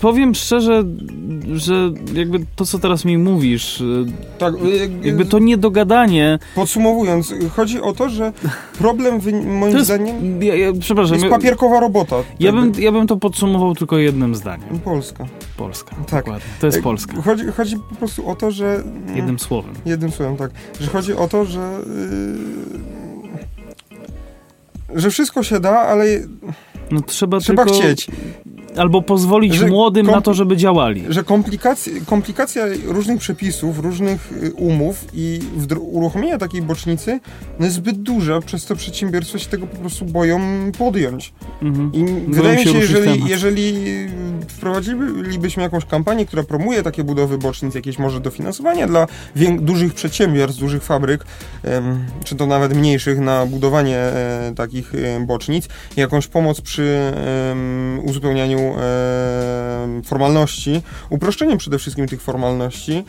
Powiem 0.01 0.35
szczerze, 0.35 0.85
że 1.55 1.91
jakby 2.15 2.39
to, 2.57 2.65
co 2.67 2.79
teraz 2.79 3.05
mi 3.05 3.19
mówisz, 3.19 3.83
Tak, 4.39 4.55
e, 4.55 4.59
jakby 5.07 5.25
to 5.25 5.39
niedogadanie, 5.39 6.39
Podsumowując, 6.55 7.35
chodzi 7.57 7.81
o 7.81 7.92
to, 7.95 8.09
że 8.09 8.33
problem 8.79 9.21
moim 9.45 9.75
jest, 9.75 9.87
zdaniem 9.87 10.43
ja, 10.43 10.55
ja, 10.57 10.73
przepraszam, 10.81 11.15
jest 11.17 11.29
papierkowa 11.29 11.81
robota. 11.81 12.17
ja, 12.41 12.53
bym, 12.53 12.73
ja 12.79 12.93
bym 12.93 13.07
to 13.07 13.17
podsumował 13.17 13.75
tylko 13.75 13.99
jednym 13.99 14.35
zdaniem. 14.35 14.79
Polska. 14.79 15.27
Polska, 15.57 15.97
Tak. 16.11 16.25
dokładnie. 16.25 16.49
To 16.61 16.67
jest 16.67 16.79
E, 16.79 16.83
Polska. 16.83 17.23
Chodzi, 17.23 17.45
chodzi 17.47 17.77
po 17.77 17.95
prostu 17.95 18.29
o 18.29 18.35
to, 18.35 18.51
że... 18.51 18.83
Jednym 19.15 19.39
słowem. 19.39 19.75
Jednym 19.87 20.11
słowem, 20.11 20.37
tak. 20.37 20.51
Że 20.81 20.87
chodzi 20.91 21.15
o 21.15 21.29
to, 21.29 21.45
że... 21.45 21.79
Yy, 24.93 25.01
że 25.01 25.11
wszystko 25.11 25.43
się 25.43 25.61
da, 25.61 25.79
ale 25.81 26.05
No 26.91 27.01
trzeba, 27.01 27.41
trzeba 27.41 27.65
tylko, 27.65 27.81
chcieć. 27.81 28.07
Albo 28.77 29.03
pozwolić 29.03 29.55
Że 29.55 29.67
młodym 29.67 30.07
na 30.07 30.21
to, 30.21 30.35
żeby 30.35 30.57
działali. 30.57 31.05
Że 31.09 31.25
komplikacja, 31.25 31.93
komplikacja 32.07 32.65
różnych 32.85 33.19
przepisów, 33.19 33.79
różnych 33.79 34.33
y, 34.33 34.53
umów 34.53 35.05
i 35.15 35.41
uruchomienia 35.81 36.39
takiej 36.39 36.63
bocznicy 36.63 37.21
no 37.59 37.65
jest 37.65 37.77
zbyt 37.77 38.03
duża, 38.03 38.41
przez 38.41 38.67
to 38.67 38.77
przedsiębiorstwa 38.77 39.39
się 39.39 39.49
tego 39.49 39.67
po 39.67 39.77
prostu 39.77 40.05
boją 40.05 40.41
podjąć. 40.79 41.33
Mhm. 41.63 41.93
I 41.95 42.05
wydaje 42.35 42.59
mi 42.59 42.65
się 42.65 42.73
się, 42.73 42.79
jeżeli, 42.79 43.25
jeżeli 43.29 43.75
wprowadzilibyśmy 44.63 45.63
jakąś 45.63 45.85
kampanię, 45.85 46.27
która 46.27 46.43
promuje 46.43 46.83
takie 46.83 47.05
budowy 47.05 47.39
bocznic, 47.39 47.75
jakieś 47.75 47.99
może 47.99 48.21
dofinansowania 48.21 48.87
dla 48.87 49.07
dużych 49.59 49.95
przedsiębiorstw, 49.95 50.61
dużych 50.61 50.83
fabryk, 50.83 51.25
czy 52.25 52.37
to 52.37 52.47
nawet 52.47 52.75
mniejszych 52.77 53.19
na 53.19 53.47
budowanie 53.47 53.97
e, 53.97 54.53
takich 54.57 54.95
e, 54.95 55.27
bocznic, 55.27 55.69
jakąś 55.97 56.27
pomoc 56.27 56.61
przy 56.61 57.13
uzupełnianiu 58.03 58.59
em, 58.59 60.03
formalności, 60.03 60.83
uproszczeniem 61.11 61.59
przede 61.59 61.79
wszystkim 61.79 62.09
tych 62.09 62.23
formalności, 62.23 63.05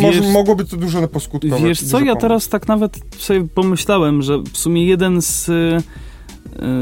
Wiesz, 0.00 0.20
mogłoby 0.32 0.64
to 0.64 0.76
dużo 0.76 1.08
poskutkować. 1.08 1.62
wiesz 1.62 1.82
co, 1.82 2.00
ja 2.00 2.16
teraz 2.16 2.48
tak 2.48 2.68
nawet 2.68 2.98
sobie 3.18 3.48
pomyślałem, 3.54 4.22
że 4.22 4.38
w 4.52 4.58
sumie 4.58 4.86
jeden 4.86 5.22
z... 5.22 5.50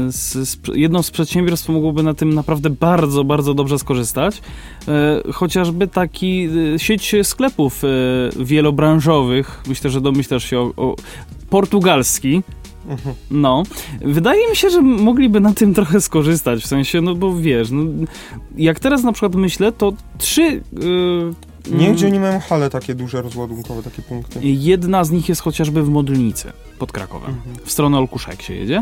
y, 0.07 0.11
Z, 0.11 0.49
z, 0.49 0.57
jedno 0.73 1.03
z 1.03 1.11
przedsiębiorstw 1.11 1.69
mogłoby 1.69 2.03
na 2.03 2.13
tym 2.13 2.33
naprawdę 2.33 2.69
bardzo, 2.69 3.23
bardzo 3.23 3.53
dobrze 3.53 3.79
skorzystać. 3.79 4.41
E, 4.87 5.31
chociażby 5.33 5.87
taki 5.87 6.49
e, 6.75 6.79
sieć 6.79 7.15
sklepów 7.23 7.83
e, 7.83 7.87
wielobranżowych, 8.43 9.63
myślę, 9.67 9.89
że 9.89 10.01
domyślasz 10.01 10.49
się 10.49 10.59
o, 10.59 10.73
o 10.77 10.95
portugalski, 11.49 12.43
Mhm. 12.89 13.15
No, 13.31 13.63
wydaje 14.01 14.49
mi 14.49 14.55
się, 14.55 14.69
że 14.69 14.81
mogliby 14.81 15.39
na 15.39 15.53
tym 15.53 15.73
trochę 15.73 16.01
skorzystać, 16.01 16.63
w 16.63 16.67
sensie, 16.67 17.01
no 17.01 17.15
bo 17.15 17.35
wiesz, 17.35 17.71
no, 17.71 17.83
jak 18.57 18.79
teraz 18.79 19.03
na 19.03 19.11
przykład 19.11 19.35
myślę, 19.35 19.71
to 19.71 19.93
trzy... 20.17 20.41
Yy, 20.41 21.33
Nie 21.67 21.77
wiem, 21.77 21.81
mm, 21.81 21.93
gdzie 21.93 22.07
oni 22.07 22.19
mają 22.19 22.39
hale 22.39 22.69
takie 22.69 22.95
duże, 22.95 23.21
rozładunkowe, 23.21 23.83
takie 23.83 24.01
punkty. 24.01 24.39
Jedna 24.43 25.03
z 25.03 25.11
nich 25.11 25.29
jest 25.29 25.41
chociażby 25.41 25.83
w 25.83 25.89
Modlnicy 25.89 26.51
pod 26.79 26.91
Krakowem. 26.91 27.29
Mhm. 27.29 27.55
W 27.65 27.71
stronę 27.71 27.97
Olkuszek 27.97 28.41
się 28.41 28.53
jedzie. 28.53 28.79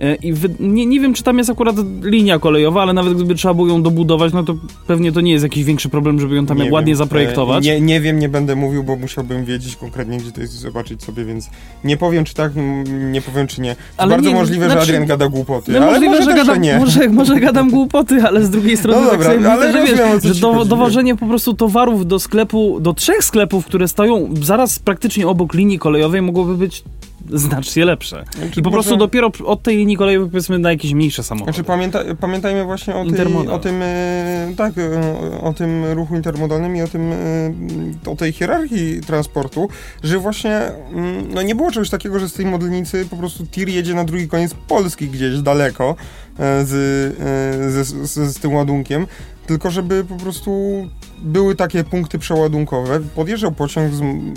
E, 0.00 0.14
I 0.14 0.32
wy, 0.32 0.48
nie, 0.60 0.86
nie 0.86 1.00
wiem, 1.00 1.14
czy 1.14 1.22
tam 1.22 1.38
jest 1.38 1.50
akurat 1.50 1.76
linia 2.02 2.38
kolejowa, 2.38 2.82
ale 2.82 2.92
nawet 2.92 3.14
gdyby 3.14 3.34
trzeba 3.34 3.54
było 3.54 3.68
ją 3.68 3.82
dobudować, 3.82 4.32
no 4.32 4.42
to 4.42 4.54
pewnie 4.86 5.12
to 5.12 5.20
nie 5.20 5.32
jest 5.32 5.42
jakiś 5.42 5.64
większy 5.64 5.88
problem, 5.88 6.20
żeby 6.20 6.36
ją 6.36 6.46
tam 6.46 6.58
Nie 6.58 6.70
ładnie 6.70 6.90
wiem. 6.92 6.96
zaprojektować. 6.98 7.66
E, 7.66 7.70
Nie, 7.74 7.80
nie 7.80 8.00
wiem, 8.00 8.18
nie 8.18 8.28
będę 8.28 8.56
mówił, 8.56 8.84
bo 8.84 8.96
musiałbym 8.96 9.44
wiedzieć 9.44 9.76
konkretnie, 9.76 10.18
gdzie 10.18 10.32
to 10.32 10.40
jest 10.40 10.54
i 10.54 10.58
zobaczyć 10.58 11.02
sobie, 11.02 11.24
więc 11.24 11.50
nie 11.84 11.96
powiem, 11.96 12.24
czy 12.24 12.34
tak, 12.34 12.52
m, 12.56 13.12
nie 13.12 13.22
powiem, 13.22 13.46
czy 13.46 13.60
nie. 13.60 13.76
Ale 13.96 14.10
bardzo 14.14 14.28
nie- 14.28 14.34
możliwe, 14.34 14.66
znaczy- 14.66 14.80
że 14.80 14.92
Adrian 14.92 15.06
gada 15.06 15.28
głupoty, 15.28 15.72
No 15.72 15.78
ale 15.78 15.86
możliwe, 15.90 16.10
może 16.12 16.24
że 16.24 16.36
też, 16.36 16.46
gadam, 16.46 16.62
nie. 16.62 16.78
Może, 16.78 17.08
może 17.08 17.40
gadam 17.40 17.70
głupoty, 17.70 18.22
ale 18.22 18.44
z 18.44 18.50
drugiej 18.50 18.76
strony 18.76 19.00
No 19.00 19.10
tak 19.10 19.18
dobra, 19.18 19.26
sobie 19.30 19.40
myślę, 19.40 19.52
ale 19.54 19.72
że 19.72 19.82
wiesz, 19.82 20.36
że 20.36 20.40
do, 20.40 20.52
chodzi, 20.54 20.70
dowożenie 20.70 21.16
po 21.16 21.26
prostu 21.26 21.54
towarów 21.54 22.06
do 22.06 22.18
sklepu, 22.18 22.80
do 22.80 22.92
trzech 22.94 23.24
sklepów, 23.24 23.66
które 23.66 23.88
stoją 23.88 24.28
zaraz 24.42 24.78
praktycznie 24.78 25.28
obok 25.28 25.54
linii 25.54 25.78
kolejowej 25.78 26.22
mogłoby 26.22 26.54
być 26.56 26.84
znacznie 27.32 27.84
lepsze. 27.84 28.24
I 28.56 28.62
po 28.62 28.70
może- 28.70 28.74
prostu 28.74 28.96
dopiero 28.96 29.30
od 29.44 29.62
tej 29.62 29.76
linii 29.76 29.96
kolejowej 29.96 30.30
powiedzmy 30.30 30.58
na 30.58 30.70
jakieś 30.70 30.92
mniejsze 30.94 31.22
samochody. 31.22 31.52
Znaczy 31.52 31.64
pamięta, 31.64 31.98
pamiętajmy 32.20 32.64
właśnie 32.64 32.94
o, 32.94 33.04
tej, 33.04 33.48
o 33.48 33.58
tym, 33.58 33.82
e, 33.82 34.52
tak, 34.56 34.72
e, 34.78 35.40
o 35.40 35.52
tym 35.52 35.84
ruchu 35.84 36.16
intermodalnym 36.16 36.76
i 36.76 36.82
o 36.82 36.88
tym, 36.88 37.12
e, 37.12 38.10
o 38.10 38.16
tej 38.16 38.32
hierarchii 38.32 39.00
transportu, 39.00 39.68
że 40.02 40.18
właśnie 40.18 40.50
mm, 40.92 41.34
no 41.34 41.42
nie 41.42 41.54
było 41.54 41.70
czegoś 41.70 41.90
takiego, 41.90 42.18
że 42.18 42.28
z 42.28 42.32
tej 42.32 42.46
modlnicy 42.46 43.06
po 43.10 43.16
prostu 43.16 43.46
tir 43.46 43.68
jedzie 43.68 43.94
na 43.94 44.04
drugi 44.04 44.28
koniec 44.28 44.54
Polski 44.68 45.08
gdzieś 45.08 45.38
daleko 45.38 45.96
z, 46.38 46.68
z, 47.72 48.10
z, 48.10 48.36
z 48.36 48.40
tym 48.40 48.54
ładunkiem, 48.54 49.06
tylko 49.46 49.70
żeby 49.70 50.04
po 50.04 50.16
prostu 50.16 50.50
były 51.22 51.54
takie 51.54 51.84
punkty 51.84 52.18
przeładunkowe, 52.18 53.00
podjeżdżał 53.14 53.52
pociąg, 53.52 53.94
z, 53.94 54.00
mm, 54.00 54.34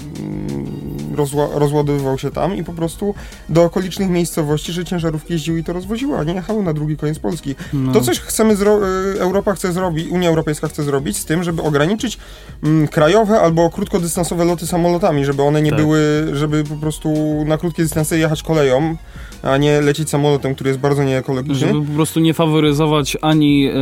rozła, 1.16 1.48
rozładowywał 1.54 2.18
się 2.18 2.32
tam 2.32 2.56
i 2.56 2.64
po 2.64 2.74
prostu 2.74 3.16
do 3.50 3.64
okolicznych 3.64 4.10
miejscowości, 4.10 4.72
że 4.72 4.86
ciężarówki 4.86 5.34
jeździły 5.34 5.60
i 5.60 5.64
to 5.64 5.74
rozwoziły, 5.74 6.18
a 6.18 6.24
nie 6.24 6.34
jechały 6.34 6.64
na 6.64 6.74
drugi 6.74 6.98
koniec 6.98 7.20
Polski. 7.20 7.56
No. 7.74 7.94
To 7.94 8.02
coś 8.02 8.20
chcemy, 8.20 8.54
y, 8.54 9.22
Europa 9.22 9.54
chce 9.54 9.74
zrobić, 9.74 10.08
Unia 10.10 10.30
Europejska 10.30 10.68
chce 10.68 10.84
zrobić 10.84 11.18
z 11.18 11.26
tym, 11.26 11.44
żeby 11.44 11.62
ograniczyć 11.62 12.18
mm, 12.64 12.88
krajowe 12.88 13.40
albo 13.40 13.70
krótkodystansowe 13.70 14.46
loty 14.46 14.68
samolotami, 14.68 15.26
żeby 15.26 15.44
one 15.44 15.62
nie 15.62 15.72
Tak. 15.72 15.80
były, 15.80 16.00
żeby 16.34 16.64
po 16.64 16.76
prostu 16.76 17.10
na 17.46 17.58
krótkie 17.58 17.84
dystanse 17.84 18.18
jechać 18.18 18.44
koleją, 18.44 18.96
a 19.44 19.58
nie 19.58 19.82
lecieć 19.82 20.10
samolotem, 20.10 20.56
który 20.56 20.70
jest 20.70 20.80
bardzo 20.80 21.04
nieekologiczny. 21.04 21.68
Żeby 21.68 21.82
po 21.86 21.94
prostu 21.94 22.20
nie 22.20 22.34
faworyzować 22.34 23.18
ani 23.22 23.68
e, 23.68 23.74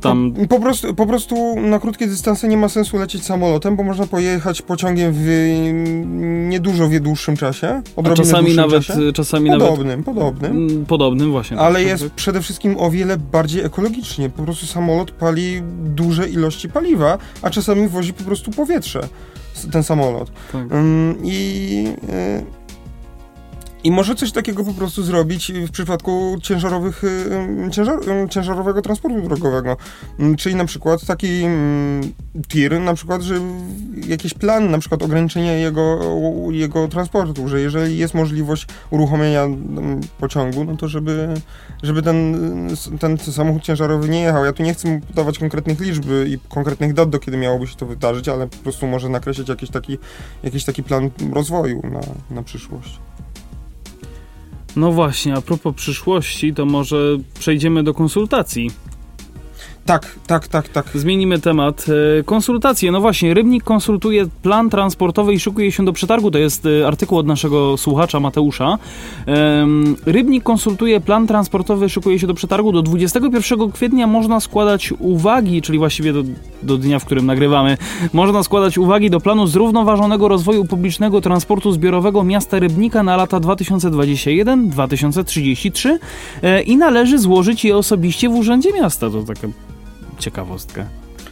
tam... 0.00 0.32
Po, 0.32 0.46
po, 0.46 0.60
prostu, 0.60 0.94
po 0.94 1.06
prostu 1.06 1.60
na 1.60 1.78
krótkie 1.78 2.06
dystanse 2.10 2.48
nie 2.48 2.56
ma 2.56 2.68
sensu 2.68 2.98
lecieć 2.98 3.24
samolotem, 3.24 3.76
bo 3.76 3.82
można 3.82 4.06
pojechać 4.06 4.62
pociągiem 4.62 5.12
w 5.14 5.26
niedużo 6.48 6.88
w 6.88 7.00
dłuższym 7.00 7.36
czasie. 7.36 7.82
A 7.96 8.14
czasami 8.14 8.54
nawet, 8.54 8.82
Czasie. 8.84 9.12
czasami 9.12 9.50
nawet 9.50 9.68
Podobnym, 9.68 10.04
podobnym. 10.04 10.52
mm, 10.52 10.86
podobnym 10.86 11.30
właśnie. 11.30 11.58
Ale 11.58 11.78
tak, 11.78 11.88
jest 11.88 12.02
tak. 12.04 12.12
przede 12.12 12.40
wszystkim 12.40 12.76
o 12.78 12.90
wiele 12.90 13.16
bardziej 13.16 13.64
ekologicznie. 13.64 14.30
Po 14.30 14.42
prostu 14.42 14.66
samolot 14.66 15.10
pali 15.10 15.62
duże 15.84 16.28
ilości 16.28 16.68
paliwa, 16.68 17.18
a 17.42 17.50
czasami 17.50 17.88
wozi 17.88 18.12
po 18.12 18.24
prostu 18.24 18.50
powietrze, 18.50 19.08
ten 19.72 19.82
samolot. 19.82 20.30
Tak. 20.52 20.72
Ym, 20.72 21.16
I, 21.24 21.86
y, 22.08 22.59
I 23.84 23.90
może 23.90 24.14
coś 24.14 24.32
takiego 24.32 24.64
po 24.64 24.72
prostu 24.72 25.02
zrobić 25.02 25.52
w 25.52 25.70
przypadku 25.70 26.36
ciężarowych, 26.42 27.04
y, 27.04 27.70
ciężar, 27.70 27.98
y, 27.98 28.28
ciężarowego 28.28 28.82
transportu 28.82 29.20
drogowego. 29.20 29.76
Ym, 30.20 30.36
Czyli 30.36 30.54
na 30.54 30.64
przykład 30.64 31.06
taki 31.06 31.42
mm, 31.42 32.12
tir, 32.48 32.80
na 32.80 32.94
przykład, 32.94 33.22
że 33.22 33.34
jakiś 34.06 34.34
plan, 34.34 34.70
na 34.70 34.78
przykład 34.78 35.02
ograniczenia 35.02 35.52
jego, 35.52 36.00
jego 36.50 36.88
transportu, 36.88 37.48
że 37.48 37.60
jeżeli 37.60 37.98
jest 37.98 38.14
możliwość 38.14 38.66
uruchomienia 38.90 39.42
mm, 39.42 40.00
pociągu, 40.18 40.64
no 40.64 40.76
to 40.76 40.88
żeby, 40.88 41.28
żeby 41.82 42.02
ten, 42.02 42.36
ten 43.00 43.18
samochód 43.18 43.62
ciężarowy 43.62 44.08
nie 44.08 44.20
jechał. 44.20 44.44
Ja 44.44 44.52
tu 44.52 44.62
nie 44.62 44.74
chcę 44.74 45.00
podawać 45.08 45.38
konkretnych 45.38 45.80
liczb 45.80 46.04
i 46.26 46.38
konkretnych 46.48 46.94
dat, 46.94 47.10
do 47.10 47.18
kiedy 47.18 47.36
miałoby 47.36 47.66
się 47.66 47.76
to 47.76 47.86
wydarzyć, 47.86 48.28
ale 48.28 48.46
po 48.46 48.56
prostu 48.56 48.86
może 48.86 49.08
nakreślić 49.08 49.48
jakiś 49.48 49.70
taki, 49.70 49.98
jakiś 50.42 50.64
taki 50.64 50.82
plan 50.82 51.10
rozwoju 51.32 51.82
na, 51.84 52.00
na 52.34 52.42
przyszłość. 52.42 53.09
No 54.76 54.92
właśnie, 54.92 55.34
a 55.34 55.40
propos 55.40 55.74
przyszłości, 55.74 56.54
to 56.54 56.66
może 56.66 57.16
przejdziemy 57.38 57.82
do 57.82 57.94
konsultacji. 57.94 58.70
Tak, 59.90 60.06
tak, 60.26 60.48
tak, 60.48 60.68
tak. 60.68 60.86
Zmienimy 60.94 61.38
temat. 61.38 61.86
E, 62.18 62.22
Konsultacje. 62.22 62.92
No 62.92 63.00
właśnie, 63.00 63.34
Rybnik 63.34 63.64
konsultuje 63.64 64.26
plan 64.42 64.70
transportowy 64.70 65.34
i 65.34 65.40
szykuje 65.40 65.72
się 65.72 65.84
do 65.84 65.92
przetargu. 65.92 66.30
To 66.30 66.38
jest 66.38 66.66
e, 66.66 66.86
artykuł 66.86 67.18
od 67.18 67.26
naszego 67.26 67.76
słuchacza 67.76 68.20
Mateusza. 68.20 68.78
Rybnik 70.06 70.44
konsultuje 70.44 71.00
plan 71.00 71.26
transportowy, 71.26 71.88
szykuje 71.88 72.18
się 72.18 72.26
do 72.26 72.34
przetargu. 72.34 72.72
Do 72.72 72.82
21 72.82 73.72
kwietnia 73.72 74.06
można 74.06 74.40
składać 74.40 74.92
uwagi, 74.98 75.62
czyli 75.62 75.78
właściwie 75.78 76.12
do, 76.12 76.22
do 76.62 76.78
dnia, 76.78 76.98
w 76.98 77.04
którym 77.04 77.26
nagrywamy, 77.26 77.76
można 78.12 78.42
składać 78.42 78.78
uwagi 78.78 79.10
do 79.10 79.20
planu 79.20 79.46
zrównoważonego 79.46 80.28
rozwoju 80.28 80.64
publicznego 80.64 81.20
transportu 81.20 81.72
zbiorowego 81.72 82.24
miasta 82.24 82.58
Rybnika 82.58 83.02
na 83.02 83.16
lata 83.16 83.40
2021-2033 83.40 85.98
e, 86.42 86.62
i 86.62 86.76
należy 86.76 87.18
złożyć 87.18 87.64
je 87.64 87.76
osobiście 87.76 88.28
w 88.28 88.34
Urzędzie 88.34 88.72
Miasta. 88.72 89.10
To 89.10 89.22
taka 89.22 89.48
ciekawostka. 90.20 90.86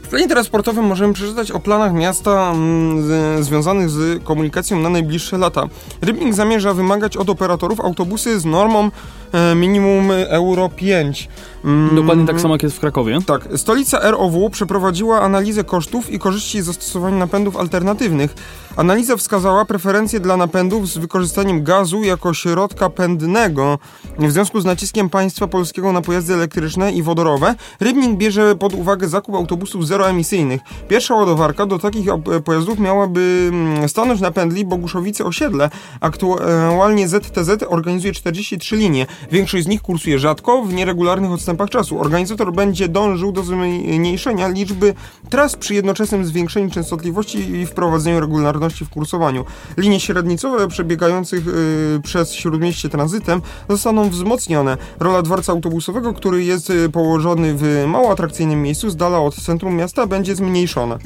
W 0.08 0.10
planie 0.10 0.28
transportowym 0.28 0.84
możemy 0.84 1.14
przeczytać 1.14 1.50
o 1.50 1.60
planach 1.60 1.92
miasta 1.92 2.50
mm, 2.50 3.02
z, 3.02 3.44
związanych 3.44 3.90
z 3.90 4.24
komunikacją 4.24 4.80
na 4.80 4.88
najbliższe 4.88 5.38
lata. 5.38 5.68
Rybnik 6.02 6.34
zamierza 6.34 6.74
wymagać 6.74 7.16
od 7.16 7.30
operatorów 7.30 7.80
autobusy 7.80 8.40
z 8.40 8.44
normą 8.44 8.90
e, 9.32 9.54
minimum 9.54 10.10
Euro 10.28 10.68
5. 10.68 11.28
Mm, 11.64 11.96
Dokładnie 11.96 12.26
tak 12.26 12.40
samo 12.40 12.54
jak 12.54 12.62
jest 12.62 12.76
w 12.76 12.80
Krakowie. 12.80 13.18
Tak, 13.26 13.48
stolica 13.56 14.10
ROW 14.10 14.50
przeprowadziła 14.50 15.20
analizę 15.20 15.64
kosztów 15.64 16.10
i 16.10 16.18
korzyści 16.18 16.62
zastosowania 16.62 17.16
napędów 17.16 17.56
alternatywnych. 17.56 18.34
Analiza 18.78 19.16
wskazała 19.16 19.64
preferencje 19.64 20.20
dla 20.20 20.36
napędów 20.36 20.88
z 20.88 20.98
wykorzystaniem 20.98 21.64
gazu 21.64 22.02
jako 22.02 22.34
środka 22.34 22.90
pędnego. 22.90 23.78
W 24.18 24.32
związku 24.32 24.60
z 24.60 24.64
naciskiem 24.64 25.10
państwa 25.10 25.46
polskiego 25.46 25.92
na 25.92 26.00
pojazdy 26.00 26.34
elektryczne 26.34 26.92
i 26.92 27.02
wodorowe, 27.02 27.54
Rybnik 27.80 28.16
bierze 28.16 28.56
pod 28.56 28.74
uwagę 28.74 29.08
zakup 29.08 29.34
autobusów 29.34 29.86
zeroemisyjnych. 29.86 30.60
Pierwsza 30.88 31.14
ładowarka 31.14 31.66
do 31.66 31.78
takich 31.78 32.06
pojazdów 32.44 32.78
miałaby 32.78 33.50
mm, 33.52 33.88
stanąć 33.88 34.20
na 34.20 34.30
pędli 34.30 34.66
Boguszowice-Osiedle. 34.66 35.70
Aktualnie 36.00 37.08
ZTZ 37.08 37.64
organizuje 37.68 38.12
43 38.12 38.76
linie. 38.76 39.06
Większość 39.32 39.64
z 39.64 39.68
nich 39.68 39.82
kursuje 39.82 40.18
rzadko, 40.18 40.62
w 40.62 40.74
nieregularnych 40.74 41.30
odstępach 41.30 41.70
czasu. 41.70 42.00
Organizator 42.00 42.52
będzie 42.52 42.88
dążył 42.88 43.32
do 43.32 43.42
zmniejszenia 43.42 44.48
liczby 44.48 44.94
tras 45.30 45.56
przy 45.56 45.74
jednoczesnym 45.74 46.24
zwiększeniu 46.24 46.70
częstotliwości 46.70 47.38
i 47.38 47.66
wprowadzeniu 47.66 48.20
regularności 48.20 48.67
w 48.74 48.90
kursowaniu. 48.90 49.44
Linie 49.76 50.00
średnicowe 50.00 50.68
przebiegających 50.68 51.48
y, 51.48 52.00
przez 52.04 52.32
śródmieście 52.32 52.88
tranzytem 52.88 53.42
zostaną 53.68 54.10
wzmocnione. 54.10 54.76
Rola 55.00 55.22
dworca 55.22 55.52
autobusowego, 55.52 56.14
który 56.14 56.44
jest 56.44 56.70
y, 56.70 56.88
położony 56.88 57.54
w 57.56 57.84
mało 57.86 58.12
atrakcyjnym 58.12 58.62
miejscu 58.62 58.90
z 58.90 58.96
dala 58.96 59.18
od 59.18 59.34
centrum 59.34 59.76
miasta, 59.76 60.06
będzie 60.06 60.34
zmniejszona. 60.34 60.98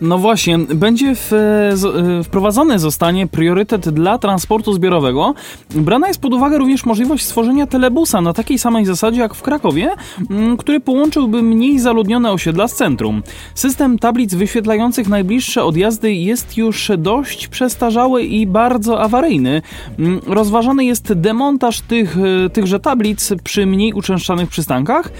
No 0.00 0.18
właśnie, 0.18 0.58
będzie 0.58 1.14
w, 1.14 1.28
z, 1.74 1.84
e, 1.84 2.24
wprowadzony 2.24 2.78
zostanie 2.78 3.26
priorytet 3.26 3.88
dla 3.88 4.18
transportu 4.18 4.72
zbiorowego. 4.72 5.34
Brana 5.70 6.08
jest 6.08 6.20
pod 6.20 6.34
uwagę 6.34 6.58
również 6.58 6.86
możliwość 6.86 7.24
stworzenia 7.24 7.66
telebusa 7.66 8.20
na 8.20 8.32
takiej 8.32 8.58
samej 8.58 8.86
zasadzie 8.86 9.20
jak 9.20 9.34
w 9.34 9.42
Krakowie, 9.42 9.90
m, 10.30 10.56
który 10.56 10.80
połączyłby 10.80 11.42
mniej 11.42 11.78
zaludnione 11.78 12.32
osiedla 12.32 12.68
z 12.68 12.74
centrum. 12.74 13.22
System 13.54 13.98
tablic 13.98 14.34
wyświetlających 14.34 15.08
najbliższe 15.08 15.64
odjazdy 15.64 16.14
jest 16.14 16.56
już 16.56 16.90
dość 16.98 17.48
przestarzały 17.48 18.22
i 18.22 18.46
bardzo 18.46 19.00
awaryjny. 19.00 19.62
M, 19.98 20.20
Rozważany 20.26 20.84
jest 20.84 21.12
demontaż 21.12 21.80
tych, 21.80 22.16
e, 22.18 22.50
tychże 22.50 22.80
tablic 22.80 23.32
przy 23.44 23.66
mniej 23.66 23.92
uczęszczanych 23.92 24.48
przystankach, 24.48 25.12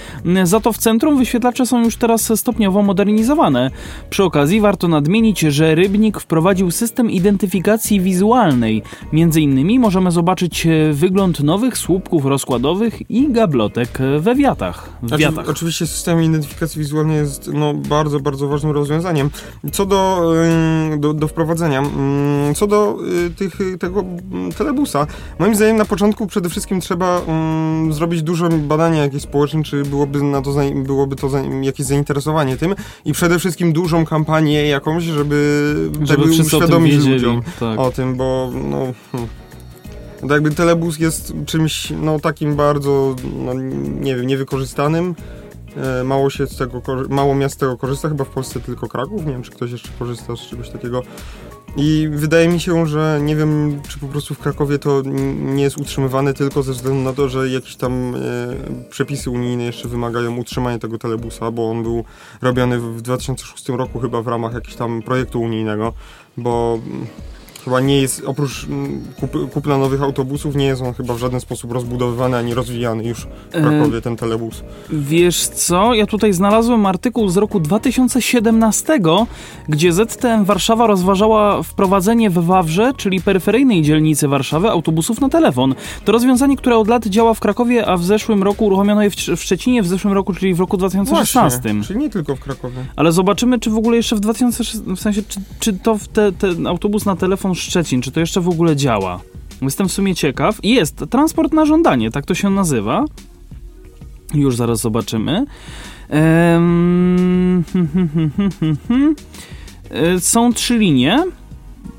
za 0.45 0.61
to 0.61 0.73
w 0.73 0.79
centrum 0.79 1.17
wyświetlacze 1.17 1.67
są 1.67 1.85
już 1.85 1.97
teraz 1.97 2.33
stopniowo 2.41 2.83
modernizowane. 2.83 3.71
Przy 4.11 4.25
okazji 4.25 4.61
nadmienić, 4.89 5.41
że 5.41 5.75
Rybnik 5.75 6.21
wprowadził 6.21 6.71
system 6.71 7.11
identyfikacji 7.11 8.01
wizualnej. 8.01 8.83
Między 9.13 9.41
innymi 9.41 9.79
możemy 9.79 10.11
zobaczyć 10.11 10.67
e, 10.67 10.93
wygląd 10.93 11.41
nowych 11.41 11.79
słupków 11.79 12.25
rozkładowych 12.25 13.11
i 13.11 13.33
gablotek 13.33 13.99
we 14.21 14.35
wiatach. 14.35 14.91
W 15.03 15.09
Znaczy, 15.09 15.23
wiatach. 15.23 15.49
oczywiście 15.49 15.87
system 15.87 16.23
identyfikacji 16.23 16.79
wizualnej 16.79 17.17
jest 17.17 17.51
no, 17.55 17.75
bardzo, 17.75 18.21
bardzo 18.21 18.49
ważnym 18.49 18.73
rozwiązaniem. 18.73 19.31
Co 19.73 19.87
do, 19.87 20.33
do, 20.99 21.15
do 21.15 21.29
wprowadzenia, 21.29 21.83
co 22.55 22.67
do 22.67 22.99
y, 23.27 23.31
tych, 23.31 23.79
tego 23.79 24.01
ym, 24.01 24.53
telebusa, 24.59 25.07
moim 25.39 25.55
zdaniem 25.55 25.77
na 25.77 25.85
początku 25.85 26.27
przede 26.27 26.49
wszystkim 26.49 26.81
trzeba 26.81 27.21
ym, 27.29 27.93
zrobić 27.93 28.23
duże 28.23 28.49
badanie 28.49 28.99
jakieś 28.99 29.23
społeczne, 29.23 29.63
czy 29.63 29.83
byłoby, 29.83 30.23
na 30.23 30.43
to, 30.43 30.51
byłoby 30.75 31.17
to 31.17 31.29
jakieś 31.63 31.87
zainteresowanie 31.87 32.57
tym 32.57 32.75
i 33.05 33.13
przede 33.13 33.39
wszystkim 33.39 33.73
dużą 33.73 34.05
kampanię 34.05 34.52
jakąś, 34.53 35.05
żeby, 35.05 35.75
Żeby 36.03 36.23
o 36.23 36.27
tym 36.27 36.41
uświadomić 36.41 37.05
ludziom 37.05 37.43
Tak. 37.61 37.79
o 37.79 37.91
tym, 37.91 38.17
bo 38.17 38.51
no... 38.55 38.93
To 40.29 40.35
jakby 40.35 40.51
telebus 40.51 40.99
jest 40.99 41.33
czymś 41.47 41.93
no 42.03 42.21
takim 42.21 42.57
bardzo, 42.57 43.17
no, 43.39 43.55
nie 44.01 44.17
wiem, 44.17 44.27
niewykorzystanym. 44.27 45.15
E, 45.77 46.05
Mało 46.05 46.31
się 46.31 46.47
z 46.47 46.57
tego, 46.57 46.83
mało 47.09 47.35
miast 47.35 47.55
z 47.55 47.59
tego 47.59 47.77
korzysta, 47.77 48.09
chyba 48.09 48.25
w 48.25 48.29
Polsce 48.29 48.61
tylko 48.61 48.89
Kraków. 48.89 49.27
Nie 49.27 49.33
wiem, 49.33 49.43
czy 49.43 49.51
ktoś 49.51 49.71
jeszcze 49.71 49.89
korzysta 49.99 50.37
z 50.37 50.41
czegoś 50.41 50.71
takiego. 50.71 51.03
I 51.77 52.09
wydaje 52.13 52.49
mi 52.49 52.61
się, 52.61 52.87
że 52.87 53.21
nie 53.23 53.37
wiem, 53.37 53.81
czy 53.89 53.99
po 53.99 54.07
prostu 54.07 54.35
w 54.35 54.39
Krakowie 54.39 54.79
to 54.79 55.03
nie 55.37 55.63
jest 55.63 55.79
utrzymywane 55.79 56.35
tylko 56.35 56.63
ze 56.63 56.73
względu 56.73 57.01
na 57.01 57.13
to, 57.13 57.29
że 57.29 57.49
jakieś 57.49 57.77
tam 57.77 58.15
e, 58.15 58.19
przepisy 58.91 59.31
unijne 59.31 59.65
jeszcze 59.65 59.89
wymagają 59.89 60.37
utrzymania 60.37 60.79
tego 60.79 60.99
telebusa, 60.99 61.51
bo 61.51 61.71
on 61.71 61.83
był 61.83 62.05
robiony 62.43 62.79
w 62.79 62.93
w 62.97 63.03
2006 63.03 63.69
roku 63.69 64.01
chyba 64.01 64.23
w 64.23 64.29
ramach 64.29 64.55
jakiegoś 64.55 64.77
tam 64.77 65.03
projektu 65.03 65.41
unijnego, 65.41 65.93
bo 66.37 66.79
chyba 67.65 67.81
nie 67.81 68.01
jest, 68.01 68.23
oprócz 68.27 68.65
mm, 68.65 69.03
kup, 69.21 69.53
kupna 69.53 69.79
nowych 69.79 70.03
autobusów, 70.03 70.57
nie 70.57 70.67
jest 70.67 70.83
on 70.83 70.95
chyba 70.95 71.15
w 71.15 71.19
żaden 71.19 71.41
sposób 71.41 71.73
rozbudowywany 71.73 72.37
ani 72.37 72.55
rozwijany 72.55 73.05
już 73.05 73.21
w 73.21 73.57
E, 73.57 73.61
Krakowie, 73.61 74.01
ten 74.01 74.17
telebus. 74.17 74.63
Wiesz 74.91 75.47
co, 75.47 75.95
ja 75.95 76.07
tutaj 76.07 76.33
znalazłem 76.33 76.87
artykuł 76.87 77.29
z 77.29 77.37
roku 77.37 77.61
2017, 77.61 79.01
gdzie 79.69 79.93
ZTM 79.93 80.45
Warszawa 80.45 80.87
rozważała 80.87 81.63
wprowadzenie 81.63 82.31
w 82.31 82.35
Wawrze, 82.35 82.93
czyli 82.97 83.21
peryferyjnej 83.21 83.83
dzielnicy 83.83 84.29
Warszawy, 84.29 84.71
autobusów 84.71 85.21
na 85.21 85.29
telefon. 85.29 85.75
To 86.05 86.13
rozwiązanie, 86.13 86.57
które 86.57 86.77
od 86.77 86.89
lat 86.89 87.07
działa 87.07 87.35
w 87.35 87.41
Krakowie, 87.41 87.87
a 87.87 87.97
w 87.97 88.05
zeszłym 88.05 88.43
roku 88.43 88.67
uruchomiono 88.67 89.03
je 89.03 89.11
w, 89.11 89.15
w 89.17 89.43
Szczecinie, 89.43 89.83
w 89.83 89.87
zeszłym 89.87 90.13
roku, 90.13 90.35
czyli 90.35 90.55
w 90.55 90.61
roku 90.61 90.77
2016. 90.77 91.61
Właśnie, 91.61 91.85
czyli 91.85 92.01
nie 92.01 92.11
tylko 92.11 92.37
w 92.37 92.41
Krakowie. 92.41 92.77
Ale 92.97 93.13
zobaczymy, 93.13 93.59
czy 93.59 93.71
w 93.71 93.77
ogóle 93.77 93.97
jeszcze 93.97 94.17
w 94.17 94.21
2016, 94.21 94.97
w 94.97 95.01
sensie, 95.01 95.23
czy, 95.29 95.41
czy 95.61 95.73
to 95.73 95.99
te, 96.13 96.33
ten 96.33 96.67
autobus 96.67 97.05
na 97.05 97.17
telefon 97.17 97.52
Szczecin, 97.55 98.03
czy 98.03 98.13
to 98.13 98.21
jeszcze 98.21 98.41
w 98.41 98.49
ogóle 98.49 98.77
działa? 98.77 99.21
Jestem 99.63 99.89
w 99.89 99.93
sumie 99.93 100.15
ciekaw. 100.15 100.59
Jest 100.63 101.05
transport 101.11 101.53
na 101.53 101.67
żądanie, 101.67 102.11
tak 102.11 102.27
to 102.27 102.35
się 102.35 102.51
nazywa. 102.51 103.05
Już 104.35 104.57
zaraz 104.57 104.81
zobaczymy. 104.81 105.45
Ehm, 106.09 107.65
Są 110.19 110.53
trzy 110.53 110.79
linie 110.79 111.25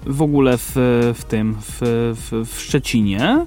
w 0.06 0.22
ogóle 0.22 0.58
w, 0.58 0.72
w 1.16 1.24
tym, 1.28 1.56
w, 1.62 1.78
w, 2.16 2.50
w 2.50 2.62
Szczecinie. 2.62 3.46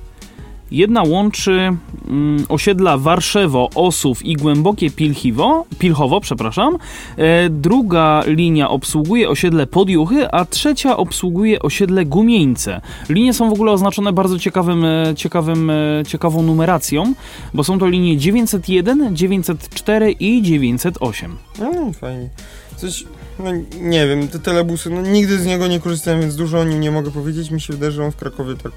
Jedna 0.71 1.03
łączy 1.03 1.77
mm, 2.09 2.45
osiedla 2.49 2.99
Warszewo, 2.99 3.71
Osów 3.75 4.25
i 4.25 4.35
Głębokie 4.35 4.91
Pilchiwo, 4.91 5.65
Pilchowo, 5.79 6.21
przepraszam. 6.21 6.79
E, 7.17 7.51
druga 7.51 8.23
linia 8.27 8.71
obsługuje 8.71 9.29
osiedle 9.29 9.67
Podjuchy, 9.67 10.31
a 10.31 10.45
trzecia 10.45 10.97
obsługuje 10.97 11.63
osiedle 11.63 12.05
Gumieńce. 12.05 12.81
Linie 13.09 13.33
są 13.33 13.51
w 13.51 13.53
ogóle 13.53 13.73
oznaczone 13.73 14.13
bardzo 14.13 14.39
ciekawym, 14.39 14.85
e, 14.85 15.15
ciekawym, 15.17 15.71
e, 15.71 16.03
ciekawą 16.07 16.43
numeracją, 16.43 17.15
bo 17.55 17.65
są 17.65 17.79
to 17.79 17.87
linie 17.87 18.17
901, 18.17 19.17
904 19.17 20.13
i 20.13 20.43
908. 20.43 21.37
No, 21.59 21.93
fajnie. 21.93 22.29
Coś, 22.77 23.05
no 23.39 23.51
nie 23.81 24.07
wiem, 24.07 24.29
te 24.29 24.39
telebusy, 24.39 24.91
no 24.91 25.03
nigdy 25.03 25.39
z 25.39 25.47
niego 25.47 25.67
nie 25.67 25.81
korzystałem, 25.81 26.21
więc 26.21 26.37
dużo 26.37 26.61
o 26.61 26.65
nim 26.65 26.81
nie 26.81 26.91
mogę 26.91 27.11
powiedzieć. 27.11 27.51
Mi 27.51 27.61
się 27.61 27.73
wydaje, 27.73 27.93
że 27.93 28.05
on 28.05 28.13
w 28.13 28.17
Krakowie 28.17 28.55
tak 28.55 28.73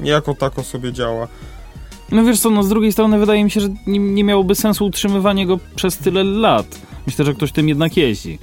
jako 0.00 0.34
tako 0.34 0.62
sobie 0.62 0.92
działa. 0.92 1.28
No 2.12 2.24
wiesz 2.24 2.40
co, 2.40 2.50
no 2.50 2.62
z 2.62 2.68
drugiej 2.68 2.92
strony 2.92 3.18
wydaje 3.18 3.44
mi 3.44 3.50
się, 3.50 3.60
że 3.60 3.68
nie, 3.86 3.98
nie 3.98 4.24
miałoby 4.24 4.54
sensu 4.54 4.86
utrzymywanie 4.86 5.46
go 5.46 5.58
przez 5.76 5.98
tyle 5.98 6.24
lat. 6.24 6.66
Myślę, 7.06 7.24
że 7.24 7.34
ktoś 7.34 7.52
tym 7.52 7.68
jednak 7.68 7.96
jeździ. 7.96 8.38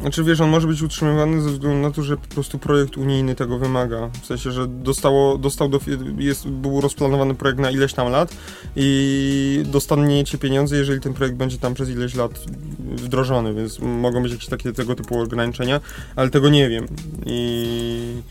Znaczy 0.00 0.24
wiesz, 0.24 0.40
on 0.40 0.50
może 0.50 0.68
być 0.68 0.82
utrzymywany 0.82 1.42
ze 1.42 1.50
względu 1.50 1.78
na 1.78 1.90
to, 1.90 2.02
że 2.02 2.16
po 2.16 2.26
prostu 2.26 2.58
projekt 2.58 2.96
unijny 2.96 3.34
tego 3.34 3.58
wymaga. 3.58 4.10
W 4.22 4.26
sensie, 4.26 4.52
że 4.52 4.68
dostało, 4.68 5.38
dostał 5.38 5.68
do, 5.68 5.80
jest, 6.18 6.48
był 6.48 6.80
rozplanowany 6.80 7.34
projekt 7.34 7.60
na 7.60 7.70
ileś 7.70 7.92
tam 7.92 8.08
lat 8.10 8.34
i 8.76 9.62
dostaniecie 9.66 10.38
pieniądze, 10.38 10.76
jeżeli 10.76 11.00
ten 11.00 11.14
projekt 11.14 11.36
będzie 11.36 11.58
tam 11.58 11.74
przez 11.74 11.88
ileś 11.90 12.14
lat 12.14 12.44
wdrożony, 12.78 13.54
więc 13.54 13.78
mogą 13.78 14.22
być 14.22 14.32
jakieś 14.32 14.48
takie 14.48 14.72
tego 14.72 14.94
typu 14.94 15.20
ograniczenia, 15.20 15.80
ale 16.16 16.30
tego 16.30 16.48
nie 16.48 16.68
wiem. 16.68 16.86
I 17.26 18.22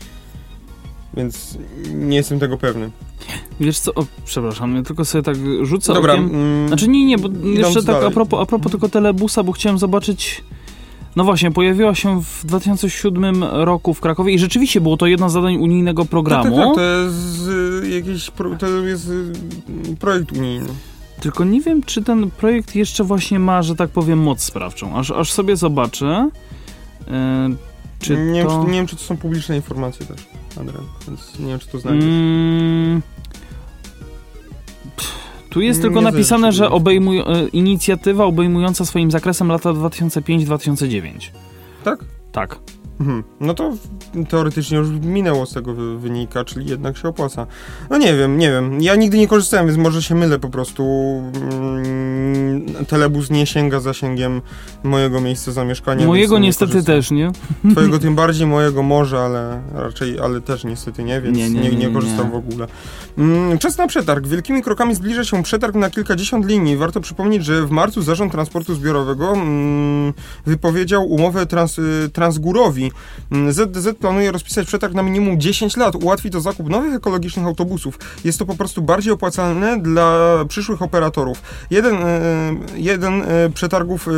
więc 1.14 1.58
nie 1.94 2.16
jestem 2.16 2.38
tego 2.38 2.58
pewny. 2.58 2.90
Wiesz 3.60 3.78
co, 3.78 3.94
o, 3.94 4.04
przepraszam, 4.24 4.76
ja 4.76 4.82
tylko 4.82 5.04
sobie 5.04 5.22
tak 5.22 5.36
rzucę 5.62 5.94
Dobra, 5.94 6.12
okiem. 6.12 6.24
mm, 6.34 6.68
Znaczy 6.68 6.88
nie, 6.88 7.06
nie, 7.06 7.18
bo 7.18 7.28
jeszcze 7.44 7.74
tak 7.74 7.84
dalej. 7.84 8.06
a 8.08 8.10
propos, 8.10 8.40
a 8.42 8.46
propos 8.46 8.72
tylko 8.72 8.88
telebusa, 8.88 9.42
bo 9.42 9.52
chciałem 9.52 9.78
zobaczyć... 9.78 10.44
No 11.16 11.24
właśnie, 11.24 11.50
pojawiła 11.50 11.94
się 11.94 12.22
w 12.22 12.46
2007 12.46 13.44
roku 13.44 13.94
w 13.94 14.00
Krakowie 14.00 14.32
i 14.34 14.38
rzeczywiście 14.38 14.80
było 14.80 14.96
to 14.96 15.06
jedno 15.06 15.30
z 15.30 15.32
zadań 15.32 15.56
unijnego 15.56 16.04
programu. 16.04 16.56
Tak, 16.56 16.66
tak, 16.66 16.66
tak, 16.66 16.74
to 16.74 16.82
jest 16.82 17.48
y, 17.84 17.88
jakiś, 17.88 18.30
pro, 18.30 18.56
to 18.56 18.66
jest 18.66 19.08
y, 19.08 19.32
projekt 20.00 20.32
unijny. 20.32 20.68
Tylko 21.20 21.44
nie 21.44 21.60
wiem, 21.60 21.82
czy 21.82 22.02
ten 22.02 22.30
projekt 22.30 22.74
jeszcze 22.74 23.04
właśnie 23.04 23.38
ma, 23.38 23.62
że 23.62 23.76
tak 23.76 23.90
powiem, 23.90 24.18
moc 24.22 24.40
sprawczą. 24.42 24.96
Aż, 24.98 25.10
aż 25.10 25.32
sobie 25.32 25.56
zobaczę. 25.56 26.30
e, 27.08 27.50
czy 27.98 28.16
nie, 28.16 28.32
wiem, 28.32 28.46
to... 28.46 28.62
czy, 28.64 28.70
nie 28.70 28.76
wiem, 28.76 28.86
czy 28.86 28.96
to 28.96 29.02
są 29.02 29.16
publiczne 29.16 29.56
informacje 29.56 30.06
też, 30.06 30.26
Adrian, 30.60 30.84
więc 31.06 31.38
nie 31.38 31.46
wiem, 31.46 31.58
czy 31.58 31.68
to 31.68 31.78
znajdziesz. 31.78 32.04
Mm, 32.04 33.02
Tu 35.50 35.60
jest 35.60 35.78
Nie 35.80 35.82
tylko 35.82 36.00
wiem, 36.00 36.04
napisane, 36.04 36.52
że 36.52 36.70
obejmuj, 36.70 37.18
e, 37.18 37.24
inicjatywa 37.52 38.24
obejmująca 38.24 38.84
swoim 38.84 39.10
zakresem 39.10 39.48
lata 39.48 39.70
2005-2009. 39.72 41.30
Tak? 41.84 42.04
Tak. 42.32 42.58
Mhm. 43.02 43.22
No 43.40 43.54
to 43.54 43.72
teoretycznie 44.28 44.78
już 44.78 44.88
minęło 44.90 45.46
z 45.46 45.52
tego 45.54 45.74
wy- 45.74 45.98
wynika, 45.98 46.44
czyli 46.44 46.66
jednak 46.70 46.96
się 46.96 47.08
opłaca. 47.08 47.46
No 47.90 47.98
nie 47.98 48.14
wiem, 48.16 48.38
nie 48.38 48.50
wiem. 48.50 48.82
Ja 48.82 48.94
nigdy 48.96 49.18
nie 49.18 49.28
korzystałem, 49.28 49.66
więc 49.66 49.78
może 49.78 50.02
się 50.02 50.14
mylę 50.14 50.38
po 50.38 50.48
prostu. 50.48 50.82
Mm, 51.62 52.86
Telebus 52.88 53.30
nie 53.30 53.46
sięga 53.46 53.80
zasięgiem 53.80 54.40
mojego 54.82 55.20
miejsca 55.20 55.52
zamieszkania. 55.52 56.06
Mojego 56.06 56.38
nie 56.38 56.46
niestety 56.46 56.72
korzystam. 56.72 56.96
też, 56.96 57.10
nie? 57.10 57.32
Twojego 57.72 57.98
tym 57.98 58.14
bardziej, 58.14 58.46
mojego 58.46 58.82
może, 58.82 59.18
ale 59.20 59.62
raczej, 59.74 60.20
ale 60.20 60.40
też 60.40 60.64
niestety 60.64 61.04
nie, 61.04 61.20
więc 61.20 61.38
Nie, 61.38 61.50
nie, 61.50 61.60
nie, 61.60 61.70
nie, 61.76 61.90
korzystam 61.90 62.30
w 62.30 62.34
ogóle. 62.34 62.66
Mm, 63.18 63.58
czas 63.58 63.78
na 63.78 63.86
przetarg. 63.86 64.26
Wielkimi 64.26 64.62
krokami 64.62 64.94
zbliża 64.94 65.24
się 65.24 65.42
przetarg 65.42 65.74
na 65.74 65.90
kilkadziesiąt 65.90 66.46
linii. 66.46 66.76
Warto 66.76 67.00
przypomnieć, 67.00 67.44
że 67.44 67.66
w 67.66 67.70
marcu 67.70 68.02
Zarząd 68.02 68.32
Transportu 68.32 68.74
Zbiorowego 68.74 69.32
mm, 69.32 70.12
wypowiedział 70.46 71.06
umowę 71.06 71.46
trans, 71.46 71.78
y, 71.78 72.10
ZDZ 73.48 73.88
planuje 73.98 74.32
rozpisać 74.32 74.66
przetarg 74.66 74.94
na 74.94 75.02
minimum 75.02 75.40
10 75.40 75.76
lat. 75.76 75.94
Ułatwi 75.94 76.30
to 76.30 76.40
zakup 76.40 76.68
nowych 76.68 76.94
ekologicznych 76.94 77.46
autobusów. 77.46 77.98
Jest 78.24 78.38
to 78.38 78.46
po 78.46 78.54
prostu 78.54 78.82
bardziej 78.82 79.12
opłacalne 79.12 79.80
dla 79.82 80.38
przyszłych 80.48 80.82
operatorów. 80.82 81.42
Jeden, 81.70 81.94
y, 81.94 82.00
jeden, 82.76 83.22
y, 83.22 83.50
przetargów, 83.54 84.08
y, 84.08 84.10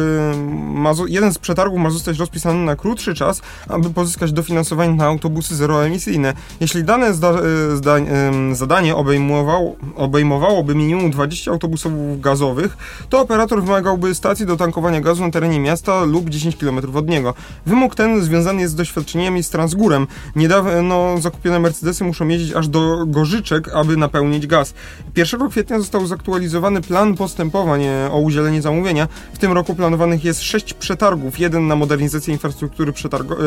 ma, 0.74 0.92
jeden 1.08 1.32
z 1.32 1.38
przetargów 1.38 1.78
ma 1.78 1.90
zostać 1.90 2.18
rozpisany 2.18 2.64
na 2.64 2.76
krótszy 2.76 3.14
czas, 3.14 3.42
aby 3.68 3.90
pozyskać 3.90 4.32
dofinansowanie 4.32 4.94
na 4.94 5.04
autobusy 5.04 5.56
zeroemisyjne. 5.56 6.34
Jeśli 6.60 6.84
dane 6.84 7.14
zda, 7.14 7.32
zda, 7.74 7.96
zadanie 8.52 8.96
obejmowało, 8.96 9.76
obejmowałoby 9.96 10.74
minimum 10.74 11.10
20 11.10 11.50
autobusów 11.50 12.20
gazowych, 12.20 12.76
to 13.08 13.20
operator 13.20 13.62
wymagałby 13.62 14.14
stacji 14.14 14.46
do 14.46 14.56
tankowania 14.56 15.00
gazu 15.00 15.22
na 15.22 15.30
terenie 15.30 15.60
miasta 15.60 16.04
lub 16.04 16.30
10 16.30 16.56
km 16.56 16.96
od 16.96 17.08
niego. 17.08 17.34
Wymóg 17.66 17.94
ten 17.94 18.22
związany 18.22 18.53
jest 18.60 18.72
z 18.72 18.76
doświadczeniami 18.76 19.42
z 19.42 19.50
Transgórem. 19.50 20.06
Niedawno 20.36 21.18
zakupione 21.18 21.58
Mercedesy 21.60 22.04
muszą 22.04 22.28
jeździć 22.28 22.52
aż 22.52 22.68
do 22.68 23.06
Gorzyczek, 23.06 23.68
aby 23.74 23.96
napełnić 23.96 24.46
gaz. 24.46 24.74
1 25.16 25.48
kwietnia 25.50 25.78
został 25.78 26.06
zaktualizowany 26.06 26.80
plan 26.80 27.14
postępowań 27.14 27.82
e, 27.84 28.08
o 28.12 28.18
udzielenie 28.18 28.62
zamówienia. 28.62 29.08
W 29.32 29.38
tym 29.38 29.52
roku 29.52 29.74
planowanych 29.74 30.24
jest 30.24 30.42
6 30.42 30.74
przetargów. 30.74 31.38
Jeden 31.38 31.66
na 31.66 31.76
modernizację 31.76 32.32
infrastruktury 32.34 32.92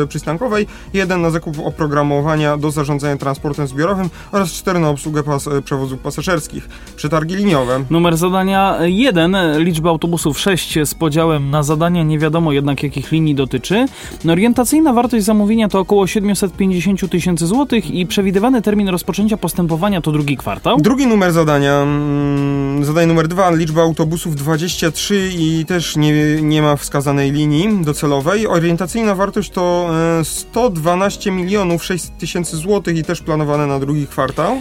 e, 0.02 0.06
przystankowej, 0.06 0.66
jeden 0.94 1.20
na 1.22 1.30
zakup 1.30 1.58
oprogramowania 1.64 2.56
do 2.56 2.70
zarządzania 2.70 3.16
transportem 3.16 3.66
zbiorowym 3.68 4.10
oraz 4.32 4.52
4 4.52 4.78
na 4.78 4.88
obsługę 4.88 5.22
pas- 5.22 5.56
e, 5.58 5.62
przewozów 5.62 6.00
pasażerskich. 6.00 6.68
Przetargi 6.96 7.36
liniowe. 7.36 7.84
Numer 7.90 8.16
zadania 8.16 8.78
1, 8.82 9.36
liczba 9.58 9.90
autobusów 9.90 10.38
6 10.38 10.78
z 10.84 10.94
podziałem 10.94 11.50
na 11.50 11.62
zadania, 11.62 12.02
nie 12.02 12.18
wiadomo 12.18 12.52
jednak 12.52 12.82
jakich 12.82 13.12
linii 13.12 13.34
dotyczy. 13.34 13.86
No, 14.24 14.32
Orientacyjna 14.32 14.92
wartość 15.02 15.24
zamówienia 15.24 15.68
to 15.68 15.78
około 15.78 16.06
750 16.06 17.10
tysięcy 17.10 17.46
złotych 17.46 17.90
i 17.90 18.06
przewidywany 18.06 18.62
termin 18.62 18.88
rozpoczęcia 18.88 19.36
postępowania 19.36 20.00
to 20.00 20.12
drugi 20.12 20.36
kwartał. 20.36 20.76
Drugi 20.80 21.06
numer 21.06 21.32
zadania, 21.32 21.82
mm, 21.82 22.84
zadanie 22.84 23.06
numer 23.06 23.28
dwa, 23.28 23.50
liczba 23.50 23.82
autobusów 23.82 24.36
23 24.36 25.30
i 25.38 25.64
też 25.68 25.96
nie, 25.96 26.42
nie 26.42 26.62
ma 26.62 26.76
wskazanej 26.76 27.32
linii 27.32 27.84
docelowej. 27.84 28.46
Orientacyjna 28.46 29.14
wartość 29.14 29.50
to 29.50 29.90
e, 30.20 30.24
112 30.24 31.30
milionów 31.30 31.84
600 31.84 32.18
tysięcy 32.18 32.56
złotych 32.56 32.96
i 32.96 33.04
też 33.04 33.20
planowane 33.22 33.66
na 33.66 33.78
drugi 33.78 34.06
kwartał. 34.06 34.56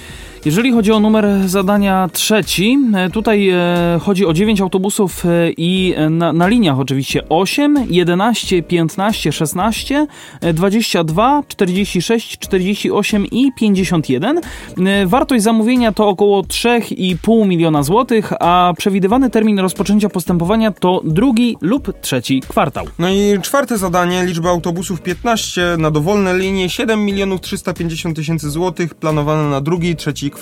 Jeżeli 0.47 0.71
chodzi 0.71 0.91
o 0.91 0.99
numer 0.99 1.25
zadania 1.45 2.09
trzeci, 2.13 2.79
e, 2.95 3.09
tutaj 3.09 3.49
e, 3.49 3.99
chodzi 4.01 4.25
o 4.25 4.33
9 4.33 4.61
autobusów 4.61 5.25
e, 5.25 5.29
i 5.57 5.95
na, 6.09 6.33
na 6.33 6.47
liniach 6.47 6.79
oczywiście 6.79 7.29
8, 7.29 7.77
11, 7.89 8.63
15, 8.63 9.31
16, 9.31 10.07
e, 10.41 10.53
22, 10.53 11.43
46, 11.47 12.37
48 12.39 13.25
i 13.25 13.51
51. 13.59 14.37
E, 14.37 15.05
Wartość 15.05 15.43
zamówienia 15.43 15.91
to 15.91 16.07
około 16.07 16.41
3,5 16.41 17.47
miliona 17.47 17.83
złotych, 17.83 18.33
a 18.39 18.73
przewidywany 18.77 19.29
termin 19.29 19.59
rozpoczęcia 19.59 20.09
postępowania 20.09 20.71
to 20.71 21.01
drugi 21.03 21.57
lub 21.61 21.93
trzeci 22.01 22.41
kwartał. 22.47 22.85
No 22.99 23.09
i 23.09 23.39
czwarte 23.41 23.77
zadanie, 23.77 24.25
liczba 24.25 24.49
autobusów 24.49 25.01
15 25.01 25.61
na 25.77 25.91
dowolne 25.91 26.37
linie, 26.37 26.69
7 26.69 27.05
milionów 27.05 27.41
350 27.41 28.15
tysięcy 28.15 28.49
złotych, 28.49 28.95
planowane 28.95 29.49
na 29.49 29.61
drugi 29.61 29.95
trzeci 29.95 30.31
kwartał. 30.31 30.36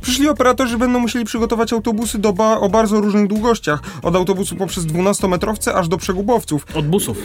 Przyszli 0.00 0.28
operatorzy 0.28 0.78
będą 0.78 0.98
musieli 0.98 1.24
przygotować 1.24 1.72
autobusy 1.72 2.18
do 2.18 2.32
ba- 2.32 2.60
o 2.60 2.68
bardzo 2.68 3.00
różnych 3.00 3.26
długościach, 3.26 3.80
od 4.02 4.16
autobusu 4.16 4.56
poprzez 4.56 4.84
12-metrowce 4.86 5.70
aż 5.74 5.88
do 5.88 5.96
przegubowców. 5.96 6.66
Od 6.74 6.86
busów 6.86 7.18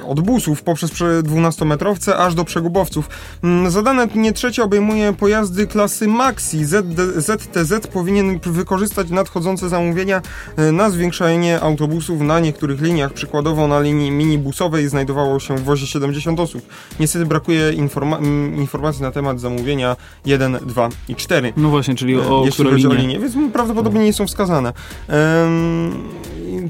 Y, 0.00 0.04
od 0.06 0.20
busów 0.20 0.62
poprzez 0.62 0.90
prze- 0.90 1.22
12-metrowce 1.22 2.12
aż 2.12 2.34
do 2.34 2.44
przegubowców. 2.44 3.08
Mm, 3.44 3.70
Zadane 3.70 4.06
dnie 4.06 4.32
trzecie 4.32 4.62
obejmuje 4.64 5.12
pojazdy 5.12 5.66
klasy 5.66 6.08
Maxi. 6.08 6.64
ZD, 6.64 7.20
ZTZ 7.20 7.86
powinien 7.86 8.38
wykorzystać 8.42 9.10
nadchodzące 9.10 9.68
zamówienia 9.68 10.22
y, 10.58 10.72
na 10.72 10.90
zwiększenie 10.90 11.60
autobusów 11.60 12.20
na 12.20 12.40
niektórych 12.40 12.80
liniach. 12.80 13.12
Przykładowo 13.12 13.68
na 13.68 13.80
linii 13.80 14.10
minibusowej 14.10 14.88
znajdowało 14.88 15.40
się 15.40 15.56
w 15.56 15.64
wozie 15.64 15.86
70 15.86 16.40
osób. 16.40 16.62
Niestety 17.00 17.26
brakuje 17.26 17.72
informa- 17.72 18.18
informacji 18.56 19.02
na 19.02 19.10
temat 19.10 19.40
zamówienia 19.40 19.96
1, 20.24 20.58
2 20.66 20.88
i 21.08 21.14
4. 21.16 21.31
No 21.56 21.68
właśnie, 21.68 21.94
czyli 21.94 22.16
o 22.16 22.42
jeśli 22.44 22.52
które 22.52 22.70
chodzi 22.70 22.86
o 22.86 22.90
linie? 22.90 23.02
linie, 23.02 23.18
więc 23.18 23.52
prawdopodobnie 23.52 24.04
nie 24.04 24.12
są 24.12 24.26
wskazane. 24.26 24.72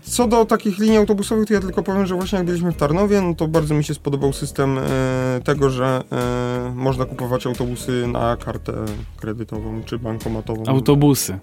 Co 0.02 0.28
do 0.28 0.44
takich 0.44 0.78
linii 0.78 0.96
autobusowych, 0.96 1.48
to 1.48 1.54
ja 1.54 1.60
tylko 1.60 1.82
powiem, 1.82 2.06
że 2.06 2.14
właśnie 2.14 2.36
jak 2.36 2.46
byliśmy 2.46 2.72
w 2.72 2.76
Tarnowie, 2.76 3.20
no 3.20 3.34
to 3.34 3.48
bardzo 3.48 3.74
mi 3.74 3.84
się 3.84 3.94
spodobał 3.94 4.32
system 4.32 4.78
e, 4.78 5.40
tego, 5.44 5.70
że 5.70 6.04
e, 6.12 6.72
można 6.74 7.04
kupować 7.04 7.46
autobusy 7.46 8.06
na 8.06 8.36
kartę 8.36 8.72
kredytową 9.16 9.82
czy 9.84 9.98
bankomatową. 9.98 10.64
Autobusy. 10.66 11.38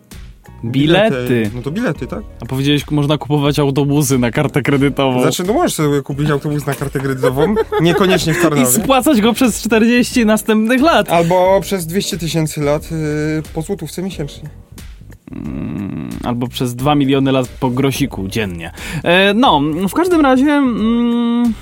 Bilety. 0.64 1.52
No 1.56 1.62
to 1.62 1.72
bilety, 1.72 2.08
tak? 2.08 2.20
A 2.42 2.46
powiedziałeś, 2.46 2.92
można 2.92 3.18
kupować 3.18 3.60
autobusy 3.60 4.18
na 4.20 4.32
kartę 4.32 4.62
kredytową. 4.62 5.22
Znaczy, 5.22 5.44
no 5.44 5.54
możesz 5.54 5.74
sobie 5.74 6.02
kupić 6.02 6.30
autobus 6.30 6.66
na 6.66 6.74
kartę 6.74 7.00
kredytową, 7.00 7.56
niekoniecznie 7.82 8.34
w 8.34 8.38
I 8.40 8.42
Tarnowie. 8.42 8.66
spłacać 8.66 9.22
go 9.22 9.34
przez 9.34 9.62
40 9.62 10.26
następnych 10.26 10.82
lat. 10.82 11.10
Albo 11.10 11.60
przez 11.62 11.86
200 11.88 12.18
tysięcy 12.18 12.62
lat 12.62 12.90
y, 12.92 13.44
po 13.54 13.62
złotówce 13.62 14.02
miesięcznie. 14.04 14.50
Mm, 15.32 16.10
Albo 16.24 16.48
przez 16.48 16.76
2 16.76 16.96
miliony 16.96 17.32
lat 17.32 17.48
po 17.48 17.70
grosiku 17.70 18.28
dziennie. 18.28 18.72
E, 19.04 19.34
no, 19.34 19.62
w 19.90 19.94
każdym 19.94 20.22
razie. 20.22 20.52
Mm, 20.52 21.54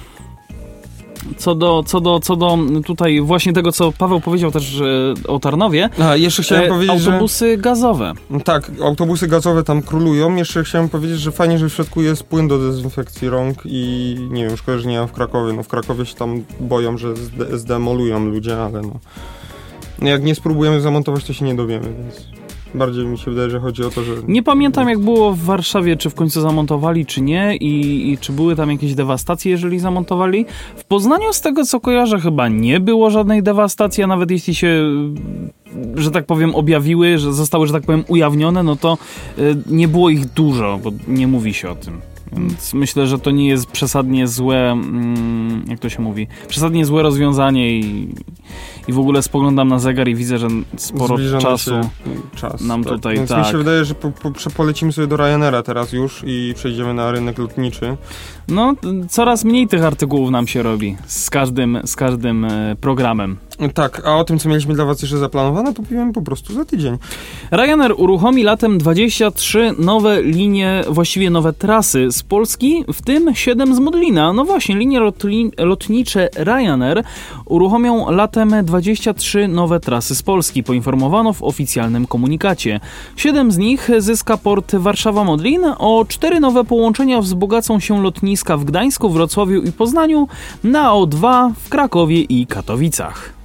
co 1.38 1.56
do, 1.56 1.84
co, 1.86 2.02
do, 2.02 2.20
co 2.20 2.36
do 2.36 2.58
tutaj 2.86 3.22
właśnie 3.22 3.54
tego, 3.54 3.72
co 3.72 3.92
Paweł 3.92 4.22
powiedział 4.22 4.52
też 4.52 4.82
o 5.28 5.40
Tarnowie. 5.40 5.90
A, 6.00 6.16
jeszcze 6.16 6.44
chciałem 6.44 6.66
e, 6.66 6.68
powiedzieć, 6.68 7.02
że... 7.02 7.12
autobusy 7.12 7.58
gazowe. 7.58 8.14
No 8.30 8.40
Tak, 8.40 8.72
autobusy 8.84 9.28
gazowe 9.28 9.64
tam 9.64 9.82
królują. 9.82 10.36
Jeszcze 10.36 10.64
chciałem 10.64 10.90
powiedzieć, 10.90 11.20
że 11.20 11.32
fajnie, 11.32 11.58
że 11.58 11.70
w 11.70 11.74
środku 11.74 12.02
jest 12.02 12.24
płyn 12.24 12.48
do 12.48 12.60
dezynfekcji 12.60 13.30
rąk 13.30 13.58
i 13.66 14.16
nie 14.32 14.48
wiem, 14.48 14.58
szkoda, 14.58 14.78
że 14.78 14.90
nie 14.90 15.08
w 15.08 15.12
Krakowie. 15.12 15.54
No 15.54 15.64
w 15.64 15.68
Krakowie 15.68 16.06
się 16.06 16.16
tam 16.16 16.44
boją, 16.60 16.98
że 16.98 17.16
zde- 17.16 17.58
zdemolują 17.58 18.26
ludzie, 18.26 18.62
ale 18.62 18.82
no... 18.82 19.00
Jak 20.02 20.24
nie 20.24 20.36
spróbujemy 20.36 20.82
zamontować, 20.82 21.24
to 21.24 21.34
się 21.34 21.46
nie 21.46 21.56
dowiemy, 21.56 21.94
więc 21.94 22.37
bardziej 22.76 23.06
mi 23.06 23.18
się 23.18 23.32
wydaje, 23.32 23.50
że 23.50 23.60
chodzi 23.60 23.84
o 23.84 23.90
to, 23.90 24.04
że... 24.04 24.14
Nie 24.28 24.44
pamiętam 24.44 24.90
jak 24.90 25.00
było 25.00 25.34
w 25.34 25.40
Warszawie, 25.40 25.98
czy 25.98 26.10
w 26.10 26.16
końcu 26.16 26.42
zamontowali, 26.42 27.06
czy 27.06 27.22
nie 27.22 27.56
i, 27.56 28.12
i 28.12 28.18
czy 28.18 28.32
były 28.32 28.56
tam 28.56 28.72
jakieś 28.72 28.96
dewastacje, 28.96 29.52
jeżeli 29.52 29.80
zamontowali. 29.80 30.46
W 30.76 30.84
Poznaniu 30.84 31.34
z 31.34 31.42
tego 31.42 31.66
co 31.66 31.80
kojarzę 31.80 32.20
chyba 32.20 32.48
nie 32.48 32.80
było 32.80 33.10
żadnej 33.10 33.44
dewastacji, 33.44 34.04
a 34.04 34.08
nawet 34.08 34.32
jeśli 34.32 34.56
się 34.56 34.84
że 35.96 36.12
tak 36.12 36.26
powiem 36.26 36.56
objawiły, 36.56 37.18
że 37.18 37.34
zostały, 37.34 37.68
że 37.68 37.74
tak 37.74 37.84
powiem 37.84 38.04
ujawnione, 38.08 38.64
no 38.64 38.76
to 38.76 38.98
y, 39.40 39.56
nie 39.70 39.88
było 39.88 40.10
ich 40.10 40.26
dużo, 40.26 40.80
bo 40.84 40.92
nie 41.08 41.28
mówi 41.28 41.54
się 41.54 41.70
o 41.70 41.76
tym. 41.76 42.02
Więc 42.32 42.74
myślę, 42.74 43.08
że 43.08 43.20
to 43.20 43.32
nie 43.32 43.48
jest 43.48 43.66
przesadnie 43.66 44.28
złe, 44.28 44.72
mm, 44.72 45.66
jak 45.68 45.80
to 45.80 45.90
się 45.90 46.02
mówi, 46.02 46.28
przesadnie 46.48 46.86
złe 46.86 47.04
rozwiązanie 47.04 47.80
i, 47.80 48.14
i 48.88 48.94
w 48.94 49.00
ogóle 49.00 49.22
spoglądam 49.22 49.68
na 49.68 49.80
zegar 49.80 50.08
i 50.08 50.16
widzę, 50.16 50.38
że 50.38 50.48
sporo 50.78 51.16
Zbliża 51.18 51.34
nam 51.34 51.42
czasu. 51.42 51.72
się 51.72 51.82
czas. 52.36 52.62
nam 52.62 52.84
tak. 52.84 52.94
tutaj, 52.94 53.16
Więc 53.16 53.30
mi 53.30 53.36
tak. 53.36 53.52
się 53.52 53.58
wydaje, 53.58 53.86
że 53.86 53.96
po, 53.96 54.12
po, 54.12 54.32
polecimy 54.56 54.92
sobie 54.92 55.08
do 55.08 55.18
Ryanaira 55.18 55.64
teraz 55.64 55.94
już 55.94 56.24
i 56.26 56.54
przejdziemy 56.56 56.94
na 56.94 57.12
rynek 57.12 57.38
lotniczy. 57.38 57.98
No, 58.48 58.76
coraz 59.10 59.44
mniej 59.44 59.68
tych 59.68 59.84
artykułów 59.84 60.32
nam 60.32 60.48
się 60.48 60.64
robi 60.64 60.98
z 61.06 61.30
każdym, 61.30 61.80
z 61.86 61.96
każdym 61.96 62.46
e, 62.46 62.76
programem. 62.82 63.38
Tak, 63.74 64.02
a 64.06 64.18
o 64.18 64.24
tym, 64.24 64.40
co 64.40 64.50
mieliśmy 64.50 64.74
dla 64.74 64.86
Was 64.86 65.02
jeszcze 65.02 65.18
zaplanowane, 65.18 65.74
powiemy 65.74 66.14
po 66.14 66.22
prostu 66.22 66.54
za 66.54 66.66
tydzień. 66.66 66.98
Ryanair 67.52 67.94
uruchomi 67.98 68.44
latem 68.44 68.78
23 68.78 69.74
nowe 69.80 70.22
linie, 70.22 70.84
właściwie 70.90 71.30
nowe 71.30 71.54
trasy 71.54 72.12
z 72.12 72.24
Polski, 72.24 72.84
w 72.94 73.02
tym 73.02 73.36
7 73.36 73.76
z 73.76 73.80
Modlina. 73.80 74.34
No 74.34 74.46
właśnie, 74.46 74.76
linie 74.76 75.00
lotnicze 75.58 76.30
Ryanair 76.36 77.04
uruchomią 77.46 78.12
latem 78.12 78.56
23 78.64 79.48
nowe 79.48 79.80
trasy 79.80 80.16
z 80.16 80.24
Polski, 80.24 80.64
poinformowano 80.64 81.34
w 81.34 81.44
oficjalnym 81.44 82.08
komunikacie. 82.08 82.80
7 83.16 83.52
z 83.52 83.58
nich 83.58 83.90
zyska 83.98 84.38
port 84.38 84.74
Warszawa-Modlin, 84.74 85.74
o 85.78 86.06
4 86.08 86.40
nowe 86.40 86.64
połączenia 86.64 87.22
wzbogacą 87.22 87.80
się 87.80 88.04
lotniska 88.04 88.58
w 88.58 88.66
Gdańsku, 88.66 89.10
Wrocławiu 89.10 89.62
i 89.62 89.72
Poznaniu, 89.72 90.28
na 90.64 90.90
O2 90.90 91.52
w 91.64 91.70
Krakowie 91.70 92.22
i 92.22 92.48
Katowicach. 92.48 93.38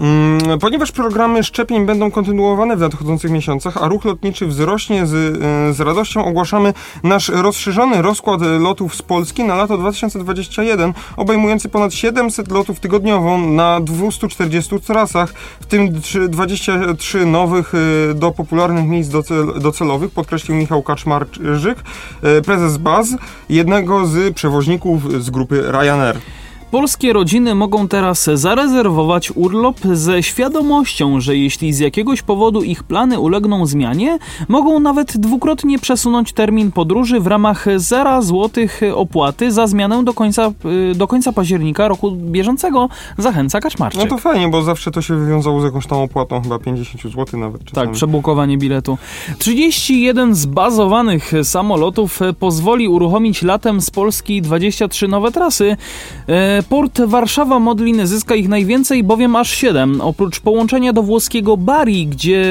Mm, 0.00 0.58
ponieważ 0.58 0.92
programy 0.92 1.44
szczepień 1.44 1.86
będą 1.86 2.10
kontynuowane 2.10 2.76
w 2.76 2.80
nadchodzących 2.80 3.30
miesiącach, 3.30 3.76
a 3.76 3.88
ruch 3.88 4.04
lotniczy 4.04 4.46
wzrośnie 4.46 5.06
z, 5.06 5.14
e, 5.14 5.72
z 5.72 5.80
radością, 5.80 6.24
ogłaszamy 6.24 6.74
nasz 7.02 7.28
rozszerzony 7.28 8.02
rozkład 8.02 8.40
lotów 8.60 8.94
z 8.94 9.02
Polski 9.02 9.44
na 9.44 9.54
lato 9.54 9.78
2021, 9.78 10.94
obejmujący 11.16 11.68
ponad 11.68 11.94
700 11.94 12.50
lotów 12.50 12.80
tygodniowo 12.80 13.38
na 13.38 13.80
240 13.80 14.80
trasach, 14.80 15.32
w 15.60 15.66
tym 15.66 15.88
23 16.28 17.26
nowych 17.26 17.72
e, 17.74 18.14
do 18.14 18.30
popularnych 18.30 18.86
miejsc 18.86 19.10
docel, 19.10 19.52
docelowych, 19.60 20.10
podkreślił 20.10 20.56
Michał 20.56 20.82
Kaczmarczyk, 20.82 21.78
e, 22.22 22.42
prezes 22.42 22.76
BAZ, 22.76 23.16
jednego 23.48 24.06
z 24.06 24.34
przewoźników 24.34 25.22
z 25.22 25.30
grupy 25.30 25.62
Ryanair. 25.72 26.18
Polskie 26.70 27.12
rodziny 27.12 27.54
mogą 27.54 27.88
teraz 27.88 28.30
zarezerwować 28.34 29.32
urlop 29.34 29.80
ze 29.92 30.22
świadomością, 30.22 31.20
że 31.20 31.36
jeśli 31.36 31.72
z 31.72 31.78
jakiegoś 31.78 32.22
powodu 32.22 32.62
ich 32.62 32.82
plany 32.82 33.18
ulegną 33.18 33.66
zmianie, 33.66 34.18
mogą 34.48 34.80
nawet 34.80 35.16
dwukrotnie 35.16 35.78
przesunąć 35.78 36.32
termin 36.32 36.72
podróży 36.72 37.20
w 37.20 37.26
ramach 37.26 37.66
0 37.76 38.22
złotych 38.22 38.80
opłaty 38.94 39.52
za 39.52 39.66
zmianę 39.66 40.04
do 40.04 40.14
końca, 40.14 40.52
y, 40.92 40.94
do 40.94 41.06
końca 41.06 41.32
października 41.32 41.88
roku 41.88 42.10
bieżącego, 42.12 42.88
zachęca 43.18 43.60
Kaczmarczyk. 43.60 44.02
No 44.02 44.06
to 44.06 44.18
fajnie, 44.18 44.48
bo 44.48 44.62
zawsze 44.62 44.90
to 44.90 45.02
się 45.02 45.16
wywiązało 45.16 45.60
z 45.60 45.64
jakąś 45.64 45.86
tam 45.86 45.98
opłatą, 45.98 46.42
chyba 46.42 46.58
50 46.58 47.02
zł 47.02 47.40
nawet. 47.40 47.64
Czasami. 47.64 47.86
Tak, 47.86 47.96
przebukowanie 47.96 48.58
biletu. 48.58 48.98
31 49.38 50.34
zbazowanych 50.34 51.32
samolotów 51.42 52.20
pozwoli 52.38 52.88
uruchomić 52.88 53.42
latem 53.42 53.80
z 53.80 53.90
Polski 53.90 54.42
23 54.42 55.08
nowe 55.08 55.32
trasy. 55.32 55.76
E, 56.28 56.57
Port 56.62 56.98
Warszawa-Modlin 56.98 58.06
zyska 58.06 58.34
ich 58.34 58.48
najwięcej, 58.48 59.04
bowiem 59.04 59.36
aż 59.36 59.50
7. 59.50 60.00
Oprócz 60.00 60.40
połączenia 60.40 60.92
do 60.92 61.02
włoskiego 61.02 61.56
Bari, 61.56 62.06
gdzie, 62.06 62.44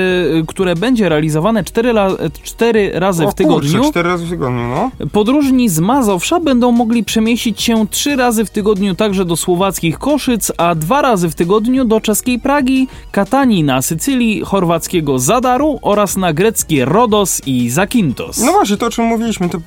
które 0.48 0.76
będzie 0.76 1.10
realizowane 1.10 1.64
4, 1.64 1.90
la, 1.90 2.10
4 2.44 2.92
razy 2.94 3.26
o, 3.26 3.32
w 3.32 3.36
tygodniu. 3.36 3.72
Kurczę, 3.72 3.90
4 3.90 4.10
razy 4.10 4.26
w 4.26 4.30
tygodniu, 4.30 4.68
no. 4.68 4.92
Podróżni 5.12 5.70
z 5.70 5.80
Mazowsza 5.80 6.40
będą 6.40 6.72
mogli 6.72 7.04
przemieścić 7.04 7.62
się 7.62 7.88
3 7.88 8.16
razy 8.16 8.46
w 8.46 8.50
tygodniu 8.50 8.96
także 8.96 9.26
do 9.26 9.36
słowackich 9.36 10.00
Koszyc, 10.00 10.52
a 10.58 10.76
2 10.76 11.02
razy 11.02 11.30
w 11.30 11.36
tygodniu 11.36 11.86
do 11.86 12.02
czeskiej 12.02 12.40
Pragi, 12.40 12.88
Katanii 13.12 13.64
na 13.64 13.82
Sycylii, 13.82 14.42
chorwackiego 14.46 15.20
Zadaru 15.20 15.80
oraz 15.82 16.18
na 16.18 16.34
greckie 16.34 16.86
Rodos 16.86 17.42
i 17.46 17.70
Zakintos. 17.70 18.38
No 18.46 18.52
właśnie, 18.52 18.78
to 18.78 18.86
o 18.86 18.90
czym 18.90 19.06
mówiliśmy, 19.06 19.50
te 19.50 19.58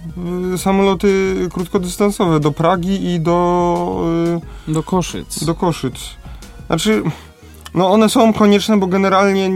y, 0.54 0.58
samoloty 0.58 1.34
krótkodystansowe 1.52 2.40
do 2.40 2.52
Pragi 2.52 3.14
i 3.14 3.20
do 3.20 4.06
y, 4.29 4.29
do 4.68 4.82
Koszyc. 4.82 5.44
Do 5.44 5.54
Koszyc. 5.54 5.94
Znaczy, 6.66 7.02
no 7.74 7.90
one 7.90 8.08
są 8.08 8.32
konieczne, 8.32 8.76
bo 8.78 8.86
generalnie 8.86 9.50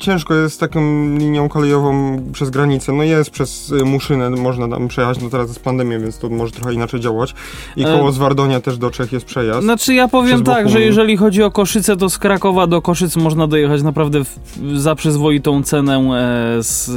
ciężko 0.00 0.34
jest 0.34 0.60
taką 0.60 0.80
linią 1.18 1.48
kolejową 1.48 2.22
przez 2.32 2.50
granicę. 2.50 2.92
No 2.92 3.02
jest 3.02 3.30
przez 3.30 3.70
y, 3.70 3.84
Muszynę, 3.84 4.30
można 4.30 4.68
tam 4.68 4.88
przejechać, 4.88 5.20
no 5.22 5.30
teraz 5.30 5.48
jest 5.48 5.60
pandemia, 5.60 5.98
więc 5.98 6.18
to 6.18 6.28
może 6.28 6.52
trochę 6.52 6.74
inaczej 6.74 7.00
działać. 7.00 7.34
I 7.76 7.84
e, 7.84 7.84
koło 7.84 8.12
Zwardonia 8.12 8.60
też 8.60 8.78
do 8.78 8.90
Czech 8.90 9.12
jest 9.12 9.26
przejazd. 9.26 9.62
Znaczy 9.62 9.94
ja 9.94 10.08
powiem 10.08 10.44
tak, 10.44 10.68
że 10.68 10.80
jeżeli 10.80 11.16
chodzi 11.16 11.42
o 11.42 11.50
Koszyce, 11.50 11.96
to 11.96 12.10
z 12.10 12.18
Krakowa 12.18 12.66
do 12.66 12.82
Koszyc 12.82 13.16
można 13.16 13.46
dojechać 13.46 13.82
naprawdę 13.82 14.24
w, 14.24 14.38
za 14.74 14.94
przyzwoitą 14.94 15.62
cenę 15.62 15.96
e, 15.96 16.62
z, 16.62 16.90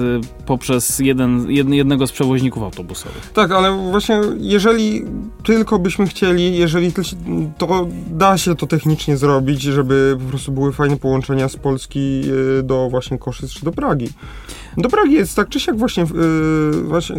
poprzez 0.45 0.99
jeden, 0.99 1.51
jed, 1.51 1.69
jednego 1.69 2.07
z 2.07 2.11
przewoźników 2.11 2.63
autobusowych. 2.63 3.31
Tak, 3.33 3.51
ale 3.51 3.71
właśnie 3.71 4.21
jeżeli 4.37 5.05
tylko 5.43 5.79
byśmy 5.79 6.07
chcieli, 6.07 6.57
jeżeli 6.57 6.91
to 7.57 7.87
da 8.07 8.37
się 8.37 8.55
to 8.55 8.67
technicznie 8.67 9.17
zrobić, 9.17 9.61
żeby 9.61 10.06
po 10.15 10.29
prostu 10.29 10.51
były 10.51 10.73
fajne 10.73 10.97
połączenia 10.97 11.49
z 11.49 11.55
Polski 11.55 12.23
e, 12.59 12.63
do 12.63 12.87
właśnie 12.89 13.17
Koszyc 13.17 13.51
czy 13.51 13.65
do 13.65 13.71
Pragi. 13.71 14.09
Do 14.77 14.89
Pragi 14.89 15.13
jest 15.13 15.35
tak 15.35 15.49
czy 15.49 15.59
siak 15.59 15.77
właśnie, 15.77 16.03
e, 16.03 16.07
właśnie 16.83 17.15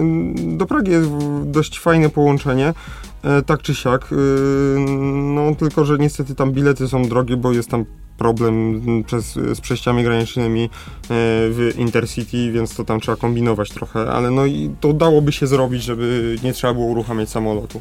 do 0.57 0.67
Pragi 0.67 0.91
jest 0.91 1.11
dość 1.45 1.79
fajne 1.79 2.09
połączenie, 2.09 2.75
e, 3.23 3.43
tak 3.43 3.63
czy 3.63 3.75
siak. 3.75 4.09
No 5.07 5.55
tylko, 5.55 5.85
że 5.85 5.99
niestety 5.99 6.35
tam 6.35 6.53
bilety 6.53 6.89
są 6.89 7.03
drogie, 7.09 7.37
bo 7.37 7.53
jest 7.53 7.69
tam 7.69 7.85
problem 8.19 8.83
przez, 9.07 9.33
z 9.33 9.61
przejściami 9.61 10.03
granicznymi 10.03 10.71
w 11.11 11.73
Intercity, 11.77 12.53
więc 12.53 12.75
to 12.75 12.85
tam 12.85 13.01
trzeba 13.01 13.17
kombinować 13.17 13.71
trochę, 13.71 14.11
ale 14.11 14.31
no 14.31 14.47
i 14.47 14.71
to 14.81 14.93
dałoby 14.93 15.33
się 15.33 15.47
zrobić, 15.47 15.83
żeby 15.83 16.37
nie 16.45 16.53
trzeba 16.53 16.75
było 16.75 16.87
uruchamiać 16.87 17.29
samolotu. 17.29 17.81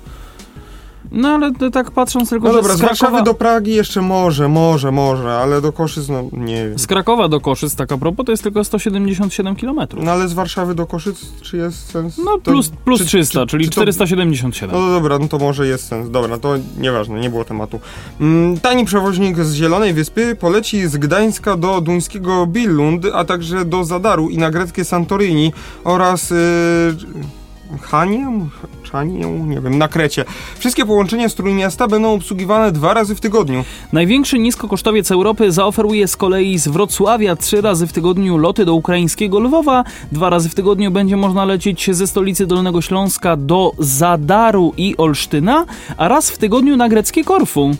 No 1.11 1.29
ale 1.29 1.51
tak 1.71 1.91
patrząc 1.91 2.29
tylko, 2.29 2.47
no 2.47 2.53
dobra, 2.53 2.73
z, 2.73 2.77
z 2.77 2.81
Warszawy 2.81 3.23
do 3.23 3.33
Pragi 3.33 3.71
jeszcze 3.71 4.01
może, 4.01 4.47
może, 4.47 4.91
może, 4.91 5.37
ale 5.37 5.61
do 5.61 5.71
Koszyc, 5.71 6.09
no 6.09 6.23
nie 6.31 6.69
wiem. 6.69 6.79
Z 6.79 6.87
Krakowa 6.87 7.27
do 7.27 7.39
Koszyc, 7.39 7.75
tak 7.75 7.91
a 7.91 7.97
propos, 7.97 8.25
to 8.25 8.31
jest 8.31 8.43
tylko 8.43 8.63
177 8.63 9.55
km. 9.55 9.79
No 9.97 10.11
ale 10.11 10.27
z 10.27 10.33
Warszawy 10.33 10.75
do 10.75 10.85
Koszyc, 10.85 11.41
czy 11.41 11.57
jest 11.57 11.91
sens? 11.91 12.17
No 12.25 12.37
plus, 12.37 12.69
plus 12.69 12.99
czy, 12.99 13.05
300, 13.05 13.39
czy, 13.39 13.47
czyli 13.47 13.65
czy 13.65 13.71
477. 13.71 14.75
No 14.75 14.89
dobra, 14.89 15.19
no 15.19 15.27
to 15.27 15.37
może 15.37 15.67
jest 15.67 15.87
sens. 15.87 16.09
Dobra, 16.09 16.37
to 16.37 16.53
nieważne, 16.77 17.19
nie 17.19 17.29
było 17.29 17.45
tematu. 17.45 17.79
Mm, 18.21 18.59
tani 18.59 18.85
przewoźnik 18.85 19.37
z 19.37 19.53
Zielonej 19.53 19.93
Wyspy 19.93 20.35
poleci 20.35 20.87
z 20.87 20.97
Gdańska 20.97 21.57
do 21.57 21.81
duńskiego 21.81 22.47
Billund, 22.47 23.05
a 23.13 23.25
także 23.25 23.65
do 23.65 23.83
Zadaru 23.83 24.29
i 24.29 24.37
na 24.37 24.51
greckie 24.51 24.85
Santorini 24.85 25.53
oraz... 25.83 26.31
Yy, 26.31 27.37
Haniem? 27.81 28.49
Czanię? 28.83 29.25
Nie 29.25 29.61
wiem, 29.61 29.77
na 29.77 29.87
Krecie. 29.87 30.25
Wszystkie 30.59 30.85
połączenia 30.85 31.29
z 31.29 31.35
Trójmiasta 31.35 31.87
będą 31.87 32.13
obsługiwane 32.13 32.71
dwa 32.71 32.93
razy 32.93 33.15
w 33.15 33.21
tygodniu. 33.21 33.63
Największy 33.93 34.39
niskokosztowiec 34.39 35.11
Europy 35.11 35.51
zaoferuje 35.51 36.07
z 36.07 36.17
kolei 36.17 36.57
z 36.57 36.67
Wrocławia 36.67 37.35
trzy 37.35 37.61
razy 37.61 37.87
w 37.87 37.93
tygodniu 37.93 38.37
loty 38.37 38.65
do 38.65 38.73
ukraińskiego 38.73 39.39
Lwowa. 39.39 39.83
Dwa 40.11 40.29
razy 40.29 40.49
w 40.49 40.55
tygodniu 40.55 40.91
będzie 40.91 41.17
można 41.17 41.45
lecieć 41.45 41.95
ze 41.95 42.07
stolicy 42.07 42.47
Dolnego 42.47 42.81
Śląska 42.81 43.37
do 43.37 43.71
Zadaru 43.79 44.73
i 44.77 44.97
Olsztyna, 44.97 45.65
a 45.97 46.07
raz 46.07 46.29
w 46.29 46.37
tygodniu 46.37 46.77
na 46.77 46.89
greckie 46.89 47.23
Korfu. 47.23 47.71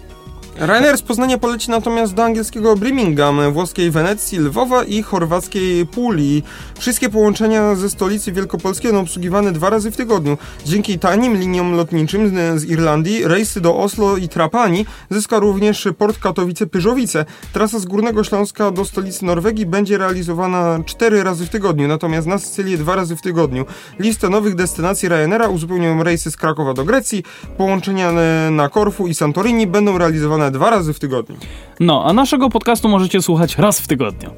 Ryanair 0.60 0.98
z 0.98 1.02
Poznania 1.02 1.38
poleci 1.38 1.72
natomiast 1.72 2.14
do 2.14 2.24
angielskiego 2.24 2.76
Birmingham, 2.76 3.54
włoskiej 3.54 3.92
Wenecji, 3.92 4.40
Lwowa 4.40 4.84
i 4.84 5.02
chorwackiej 5.02 5.86
Puli. 5.86 6.44
Wszystkie 6.80 7.10
połączenia 7.10 7.76
ze 7.76 7.90
stolicy 7.90 8.32
Wielkopolskiej 8.32 8.92
będą 8.92 9.04
obsługiwane 9.04 9.52
dwa 9.52 9.70
razy 9.70 9.92
w 9.92 9.98
tygodniu. 9.98 10.38
Dzięki 10.66 11.00
tanim 11.00 11.38
liniom 11.38 11.74
lotniczym 11.74 12.32
z 12.60 12.66
Irlandii 12.66 13.28
rejsy 13.28 13.62
do 13.62 13.78
Oslo 13.78 14.18
i 14.18 14.30
Trapani 14.30 14.86
zyska 15.10 15.40
również 15.40 15.88
port 15.98 16.20
Katowice-Pyżowice. 16.20 17.26
Trasa 17.54 17.80
z 17.80 17.86
Górnego 17.86 18.24
Śląska 18.24 18.72
do 18.72 18.86
stolicy 18.86 19.26
Norwegii 19.26 19.66
będzie 19.66 19.98
realizowana 19.98 20.80
cztery 20.86 21.24
razy 21.24 21.46
w 21.46 21.50
tygodniu, 21.50 21.88
natomiast 21.88 22.28
na 22.28 22.40
Sycylię 22.40 22.78
dwa 22.78 22.96
razy 22.96 23.16
w 23.16 23.22
tygodniu. 23.22 23.66
Listę 24.00 24.30
nowych 24.30 24.56
destynacji 24.56 25.10
Ryanaira 25.10 25.48
uzupełniają 25.48 26.04
rejsy 26.04 26.32
z 26.32 26.38
Krakowa 26.38 26.74
do 26.74 26.84
Grecji, 26.84 27.24
połączenia 27.58 28.12
na 28.52 28.70
Korfu 28.70 29.08
i 29.08 29.14
Santorini 29.14 29.68
będą 29.68 29.98
realizowane 29.98 30.47
dwa 30.52 30.70
razy 30.70 30.94
w 30.94 31.00
tygodniu. 31.00 31.36
No, 31.80 32.04
a 32.06 32.14
naszego 32.14 32.50
podcastu 32.50 32.90
możecie 32.90 33.22
słuchać 33.22 33.58
raz 33.58 33.80
w 33.80 33.88
tygodniu. 33.88 34.30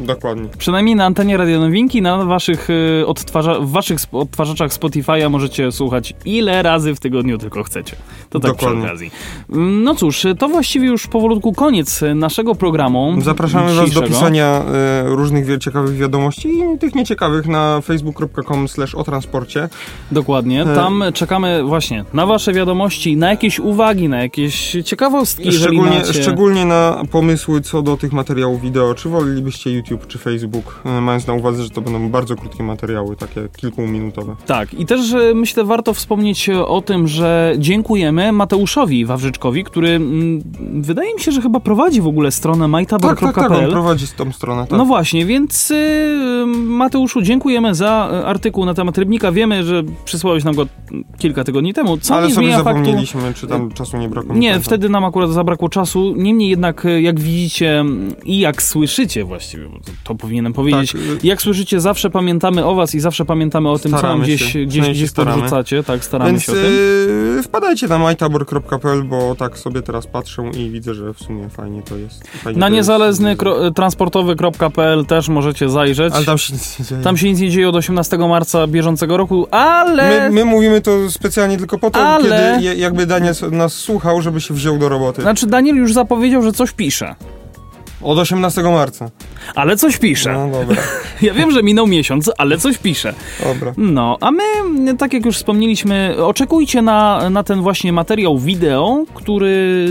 Dokładnie. 0.00 0.48
Przynajmniej 0.58 0.96
na 0.96 1.04
antenie 1.04 1.36
Radio 1.36 1.60
Nowinki, 1.60 2.02
na 2.02 2.24
waszych, 2.24 2.70
y, 2.70 3.06
odtwarza 3.06 3.60
w 3.60 3.70
waszych 3.70 3.98
odtwarzaczach 4.12 4.70
Spotify'a 4.70 5.30
możecie 5.30 5.72
słuchać 5.72 6.14
ile 6.24 6.62
razy 6.62 6.94
w 6.94 7.00
tygodniu 7.00 7.38
tylko 7.38 7.62
chcecie. 7.62 7.96
To 8.30 8.40
tak 8.40 8.50
Dokładnie. 8.50 8.80
przy 8.80 8.88
okazji. 8.88 9.10
Mm, 9.52 9.84
no 9.84 9.94
cóż, 9.94 10.26
to 10.38 10.48
właściwie 10.48 10.86
już 10.86 11.06
powolutku 11.06 11.52
koniec 11.52 12.00
naszego 12.14 12.54
programu. 12.54 13.14
Zapraszamy 13.20 13.74
was 13.74 13.90
do 13.90 14.02
pisania 14.02 14.62
y, 15.06 15.16
różnych 15.16 15.58
ciekawych 15.58 15.96
wiadomości 15.96 16.48
i 16.48 16.78
tych 16.78 16.94
nieciekawych 16.94 17.46
na 17.46 17.80
facebook.com 17.80 18.68
slash 18.68 18.94
o 18.94 19.04
transporcie. 19.04 19.68
Dokładnie. 20.12 20.62
E, 20.62 20.74
Tam 20.74 21.04
czekamy 21.14 21.62
właśnie 21.62 22.04
na 22.12 22.26
wasze 22.26 22.52
wiadomości, 22.52 23.16
na 23.16 23.30
jakieś 23.30 23.60
uwagi, 23.60 24.08
na 24.08 24.22
jakieś 24.22 24.76
ciekawostki, 24.84 25.52
szczególnie, 25.52 26.04
szczególnie 26.04 26.64
na 26.64 27.02
pomysły 27.10 27.60
co 27.60 27.82
do 27.82 27.96
tych 27.96 28.12
materiałów 28.12 28.60
wideo. 28.60 28.94
Czy 28.94 29.08
wolelibyście 29.08 29.70
YouTube 29.70 29.87
YouTube 29.90 30.10
czy 30.10 30.18
Facebook, 30.18 30.82
e, 30.84 31.00
mając 31.00 31.26
na 31.26 31.34
uwadze, 31.34 31.64
że 31.64 31.70
to 31.70 31.80
będą 31.80 32.08
bardzo 32.08 32.36
krótkie 32.36 32.62
materiały, 32.62 33.16
takie 33.16 33.48
kilkuminutowe. 33.56 34.36
Tak, 34.46 34.74
i 34.74 34.86
też 34.86 35.12
e, 35.12 35.34
myślę, 35.34 35.64
warto 35.64 35.94
wspomnieć 35.94 36.48
e, 36.48 36.66
o 36.66 36.82
tym, 36.82 37.08
że 37.08 37.54
dziękujemy 37.58 38.32
Mateuszowi 38.32 39.04
Wawrzyczkowi, 39.04 39.64
który 39.64 39.88
mm, 39.88 40.42
wydaje 40.80 41.14
mi 41.14 41.20
się, 41.20 41.32
że 41.32 41.42
chyba 41.42 41.60
prowadzi 41.60 42.00
w 42.00 42.06
ogóle 42.06 42.30
stronę 42.30 42.64
Tak, 42.64 42.70
mytabor.pl. 42.70 43.34
tak, 43.34 43.48
tak, 43.48 43.52
on 43.52 43.70
prowadzi 43.70 44.06
tą 44.16 44.32
stronę, 44.32 44.66
tak. 44.66 44.78
No 44.78 44.84
właśnie, 44.84 45.26
więc 45.26 45.70
y, 45.70 46.44
Mateuszu, 46.56 47.22
dziękujemy 47.22 47.74
za 47.74 47.90
artykuł 48.24 48.64
na 48.64 48.74
temat 48.74 48.98
Rybnika. 48.98 49.32
Wiemy, 49.32 49.64
że 49.64 49.82
przysłałeś 50.04 50.44
nam 50.44 50.54
go 50.54 50.66
kilka 51.18 51.44
tygodni 51.44 51.74
temu. 51.74 51.98
Co 51.98 52.14
Ale 52.14 52.28
nie 52.28 52.34
sobie 52.34 52.46
zmienia 52.46 52.64
faktu... 52.64 52.78
zapomnieliśmy, 52.80 53.34
czy 53.34 53.46
tam 53.46 53.72
czasu 53.72 53.96
nie 53.96 54.08
brakło. 54.08 54.34
Nie, 54.34 54.48
pamiętam. 54.48 54.62
wtedy 54.62 54.88
nam 54.88 55.04
akurat 55.04 55.30
zabrakło 55.30 55.68
czasu. 55.68 56.14
Niemniej 56.16 56.48
jednak, 56.48 56.86
jak 57.00 57.20
widzicie 57.20 57.80
mm, 57.80 58.14
i 58.24 58.38
jak 58.38 58.62
słyszycie 58.62 59.24
właściwie, 59.24 59.68
to, 60.04 60.14
powinienem 60.14 60.52
powiedzieć, 60.52 60.92
Tak, 60.92 61.00
y, 61.00 61.26
jak 61.26 61.42
słyszycie, 61.42 61.80
zawsze 61.80 62.10
pamiętamy 62.10 62.64
o 62.64 62.74
was 62.74 62.94
i 62.94 63.00
zawsze 63.00 63.24
pamiętamy 63.24 63.70
o 63.70 63.78
tym, 63.78 63.82
co 63.90 63.96
nam 63.96 63.98
Staramy 64.00 64.24
gdzieś, 64.24 64.52
się. 64.52 64.64
gdzieś, 64.66 64.88
gdzieś 64.90 65.10
staramy. 65.10 65.36
podrzucacie. 65.36 65.82
Tak, 65.84 66.04
staramy 66.04 66.30
Więc 66.30 66.42
się 66.42 66.52
o 66.52 66.54
tym. 66.54 66.64
yy, 67.36 67.42
wpadajcie 67.42 67.88
na 67.88 67.98
mytabor.pl, 67.98 69.02
bo 69.04 69.34
tak 69.34 69.58
sobie 69.58 69.82
teraz 69.82 70.06
patrzę 70.06 70.50
i 70.56 70.70
widzę, 70.70 70.94
że 70.94 71.14
w 71.14 71.18
sumie 71.18 71.48
fajnie 71.48 71.82
to 71.82 71.96
jest. 71.96 72.28
Fajnie 72.28 72.60
Na 72.60 72.68
niezależny 72.68 73.36
kro- 73.36 73.74
transportowy.pl 73.74 75.06
też 75.06 75.28
możecie 75.28 75.68
zajrzeć. 75.68 76.14
Ale 76.14 76.24
tam 76.24 76.38
się 76.38 76.52
nic 76.52 76.78
nie 76.78 76.84
dzieje. 76.84 77.02
Tam 77.02 77.16
się 77.16 77.28
nic 77.30 77.40
nie 77.40 77.50
dzieje 77.50 77.68
od 77.68 77.76
18 77.76 78.18
marca 78.18 78.66
bieżącego 78.66 79.16
roku, 79.16 79.46
ale... 79.50 80.20
My, 80.30 80.30
my 80.34 80.44
mówimy 80.44 80.80
to 80.80 81.10
specjalnie 81.10 81.56
tylko 81.56 81.78
po 81.78 81.90
to, 81.90 82.00
Ale- 82.00 82.58
kiedy 82.60 82.76
jakby 82.76 83.06
Daniel 83.06 83.34
nas 83.50 83.72
słuchał, 83.74 84.22
żeby 84.22 84.40
się 84.40 84.54
wziął 84.54 84.78
do 84.78 84.88
roboty. 84.88 85.22
Znaczy, 85.22 85.46
Daniel 85.46 85.76
już 85.76 85.92
zapowiedział, 85.92 86.42
że 86.42 86.52
coś 86.52 86.72
pisze. 86.72 87.14
Od 88.02 88.18
18 88.18 88.62
marca. 88.62 89.10
Ale 89.54 89.76
coś 89.76 89.98
pisze. 89.98 90.32
No 90.32 90.48
dobra, 90.50 90.76
Ja 91.22 91.34
wiem, 91.34 91.50
że 91.50 91.62
minął 91.62 91.86
miesiąc, 91.86 92.30
ale 92.38 92.58
coś 92.58 92.78
pisze. 92.78 93.14
dobra. 93.44 93.72
No, 93.76 94.16
a 94.20 94.30
my, 94.30 94.42
tak 94.98 95.12
jak 95.12 95.24
już 95.24 95.36
wspomnieliśmy, 95.36 96.16
oczekujcie 96.26 96.82
na, 96.82 97.30
na 97.30 97.42
ten 97.42 97.60
właśnie 97.62 97.92
materiał 97.92 98.38
wideo, 98.38 99.04
który 99.14 99.86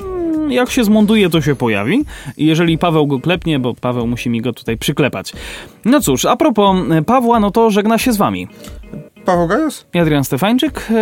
mm, 0.00 0.52
jak 0.52 0.70
się 0.70 0.84
zmontuje, 0.84 1.30
to 1.30 1.40
się 1.42 1.54
pojawi. 1.56 2.04
Jeżeli 2.36 2.78
Paweł 2.78 3.06
go 3.06 3.20
klepnie, 3.20 3.58
bo 3.58 3.74
Paweł 3.74 4.06
musi 4.06 4.30
mi 4.30 4.40
go 4.40 4.52
tutaj 4.52 4.76
przyklepać. 4.78 5.32
No 5.84 6.00
cóż, 6.00 6.24
a 6.24 6.36
propos 6.36 6.76
e, 6.90 7.02
Pawła, 7.02 7.40
no 7.40 7.50
to 7.50 7.70
żegna 7.70 7.98
się 7.98 8.12
z 8.12 8.16
wami. 8.16 8.48
Paweł 9.24 9.46
Gajos, 9.48 9.86
Adrian 10.00 10.24
Stefańczyk, 10.24 10.86
e, 10.90 10.94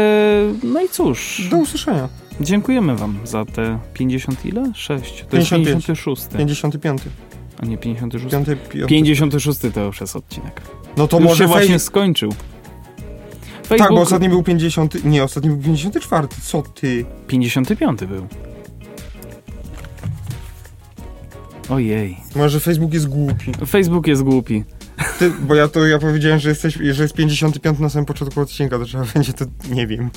no 0.62 0.80
i 0.80 0.88
cóż, 0.88 1.48
do 1.50 1.56
usłyszenia. 1.56 2.08
Dziękujemy 2.44 2.96
wam 2.96 3.18
za 3.24 3.44
te 3.44 3.78
50 3.94 4.46
ile? 4.46 4.72
6. 4.74 5.24
To 5.30 5.36
jest 5.36 5.50
55. 5.50 5.86
56. 5.86 6.28
55. 6.38 7.02
A 7.58 7.66
nie 7.66 7.78
56. 7.78 8.30
5, 8.30 8.48
5. 8.70 8.88
56 8.88 9.60
to 9.74 9.80
już 9.80 10.00
jest 10.00 10.16
odcinek. 10.16 10.62
No 10.96 11.08
to 11.08 11.16
już 11.16 11.24
może 11.24 11.44
się 11.44 11.46
właśnie 11.46 11.66
właśnie. 11.66 11.78
skończył. 11.78 12.30
Tak, 13.68 13.78
Facebook 13.78 13.96
bo 13.96 14.02
ostatni 14.02 14.28
był 14.28 14.42
50. 14.42 15.04
Nie, 15.04 15.24
ostatni 15.24 15.50
był 15.50 15.58
54. 15.58 16.28
Co 16.42 16.62
ty? 16.62 17.04
55 17.26 18.04
był. 18.04 18.26
Ojej. 21.68 22.16
Może 22.36 22.60
Facebook 22.60 22.94
jest 22.94 23.08
głupi. 23.08 23.52
Facebook 23.66 24.06
jest 24.06 24.22
głupi. 24.22 24.64
Ty, 25.18 25.30
bo 25.40 25.54
ja 25.54 25.68
to 25.68 25.86
ja 25.86 25.98
powiedziałem, 25.98 26.38
że 26.38 26.48
jesteś, 26.48 26.74
że 26.74 27.02
jest 27.02 27.14
55 27.14 27.78
na 27.78 27.88
samym 27.88 28.06
początku 28.06 28.40
odcinka, 28.40 28.78
to 28.78 28.84
trzeba 28.84 29.04
będzie 29.14 29.32
to 29.32 29.44
nie 29.70 29.86
wiem. 29.86 30.10